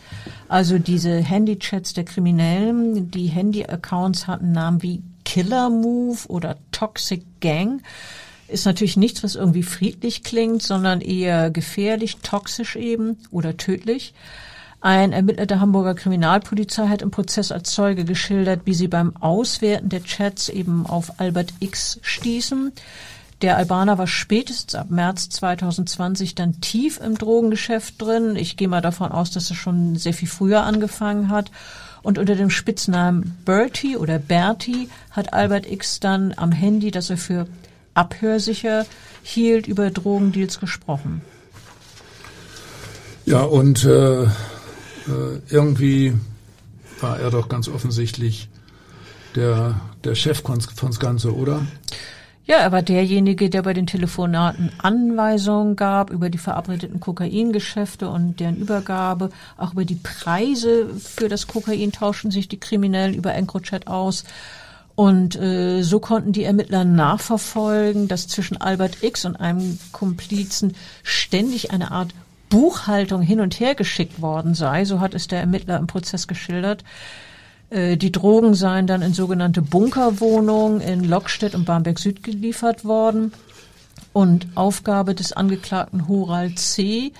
Also 0.48 0.78
diese 0.78 1.18
Handychats 1.18 1.96
der 1.96 2.06
Kriminellen. 2.06 3.10
Die 3.10 3.28
Handy-Accounts 3.28 4.28
hatten 4.28 4.52
Namen 4.52 4.84
wie 4.84 5.02
Killer 5.30 5.70
Move 5.70 6.28
oder 6.28 6.58
Toxic 6.72 7.22
Gang 7.40 7.84
ist 8.48 8.66
natürlich 8.66 8.98
nichts, 8.98 9.24
was 9.24 9.36
irgendwie 9.36 9.62
friedlich 9.62 10.24
klingt, 10.24 10.64
sondern 10.64 11.02
eher 11.02 11.52
gefährlich, 11.52 12.18
toxisch 12.24 12.76
eben 12.76 13.16
oder 13.30 13.56
tödlich. 13.56 14.16
Ein 14.82 15.14
Ermittler 15.14 15.46
der 15.46 15.60
Hamburger 15.60 15.94
Kriminalpolizei 15.94 16.88
hat 16.88 17.04
im 17.04 17.12
Prozess 17.12 17.52
als 17.52 17.72
Zeuge 17.72 18.06
geschildert, 18.06 18.62
wie 18.66 18.74
sie 18.74 18.88
beim 18.88 19.16
Auswerten 19.18 19.90
der 19.90 20.04
Chats 20.04 20.50
eben 20.50 20.88
auf 20.88 21.20
Albert 21.20 21.54
X 21.60 22.00
stießen. 22.02 22.72
Der 23.44 23.56
Albaner 23.56 24.00
war 24.00 24.08
spätestens 24.08 24.74
ab 24.74 24.90
März 24.90 25.30
2020 25.30 26.34
dann 26.34 26.60
tief 26.60 27.00
im 27.00 27.20
Drogengeschäft 27.20 28.02
drin. 28.02 28.36
Ich 28.36 28.58
gehe 28.58 28.68
mal 28.68 28.82
davon 28.82 29.12
aus, 29.12 29.30
dass 29.30 29.52
er 29.52 29.56
schon 29.56 29.96
sehr 29.96 30.16
viel 30.16 30.28
früher 30.28 30.64
angefangen 30.64 31.30
hat. 31.30 31.52
Und 32.02 32.18
unter 32.18 32.36
dem 32.36 32.50
Spitznamen 32.50 33.38
Bertie 33.46 33.98
oder 33.98 34.20
Bertie 34.20 34.90
hat 35.12 35.34
Albert 35.34 35.70
X 35.70 36.00
dann 36.00 36.34
am 36.36 36.52
Handy, 36.52 36.92
das 36.92 37.10
er 37.10 37.18
für 37.18 37.48
abhörsicher 37.94 38.86
hielt, 39.22 39.68
über 39.68 39.92
Drogendeals 39.92 40.60
gesprochen. 40.60 41.22
Ja, 43.26 43.42
und 43.42 43.84
äh, 43.86 44.24
äh 44.24 44.28
irgendwie 45.50 46.14
war 47.02 47.20
er 47.20 47.32
doch 47.32 47.50
ganz 47.50 47.68
offensichtlich 47.68 48.50
der, 49.36 49.80
der 50.04 50.16
Chef 50.16 50.42
von 50.42 50.90
das 50.90 51.00
Ganze, 51.00 51.36
oder? 51.36 51.62
Ja, 52.50 52.58
er 52.58 52.72
war 52.72 52.82
derjenige, 52.82 53.52
der 53.52 53.62
bei 53.62 53.74
den 53.74 53.86
Telefonaten 53.86 54.72
Anweisungen 54.80 55.76
gab 55.76 56.10
über 56.10 56.32
die 56.32 56.40
verabredeten 56.40 57.00
Kokaingeschäfte 57.00 58.10
und 58.10 58.40
deren 58.40 58.58
Übergabe. 58.58 59.30
Auch 59.56 59.74
über 59.74 59.86
die 59.86 60.00
Preise 60.02 60.90
für 60.96 61.30
das 61.30 61.46
Kokain 61.46 61.92
tauschten 61.92 62.32
sich 62.32 62.48
die 62.48 62.60
Kriminellen 62.60 63.14
über 63.14 63.36
EncroChat 63.36 63.86
aus. 63.86 64.24
Und 64.96 65.36
äh, 65.36 65.84
so 65.84 66.00
konnten 66.00 66.32
die 66.32 66.44
Ermittler 66.44 66.86
nachverfolgen, 66.86 68.08
dass 68.08 68.28
zwischen 68.28 68.58
Albert 68.58 69.04
X 69.04 69.26
und 69.26 69.36
einem 69.36 69.78
Komplizen 69.92 70.74
ständig 71.04 71.70
eine 71.70 71.92
Art 71.92 72.16
Buchhaltung 72.50 73.22
hin 73.22 73.42
und 73.42 73.60
her 73.60 73.76
geschickt 73.76 74.24
worden 74.24 74.56
sei. 74.56 74.86
So 74.86 75.02
hat 75.02 75.14
es 75.14 75.28
der 75.28 75.40
Ermittler 75.40 75.78
im 75.78 75.86
Prozess 75.86 76.28
geschildert. 76.28 76.84
Äh, 77.70 77.98
die 77.98 78.12
Drogen 78.12 78.54
seien 78.54 78.88
dann 78.88 79.02
in 79.02 79.14
sogenannte 79.14 79.62
Bunkerwohnungen 79.62 80.82
in 80.82 81.04
Lockstedt 81.04 81.56
und 81.56 81.66
Barmbek 81.66 82.00
Süd 82.00 82.24
geliefert 82.24 82.86
worden. 82.86 83.32
Und 84.12 84.48
Aufgabe 84.56 85.14
des 85.14 85.34
Angeklagten 85.34 86.08
Horal 86.08 86.56
C., 86.56 87.12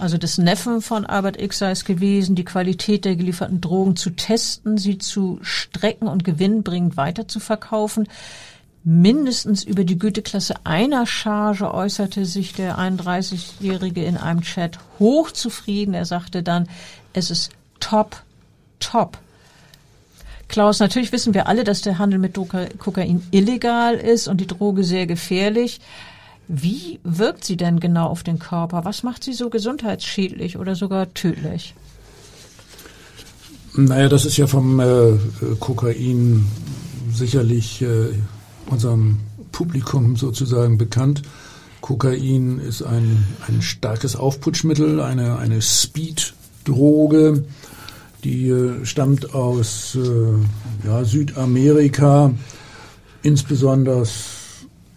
also 0.00 0.16
des 0.16 0.38
Neffen 0.38 0.80
von 0.80 1.04
Albert 1.04 1.38
X 1.38 1.58
sei 1.58 1.72
es 1.72 1.84
gewesen, 1.84 2.34
die 2.34 2.44
Qualität 2.44 3.04
der 3.04 3.16
gelieferten 3.16 3.60
Drogen 3.60 3.96
zu 3.96 4.10
testen, 4.10 4.78
sie 4.78 4.96
zu 4.96 5.38
strecken 5.42 6.08
und 6.08 6.24
gewinnbringend 6.24 6.96
weiterzuverkaufen. 6.96 8.08
Mindestens 8.82 9.62
über 9.62 9.84
die 9.84 9.98
Güteklasse 9.98 10.54
einer 10.64 11.04
Charge 11.06 11.74
äußerte 11.74 12.24
sich 12.24 12.54
der 12.54 12.78
31-Jährige 12.78 14.02
in 14.02 14.16
einem 14.16 14.40
Chat 14.40 14.78
hochzufrieden. 14.98 15.92
Er 15.92 16.06
sagte 16.06 16.42
dann, 16.42 16.66
es 17.12 17.30
ist 17.30 17.50
top, 17.78 18.22
top. 18.78 19.18
Klaus, 20.50 20.80
natürlich 20.80 21.12
wissen 21.12 21.32
wir 21.32 21.46
alle, 21.46 21.62
dass 21.62 21.80
der 21.80 21.98
Handel 21.98 22.18
mit 22.18 22.34
Kokain 22.34 23.22
illegal 23.30 23.94
ist 23.94 24.26
und 24.26 24.40
die 24.40 24.48
Droge 24.48 24.82
sehr 24.82 25.06
gefährlich. 25.06 25.80
Wie 26.48 26.98
wirkt 27.04 27.44
sie 27.44 27.56
denn 27.56 27.78
genau 27.78 28.08
auf 28.08 28.24
den 28.24 28.40
Körper? 28.40 28.84
Was 28.84 29.04
macht 29.04 29.22
sie 29.22 29.32
so 29.32 29.48
gesundheitsschädlich 29.48 30.58
oder 30.58 30.74
sogar 30.74 31.14
tödlich? 31.14 31.74
Naja, 33.74 34.08
das 34.08 34.24
ist 34.24 34.36
ja 34.38 34.48
vom 34.48 34.80
äh, 34.80 35.12
Kokain 35.60 36.46
sicherlich 37.14 37.82
äh, 37.82 38.08
unserem 38.66 39.20
Publikum 39.52 40.16
sozusagen 40.16 40.78
bekannt. 40.78 41.22
Kokain 41.80 42.58
ist 42.58 42.82
ein, 42.82 43.24
ein 43.46 43.62
starkes 43.62 44.16
Aufputschmittel, 44.16 45.00
eine, 45.00 45.38
eine 45.38 45.62
Speed-Droge 45.62 47.44
die 48.20 48.48
äh, 48.48 48.84
stammt 48.84 49.34
aus 49.34 49.96
äh, 49.96 50.86
ja, 50.86 51.04
Südamerika, 51.04 52.32
insbesondere 53.22 54.04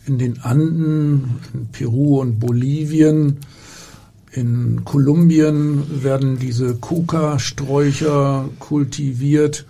in 0.06 0.18
den 0.18 0.42
Anden, 0.42 1.40
in 1.54 1.68
Peru 1.72 2.20
und 2.20 2.40
Bolivien. 2.40 3.38
In 4.32 4.84
Kolumbien 4.84 6.04
werden 6.04 6.40
diese 6.40 6.76
Kuka-Sträucher 6.76 8.50
kultiviert 8.60 9.66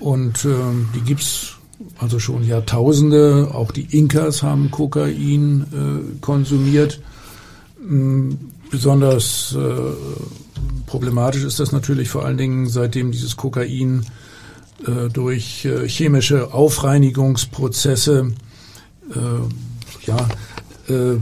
und 0.00 0.44
äh, 0.44 0.54
die 0.94 1.00
gibt's 1.00 1.54
also 1.98 2.18
schon 2.18 2.46
Jahrtausende. 2.46 3.50
Auch 3.52 3.70
die 3.70 3.86
Inkas 3.96 4.42
haben 4.42 4.70
Kokain 4.70 5.66
äh, 5.72 6.20
konsumiert. 6.20 7.00
Ähm, 7.88 8.38
besonders 8.70 9.56
äh, 9.56 10.43
problematisch 10.86 11.44
ist 11.44 11.60
das 11.60 11.72
natürlich 11.72 12.08
vor 12.08 12.24
allen 12.24 12.38
Dingen, 12.38 12.68
seitdem 12.68 13.12
dieses 13.12 13.36
Kokain 13.36 14.06
äh, 14.86 15.08
durch 15.10 15.64
äh, 15.64 15.88
chemische 15.88 16.52
Aufreinigungsprozesse 16.52 18.32
äh, 19.10 20.06
ja, 20.06 20.28
äh, 20.88 21.18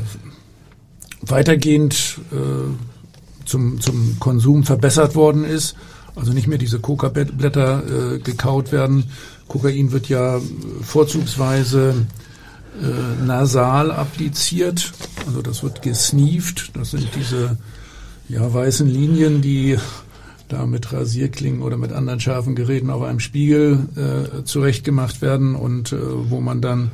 weitergehend 1.23 2.19
äh, 2.33 3.47
zum, 3.47 3.81
zum 3.81 4.19
Konsum 4.19 4.65
verbessert 4.65 5.15
worden 5.15 5.45
ist. 5.45 5.77
Also 6.15 6.33
nicht 6.33 6.47
mehr 6.47 6.59
diese 6.59 6.79
Coca-Blätter 6.79 8.15
äh, 8.15 8.19
gekaut 8.19 8.73
werden. 8.73 9.05
Kokain 9.49 9.93
wird 9.93 10.09
ja 10.09 10.41
vorzugsweise 10.83 12.07
nasal 13.23 13.93
appliziert. 13.93 14.93
Also 15.27 15.43
das 15.43 15.63
wird 15.63 15.83
gesneeft. 15.83 16.71
Das 16.75 16.93
sind 16.93 17.07
diese 17.15 17.59
ja, 18.33 18.53
weißen 18.53 18.89
Linien, 18.89 19.43
die 19.43 19.79
da 20.49 20.65
mit 20.65 20.93
Rasierklingen 20.93 21.63
oder 21.63 21.77
mit 21.77 21.93
anderen 21.93 22.19
scharfen 22.19 22.55
Geräten 22.55 22.91
auf 22.91 23.03
einem 23.03 23.21
Spiegel 23.21 23.87
äh, 23.95 24.45
zurechtgemacht 24.45 25.21
werden 25.21 25.55
und 25.55 25.93
äh, 25.93 25.99
wo 26.31 26.41
man 26.41 26.63
dann 26.63 26.91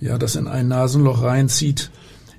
ja 0.00 0.16
das 0.18 0.34
in 0.34 0.48
ein 0.48 0.68
Nasenloch 0.68 1.22
reinzieht. 1.22 1.90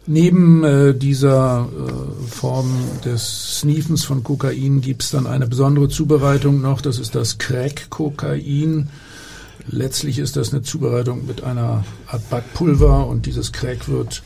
Neben 0.08 0.64
äh, 0.64 0.96
dieser 0.96 1.68
äh, 1.68 2.28
Form 2.28 2.72
des 3.06 3.60
Sneefens 3.60 4.04
von 4.04 4.24
Kokain 4.24 4.82
gibt's 4.82 5.12
dann 5.12 5.28
eine 5.28 5.48
besondere 5.48 5.90
Zubereitung 5.90 6.62
noch, 6.62 6.82
das 6.82 6.98
ist 6.98 7.14
das 7.14 7.38
Crack-Kokain. 7.38 8.90
Letztlich 9.68 10.18
ist 10.18 10.38
das 10.38 10.54
eine 10.54 10.64
Zubereitung 10.64 11.28
mit 11.28 11.44
einer 11.44 11.84
Art 12.08 12.30
Backpulver 12.30 13.06
und 13.06 13.26
dieses 13.26 13.52
Crack 13.52 13.90
wird 13.90 14.24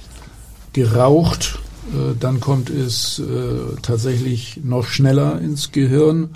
geraucht. 0.72 1.60
Äh, 1.92 2.16
dann 2.20 2.40
kommt 2.40 2.70
es 2.70 3.20
äh, 3.20 3.76
tatsächlich 3.82 4.60
noch 4.64 4.86
schneller 4.86 5.40
ins 5.42 5.72
Gehirn. 5.72 6.30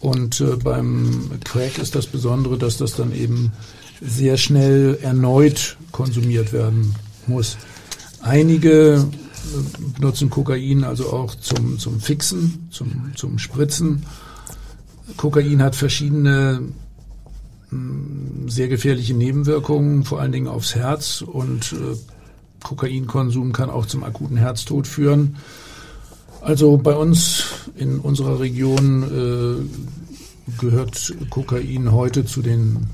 Und 0.00 0.40
äh, 0.40 0.56
beim 0.56 1.30
Crack 1.44 1.78
ist 1.78 1.94
das 1.94 2.06
Besondere, 2.06 2.56
dass 2.56 2.76
das 2.76 2.94
dann 2.94 3.12
eben 3.12 3.52
sehr 4.00 4.36
schnell 4.36 4.98
erneut 5.02 5.76
konsumiert 5.90 6.52
werden 6.52 6.94
muss. 7.26 7.56
Einige 8.22 9.04
benutzen 9.94 10.30
Kokain 10.30 10.84
also 10.84 11.10
auch 11.10 11.34
zum, 11.34 11.78
zum 11.78 12.00
Fixen, 12.00 12.68
zum, 12.70 13.12
zum 13.16 13.38
Spritzen. 13.38 14.04
Kokain 15.16 15.62
hat 15.62 15.74
verschiedene 15.74 16.62
hm, 17.70 18.48
sehr 18.48 18.68
gefährliche 18.68 19.14
Nebenwirkungen, 19.14 20.04
vor 20.04 20.20
allen 20.20 20.32
Dingen 20.32 20.48
aufs 20.48 20.74
Herz 20.74 21.22
und 21.22 21.72
Kokainkonsum 22.62 23.52
kann 23.52 23.70
auch 23.70 23.86
zum 23.86 24.04
akuten 24.04 24.36
Herztod 24.36 24.86
führen. 24.86 25.36
Also 26.40 26.76
bei 26.76 26.94
uns 26.94 27.44
in 27.76 27.98
unserer 27.98 28.40
Region 28.40 29.02
äh, 29.02 30.58
gehört 30.60 31.14
Kokain 31.30 31.92
heute 31.92 32.24
zu 32.24 32.42
den 32.42 32.88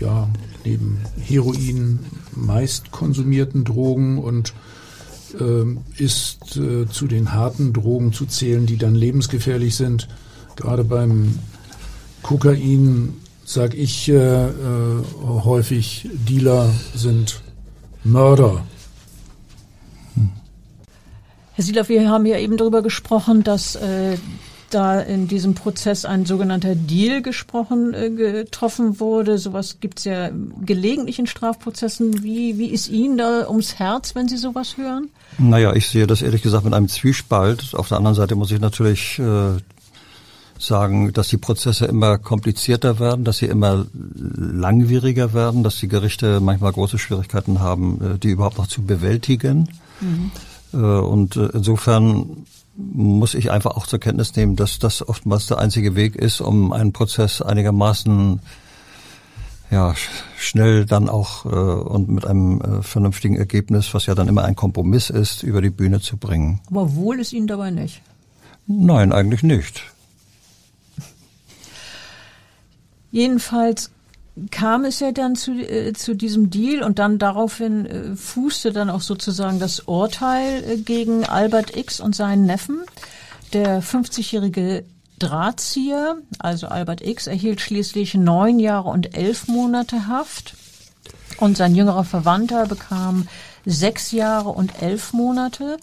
ja 0.00 0.28
neben 0.64 0.98
Heroin 1.18 2.00
meist 2.34 2.90
konsumierten 2.90 3.64
Drogen 3.64 4.18
und 4.18 4.54
äh, 5.38 6.02
ist 6.02 6.56
äh, 6.56 6.88
zu 6.88 7.06
den 7.06 7.32
harten 7.32 7.72
Drogen 7.72 8.12
zu 8.12 8.26
zählen, 8.26 8.66
die 8.66 8.76
dann 8.76 8.94
lebensgefährlich 8.94 9.76
sind. 9.76 10.08
Gerade 10.56 10.84
beim 10.84 11.38
Kokain 12.22 13.14
sage 13.44 13.76
ich 13.76 14.08
äh, 14.08 14.48
äh, 14.48 14.52
häufig, 15.24 16.08
Dealer 16.12 16.72
sind 16.94 17.40
Mörder. 18.04 18.64
Herr 21.60 21.66
Sieler, 21.66 21.88
wir 21.90 22.08
haben 22.08 22.24
ja 22.24 22.38
eben 22.38 22.56
darüber 22.56 22.80
gesprochen, 22.80 23.44
dass 23.44 23.76
äh, 23.76 24.16
da 24.70 24.98
in 24.98 25.28
diesem 25.28 25.54
Prozess 25.54 26.06
ein 26.06 26.24
sogenannter 26.24 26.74
Deal 26.74 27.20
gesprochen, 27.20 27.92
äh, 27.92 28.08
getroffen 28.08 28.98
wurde. 28.98 29.36
Sowas 29.36 29.76
gibt's 29.78 30.04
ja 30.04 30.30
gelegentlich 30.64 31.18
in 31.18 31.26
Strafprozessen. 31.26 32.22
Wie, 32.22 32.56
wie 32.56 32.68
ist 32.68 32.88
Ihnen 32.88 33.18
da 33.18 33.46
ums 33.46 33.74
Herz, 33.78 34.14
wenn 34.14 34.26
Sie 34.26 34.38
sowas 34.38 34.78
hören? 34.78 35.10
Naja, 35.36 35.74
ich 35.74 35.86
sehe 35.88 36.06
das 36.06 36.22
ehrlich 36.22 36.40
gesagt 36.40 36.64
mit 36.64 36.72
einem 36.72 36.88
Zwiespalt. 36.88 37.74
Auf 37.74 37.88
der 37.88 37.98
anderen 37.98 38.16
Seite 38.16 38.36
muss 38.36 38.50
ich 38.50 38.60
natürlich 38.60 39.18
äh, 39.18 39.58
sagen, 40.58 41.12
dass 41.12 41.28
die 41.28 41.36
Prozesse 41.36 41.84
immer 41.84 42.16
komplizierter 42.16 42.98
werden, 42.98 43.26
dass 43.26 43.36
sie 43.36 43.46
immer 43.46 43.84
langwieriger 43.92 45.34
werden, 45.34 45.62
dass 45.62 45.76
die 45.76 45.88
Gerichte 45.88 46.40
manchmal 46.40 46.72
große 46.72 46.98
Schwierigkeiten 46.98 47.60
haben, 47.60 48.14
äh, 48.14 48.18
die 48.18 48.30
überhaupt 48.30 48.56
noch 48.56 48.66
zu 48.66 48.80
bewältigen. 48.80 49.68
Mhm. 50.00 50.30
Äh, 50.72 50.76
und 50.76 51.36
äh, 51.36 51.48
insofern 51.52 52.46
muss 52.76 53.34
ich 53.34 53.50
einfach 53.50 53.76
auch 53.76 53.86
zur 53.86 53.98
Kenntnis 53.98 54.34
nehmen, 54.36 54.56
dass 54.56 54.78
das 54.78 55.06
oftmals 55.06 55.46
der 55.46 55.58
einzige 55.58 55.94
Weg 55.94 56.16
ist, 56.16 56.40
um 56.40 56.72
einen 56.72 56.92
Prozess 56.92 57.42
einigermaßen 57.42 58.40
ja, 59.70 59.94
schnell 60.36 60.84
dann 60.84 61.08
auch 61.08 61.44
äh, 61.44 61.48
und 61.48 62.08
mit 62.08 62.26
einem 62.26 62.60
äh, 62.60 62.82
vernünftigen 62.82 63.36
Ergebnis, 63.36 63.94
was 63.94 64.06
ja 64.06 64.14
dann 64.14 64.26
immer 64.26 64.44
ein 64.44 64.56
Kompromiss 64.56 65.10
ist, 65.10 65.42
über 65.42 65.62
die 65.62 65.70
Bühne 65.70 66.00
zu 66.00 66.16
bringen. 66.16 66.60
Aber 66.68 66.94
wohl 66.96 67.20
ist 67.20 67.32
Ihnen 67.32 67.46
dabei 67.46 67.70
nicht? 67.70 68.02
Nein, 68.66 69.12
eigentlich 69.12 69.42
nicht. 69.42 69.82
Jedenfalls 73.12 73.90
kam 74.50 74.84
es 74.84 75.00
ja 75.00 75.12
dann 75.12 75.36
zu, 75.36 75.52
äh, 75.52 75.92
zu 75.92 76.14
diesem 76.14 76.50
Deal 76.50 76.82
und 76.82 76.98
dann 76.98 77.18
daraufhin 77.18 77.86
äh, 77.86 78.16
fußte 78.16 78.72
dann 78.72 78.90
auch 78.90 79.00
sozusagen 79.00 79.58
das 79.58 79.80
Urteil 79.80 80.64
äh, 80.64 80.76
gegen 80.78 81.24
Albert 81.24 81.76
X 81.76 82.00
und 82.00 82.14
seinen 82.14 82.46
Neffen. 82.46 82.80
Der 83.52 83.82
50-jährige 83.82 84.84
Drahtzieher, 85.18 86.16
also 86.38 86.68
Albert 86.68 87.02
X, 87.02 87.26
erhielt 87.26 87.60
schließlich 87.60 88.14
neun 88.14 88.58
Jahre 88.58 88.88
und 88.88 89.16
elf 89.16 89.48
Monate 89.48 90.06
Haft 90.06 90.54
und 91.38 91.56
sein 91.56 91.74
jüngerer 91.74 92.04
Verwandter 92.04 92.66
bekam 92.66 93.28
sechs 93.66 94.12
Jahre 94.12 94.50
und 94.50 94.82
elf 94.82 95.12
Monate. 95.12 95.78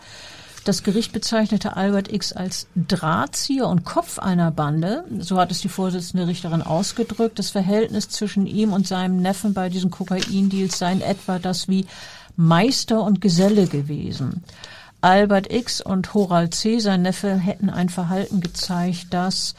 Das 0.67 0.83
Gericht 0.83 1.13
bezeichnete 1.13 1.77
Albert 1.77 2.11
X 2.11 2.33
als 2.33 2.67
Drahtzieher 2.75 3.69
und 3.69 3.85
Kopf 3.85 4.19
einer 4.19 4.51
Bande. 4.51 5.05
So 5.17 5.37
hat 5.37 5.49
es 5.49 5.61
die 5.61 5.69
Vorsitzende 5.69 6.27
Richterin 6.27 6.61
ausgedrückt. 6.61 7.39
Das 7.39 7.51
Verhältnis 7.51 8.09
zwischen 8.09 8.45
ihm 8.45 8.73
und 8.73 8.85
seinem 8.85 9.21
Neffen 9.21 9.53
bei 9.53 9.69
diesen 9.69 9.91
Kokaindeals 9.91 10.77
sei 10.77 10.91
in 10.91 10.99
etwa 10.99 11.39
das 11.39 11.69
wie 11.69 11.85
Meister 12.35 13.01
und 13.01 13.21
Geselle 13.21 13.67
gewesen. 13.67 14.43
Albert 14.99 15.53
X 15.53 15.79
und 15.79 16.13
Horal 16.13 16.49
C., 16.49 16.79
sein 16.79 17.03
Neffe, 17.03 17.33
hätten 17.33 17.69
ein 17.69 17.87
Verhalten 17.87 18.41
gezeigt, 18.41 19.07
das 19.11 19.55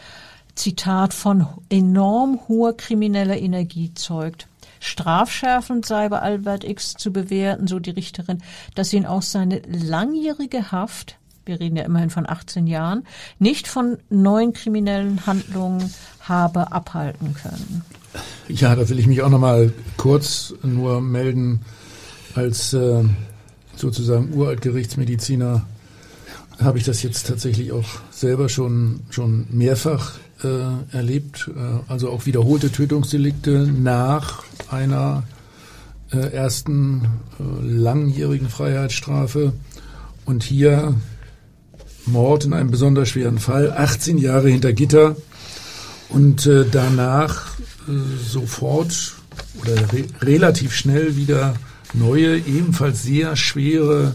Zitat 0.57 1.15
von 1.15 1.47
enorm 1.71 2.39
hoher 2.49 2.77
krimineller 2.77 3.39
Energie 3.39 3.95
zeugt. 3.95 4.47
Strafschärfend 4.81 5.87
sei 5.87 6.09
bei 6.09 6.21
Albert 6.21 6.65
X 6.65 6.95
zu 6.95 7.13
bewerten, 7.13 7.67
so 7.67 7.79
die 7.79 7.91
Richterin, 7.91 8.39
dass 8.75 8.93
ihn 8.93 9.07
auch 9.07 9.23
seine 9.23 9.63
langjährige 9.67 10.73
Haft, 10.73 11.19
wir 11.45 11.61
reden 11.61 11.77
ja 11.77 11.85
immerhin 11.85 12.11
von 12.11 12.29
18 12.29 12.67
Jahren, 12.67 13.05
nicht 13.39 13.69
von 13.69 13.99
neuen 14.11 14.53
kriminellen 14.53 15.27
Handlungen 15.27 15.93
habe 16.21 16.73
abhalten 16.73 17.35
können. 17.35 17.83
Ja, 18.49 18.77
da 18.77 18.89
will 18.89 18.99
ich 18.99 19.07
mich 19.07 19.23
auch 19.23 19.31
noch 19.31 19.39
mal 19.39 19.73
kurz 19.97 20.55
nur 20.63 21.01
melden 21.01 21.61
als 22.35 22.73
äh, 22.73 23.05
sozusagen 23.77 24.35
Uraltgerichtsmediziner 24.35 25.67
habe 26.63 26.79
ich 26.79 26.85
das 26.85 27.03
jetzt 27.03 27.27
tatsächlich 27.27 27.73
auch 27.73 27.89
selber 28.11 28.49
schon 28.49 29.01
schon 29.11 29.47
mehrfach 29.51 30.19
äh, 30.43 30.97
erlebt, 30.97 31.51
äh, 31.55 31.91
also 31.91 32.11
auch 32.11 32.27
wiederholte 32.27 32.71
Tötungsdelikte 32.71 33.67
nach 33.67 34.45
einer 34.71 35.25
äh, 36.13 36.33
ersten 36.33 37.05
äh, 37.39 37.67
langjährigen 37.67 38.49
Freiheitsstrafe. 38.49 39.53
Und 40.25 40.43
hier 40.43 40.95
Mord 42.07 42.45
in 42.45 42.53
einem 42.53 42.71
besonders 42.71 43.09
schweren 43.09 43.39
Fall, 43.39 43.73
18 43.73 44.19
Jahre 44.19 44.49
hinter 44.49 44.73
Gitter. 44.73 45.17
Und 46.09 46.47
äh, 46.47 46.65
danach 46.71 47.59
äh, 47.89 47.93
sofort 48.23 49.15
oder 49.61 49.93
re 49.93 50.05
relativ 50.23 50.75
schnell 50.75 51.17
wieder 51.17 51.55
neue, 51.93 52.39
ebenfalls 52.39 53.03
sehr 53.03 53.37
schwere, 53.37 54.15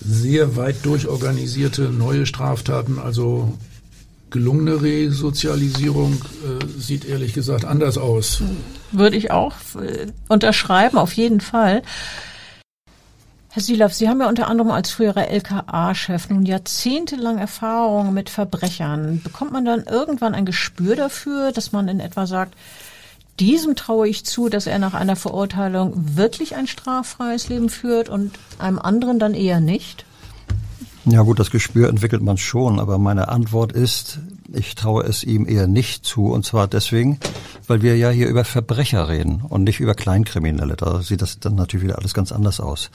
sehr 0.00 0.56
weit 0.56 0.84
durchorganisierte 0.84 1.90
neue 1.90 2.26
Straftaten, 2.26 2.98
also 2.98 3.56
gelungene 4.30 4.82
Resozialisierung 4.82 6.14
äh, 6.14 6.64
sieht 6.78 7.04
ehrlich 7.04 7.32
gesagt 7.32 7.64
anders 7.64 7.98
aus. 7.98 8.42
Würde 8.92 9.16
ich 9.16 9.30
auch 9.30 9.54
äh, 9.80 10.06
unterschreiben, 10.28 10.98
auf 10.98 11.12
jeden 11.12 11.40
Fall. 11.40 11.82
Herr 13.50 13.62
Silav, 13.62 13.94
Sie 13.94 14.08
haben 14.08 14.20
ja 14.20 14.28
unter 14.28 14.46
anderem 14.46 14.70
als 14.70 14.90
früherer 14.90 15.28
LKA-Chef 15.28 16.28
nun 16.28 16.44
jahrzehntelang 16.44 17.38
Erfahrung 17.38 18.12
mit 18.12 18.28
Verbrechern. 18.28 19.22
Bekommt 19.22 19.52
man 19.52 19.64
dann 19.64 19.84
irgendwann 19.84 20.34
ein 20.34 20.44
Gespür 20.44 20.96
dafür, 20.96 21.50
dass 21.50 21.72
man 21.72 21.88
in 21.88 21.98
etwa 21.98 22.26
sagt, 22.26 22.54
diesem 23.40 23.76
traue 23.76 24.08
ich 24.08 24.24
zu, 24.24 24.48
dass 24.48 24.66
er 24.66 24.78
nach 24.78 24.94
einer 24.94 25.16
Verurteilung 25.16 26.16
wirklich 26.16 26.56
ein 26.56 26.66
straffreies 26.66 27.48
Leben 27.48 27.68
führt 27.68 28.08
und 28.08 28.38
einem 28.58 28.78
anderen 28.78 29.18
dann 29.18 29.34
eher 29.34 29.60
nicht? 29.60 30.04
Ja 31.04 31.22
gut, 31.22 31.38
das 31.38 31.50
Gespür 31.50 31.88
entwickelt 31.88 32.22
man 32.22 32.36
schon, 32.36 32.80
aber 32.80 32.98
meine 32.98 33.28
Antwort 33.28 33.72
ist, 33.72 34.20
ich 34.52 34.74
traue 34.74 35.04
es 35.04 35.24
ihm 35.24 35.48
eher 35.48 35.66
nicht 35.66 36.04
zu. 36.04 36.26
Und 36.26 36.44
zwar 36.44 36.68
deswegen, 36.68 37.18
weil 37.66 37.82
wir 37.82 37.96
ja 37.96 38.10
hier 38.10 38.28
über 38.28 38.44
Verbrecher 38.44 39.08
reden 39.08 39.42
und 39.48 39.64
nicht 39.64 39.80
über 39.80 39.94
Kleinkriminelle. 39.94 40.76
Da 40.76 41.00
sieht 41.02 41.22
das 41.22 41.40
dann 41.40 41.54
natürlich 41.54 41.84
wieder 41.84 41.98
alles 41.98 42.14
ganz 42.14 42.32
anders 42.32 42.60
aus. 42.60 42.90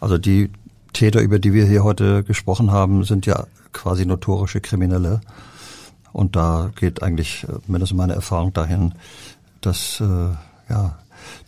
Also 0.00 0.16
die 0.16 0.50
Täter, 0.92 1.20
über 1.20 1.38
die 1.38 1.52
wir 1.52 1.66
hier 1.66 1.84
heute 1.84 2.24
gesprochen 2.24 2.70
haben, 2.70 3.04
sind 3.04 3.26
ja 3.26 3.46
quasi 3.72 4.06
notorische 4.06 4.60
Kriminelle. 4.60 5.20
Und 6.12 6.36
da 6.36 6.70
geht 6.76 7.02
eigentlich, 7.02 7.46
mindestens 7.66 7.96
meine 7.96 8.14
Erfahrung 8.14 8.52
dahin, 8.52 8.94
dass 9.60 10.00
äh, 10.00 10.04
ja 10.68 10.98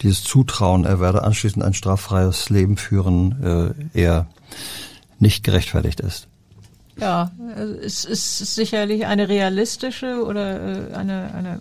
dieses 0.03 0.23
Zutrauen, 0.23 0.85
er 0.85 1.01
werde 1.01 1.23
anschließend 1.23 1.65
ein 1.65 1.75
straffreies 1.75 2.51
Leben 2.51 2.77
führen, 2.77 3.75
äh, 3.95 3.99
eher 3.99 4.27
nicht 5.23 5.45
gerechtfertigt 5.45 6.01
ist. 6.01 6.27
Ja, 7.01 7.31
es 7.83 8.05
ist 8.05 8.55
sicherlich 8.55 9.07
eine 9.07 9.29
realistische 9.29 10.23
oder 10.25 10.91
äh, 10.91 10.95
eine, 10.95 11.33
eine, 11.35 11.59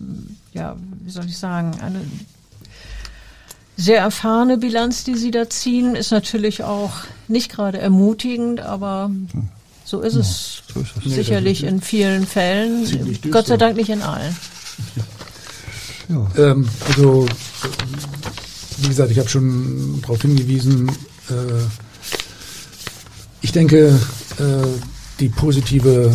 ja, 0.52 0.76
wie 1.02 1.10
soll 1.10 1.24
ich 1.24 1.38
sagen, 1.38 1.72
eine 1.80 2.00
sehr 3.76 4.00
erfahrene 4.00 4.58
Bilanz, 4.58 5.04
die 5.04 5.16
Sie 5.16 5.30
da 5.30 5.48
ziehen, 5.48 5.96
ist 5.96 6.10
natürlich 6.10 6.62
auch 6.62 6.92
nicht 7.28 7.50
gerade 7.50 7.78
ermutigend, 7.78 8.60
aber 8.60 9.10
so 9.84 10.00
ist 10.00 10.16
es 10.16 10.62
ja, 10.68 10.74
so 10.74 10.80
ist 10.80 11.06
es. 11.06 11.14
sicherlich 11.14 11.64
in 11.64 11.80
vielen 11.80 12.26
Fällen. 12.26 13.18
Gott 13.30 13.46
sei 13.46 13.56
Dank 13.56 13.76
nicht 13.76 13.88
in 13.88 14.02
allen. 14.02 14.36
Ja. 16.08 16.30
Ähm, 16.36 16.68
also, 16.88 17.26
wie 18.78 18.88
gesagt, 18.88 19.10
ich 19.10 19.18
habe 19.18 19.28
schon 19.28 20.00
darauf 20.02 20.20
hingewiesen, 20.20 20.90
äh, 21.30 21.32
ich 23.42 23.52
denke, 23.52 23.98
äh, 24.38 24.66
die 25.20 25.28
positive 25.28 26.14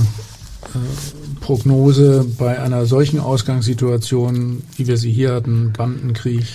äh, 0.64 1.40
Prognose 1.42 2.26
bei 2.38 2.60
einer 2.60 2.86
solchen 2.86 3.20
Ausgangssituation, 3.20 4.64
wie 4.76 4.88
wir 4.88 4.98
sie 4.98 5.12
hier 5.12 5.34
hatten, 5.34 5.74
Bandenkrieg, 5.74 6.46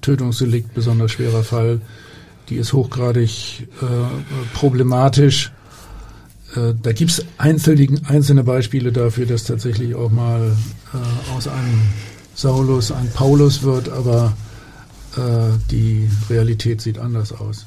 Tötungsdelikt, 0.00 0.74
besonders 0.74 1.12
schwerer 1.12 1.44
Fall, 1.44 1.80
die 2.48 2.56
ist 2.56 2.72
hochgradig 2.72 3.68
äh, 3.82 3.86
problematisch. 4.54 5.52
Da 6.54 6.92
gibt 6.92 7.12
es 7.12 7.24
einzelne 7.38 8.44
Beispiele 8.44 8.92
dafür, 8.92 9.24
dass 9.24 9.44
tatsächlich 9.44 9.94
auch 9.94 10.10
mal 10.10 10.54
aus 11.34 11.48
einem 11.48 11.80
Saulus 12.34 12.92
ein 12.92 13.10
Paulus 13.14 13.62
wird, 13.62 13.88
aber 13.88 14.36
die 15.70 16.10
Realität 16.28 16.82
sieht 16.82 16.98
anders 16.98 17.32
aus. 17.32 17.64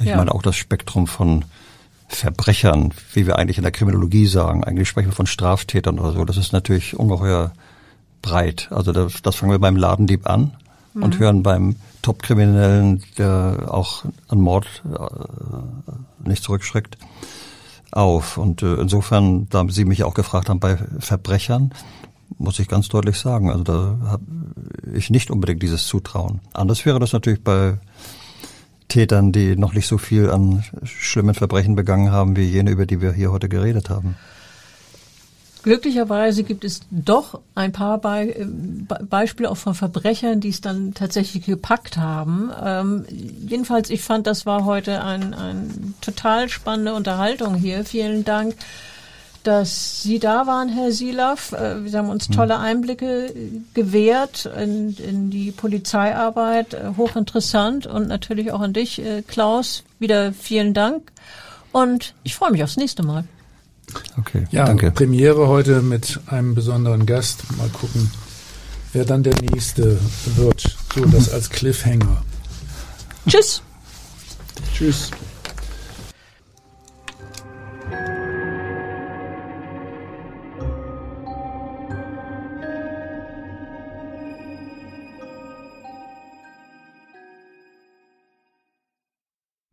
Ich 0.00 0.06
ja. 0.06 0.16
meine 0.16 0.34
auch 0.34 0.40
das 0.40 0.56
Spektrum 0.56 1.06
von 1.06 1.44
Verbrechern, 2.08 2.92
wie 3.12 3.26
wir 3.26 3.38
eigentlich 3.38 3.58
in 3.58 3.64
der 3.64 3.72
Kriminologie 3.72 4.26
sagen. 4.26 4.64
Eigentlich 4.64 4.88
sprechen 4.88 5.08
wir 5.08 5.14
von 5.14 5.26
Straftätern 5.26 5.98
oder 5.98 6.12
so. 6.12 6.24
Das 6.24 6.36
ist 6.36 6.52
natürlich 6.52 6.96
ungeheuer 6.96 7.52
breit. 8.22 8.68
Also 8.70 8.92
das, 8.92 9.22
das 9.22 9.36
fangen 9.36 9.52
wir 9.52 9.58
beim 9.58 9.76
Ladendieb 9.76 10.28
an 10.28 10.52
mhm. 10.94 11.02
und 11.02 11.18
hören 11.18 11.42
beim 11.42 11.76
Top-Kriminellen, 12.02 13.02
der 13.18 13.66
auch 13.68 14.04
an 14.28 14.40
Mord 14.40 14.66
äh, 14.84 16.28
nicht 16.28 16.42
zurückschreckt, 16.42 16.96
auf. 17.90 18.36
Und 18.36 18.62
äh, 18.62 18.74
insofern, 18.74 19.48
da 19.48 19.66
Sie 19.68 19.84
mich 19.84 20.04
auch 20.04 20.14
gefragt 20.14 20.48
haben, 20.48 20.60
bei 20.60 20.76
Verbrechern, 20.98 21.72
muss 22.38 22.58
ich 22.58 22.68
ganz 22.68 22.88
deutlich 22.88 23.18
sagen, 23.18 23.50
also 23.50 23.64
da 23.64 23.98
habe 24.04 24.24
ich 24.92 25.10
nicht 25.10 25.30
unbedingt 25.30 25.62
dieses 25.62 25.86
Zutrauen. 25.86 26.40
Anders 26.52 26.84
wäre 26.84 26.98
das 26.98 27.12
natürlich 27.12 27.42
bei 27.42 27.78
Tätern, 28.88 29.32
die 29.32 29.56
noch 29.56 29.74
nicht 29.74 29.86
so 29.86 29.98
viel 29.98 30.30
an 30.30 30.64
schlimmen 30.84 31.34
Verbrechen 31.34 31.74
begangen 31.74 32.10
haben 32.10 32.36
wie 32.36 32.44
jene, 32.44 32.70
über 32.70 32.86
die 32.86 33.00
wir 33.00 33.12
hier 33.12 33.32
heute 33.32 33.48
geredet 33.48 33.90
haben. 33.90 34.16
Glücklicherweise 35.66 36.44
gibt 36.44 36.62
es 36.64 36.82
doch 36.92 37.40
ein 37.56 37.72
paar 37.72 37.98
Be 37.98 38.36
äh, 38.36 38.46
Beispiele 39.10 39.50
auch 39.50 39.56
von 39.56 39.74
Verbrechern, 39.74 40.38
die 40.40 40.50
es 40.50 40.60
dann 40.60 40.94
tatsächlich 40.94 41.44
gepackt 41.44 41.96
haben. 41.96 42.52
Ähm, 42.64 43.04
jedenfalls, 43.10 43.90
ich 43.90 44.02
fand, 44.02 44.28
das 44.28 44.46
war 44.46 44.64
heute 44.64 45.02
ein, 45.02 45.34
ein 45.34 45.94
total 46.00 46.48
spannende 46.48 46.94
Unterhaltung 46.94 47.56
hier. 47.56 47.84
Vielen 47.84 48.24
Dank 48.24 48.54
dass 49.46 50.02
Sie 50.02 50.18
da 50.18 50.46
waren, 50.46 50.68
Herr 50.68 50.92
Silav. 50.92 51.52
Äh, 51.52 51.88
Sie 51.88 51.96
haben 51.96 52.08
uns 52.08 52.26
hm. 52.26 52.34
tolle 52.34 52.58
Einblicke 52.58 53.32
gewährt 53.74 54.46
in, 54.46 54.96
in 54.96 55.30
die 55.30 55.52
Polizeiarbeit. 55.52 56.74
Äh, 56.74 56.92
hochinteressant 56.96 57.86
und 57.86 58.08
natürlich 58.08 58.52
auch 58.52 58.60
an 58.60 58.72
dich, 58.72 58.98
äh, 59.04 59.22
Klaus. 59.22 59.84
Wieder 59.98 60.32
vielen 60.32 60.74
Dank. 60.74 61.12
Und 61.72 62.14
ich 62.22 62.34
freue 62.34 62.50
mich 62.50 62.64
aufs 62.64 62.76
nächste 62.76 63.02
Mal. 63.02 63.24
Okay, 64.18 64.46
ja, 64.50 64.64
danke. 64.64 64.90
Premiere 64.90 65.46
heute 65.46 65.80
mit 65.82 66.20
einem 66.26 66.54
besonderen 66.54 67.06
Gast. 67.06 67.44
Mal 67.56 67.68
gucken, 67.68 68.10
wer 68.92 69.04
dann 69.04 69.22
der 69.22 69.40
nächste 69.40 69.98
wird. 70.36 70.76
So, 70.94 71.04
das 71.04 71.30
als 71.32 71.50
Cliffhanger. 71.50 72.22
Tschüss. 73.28 73.62
Tschüss. 74.74 75.10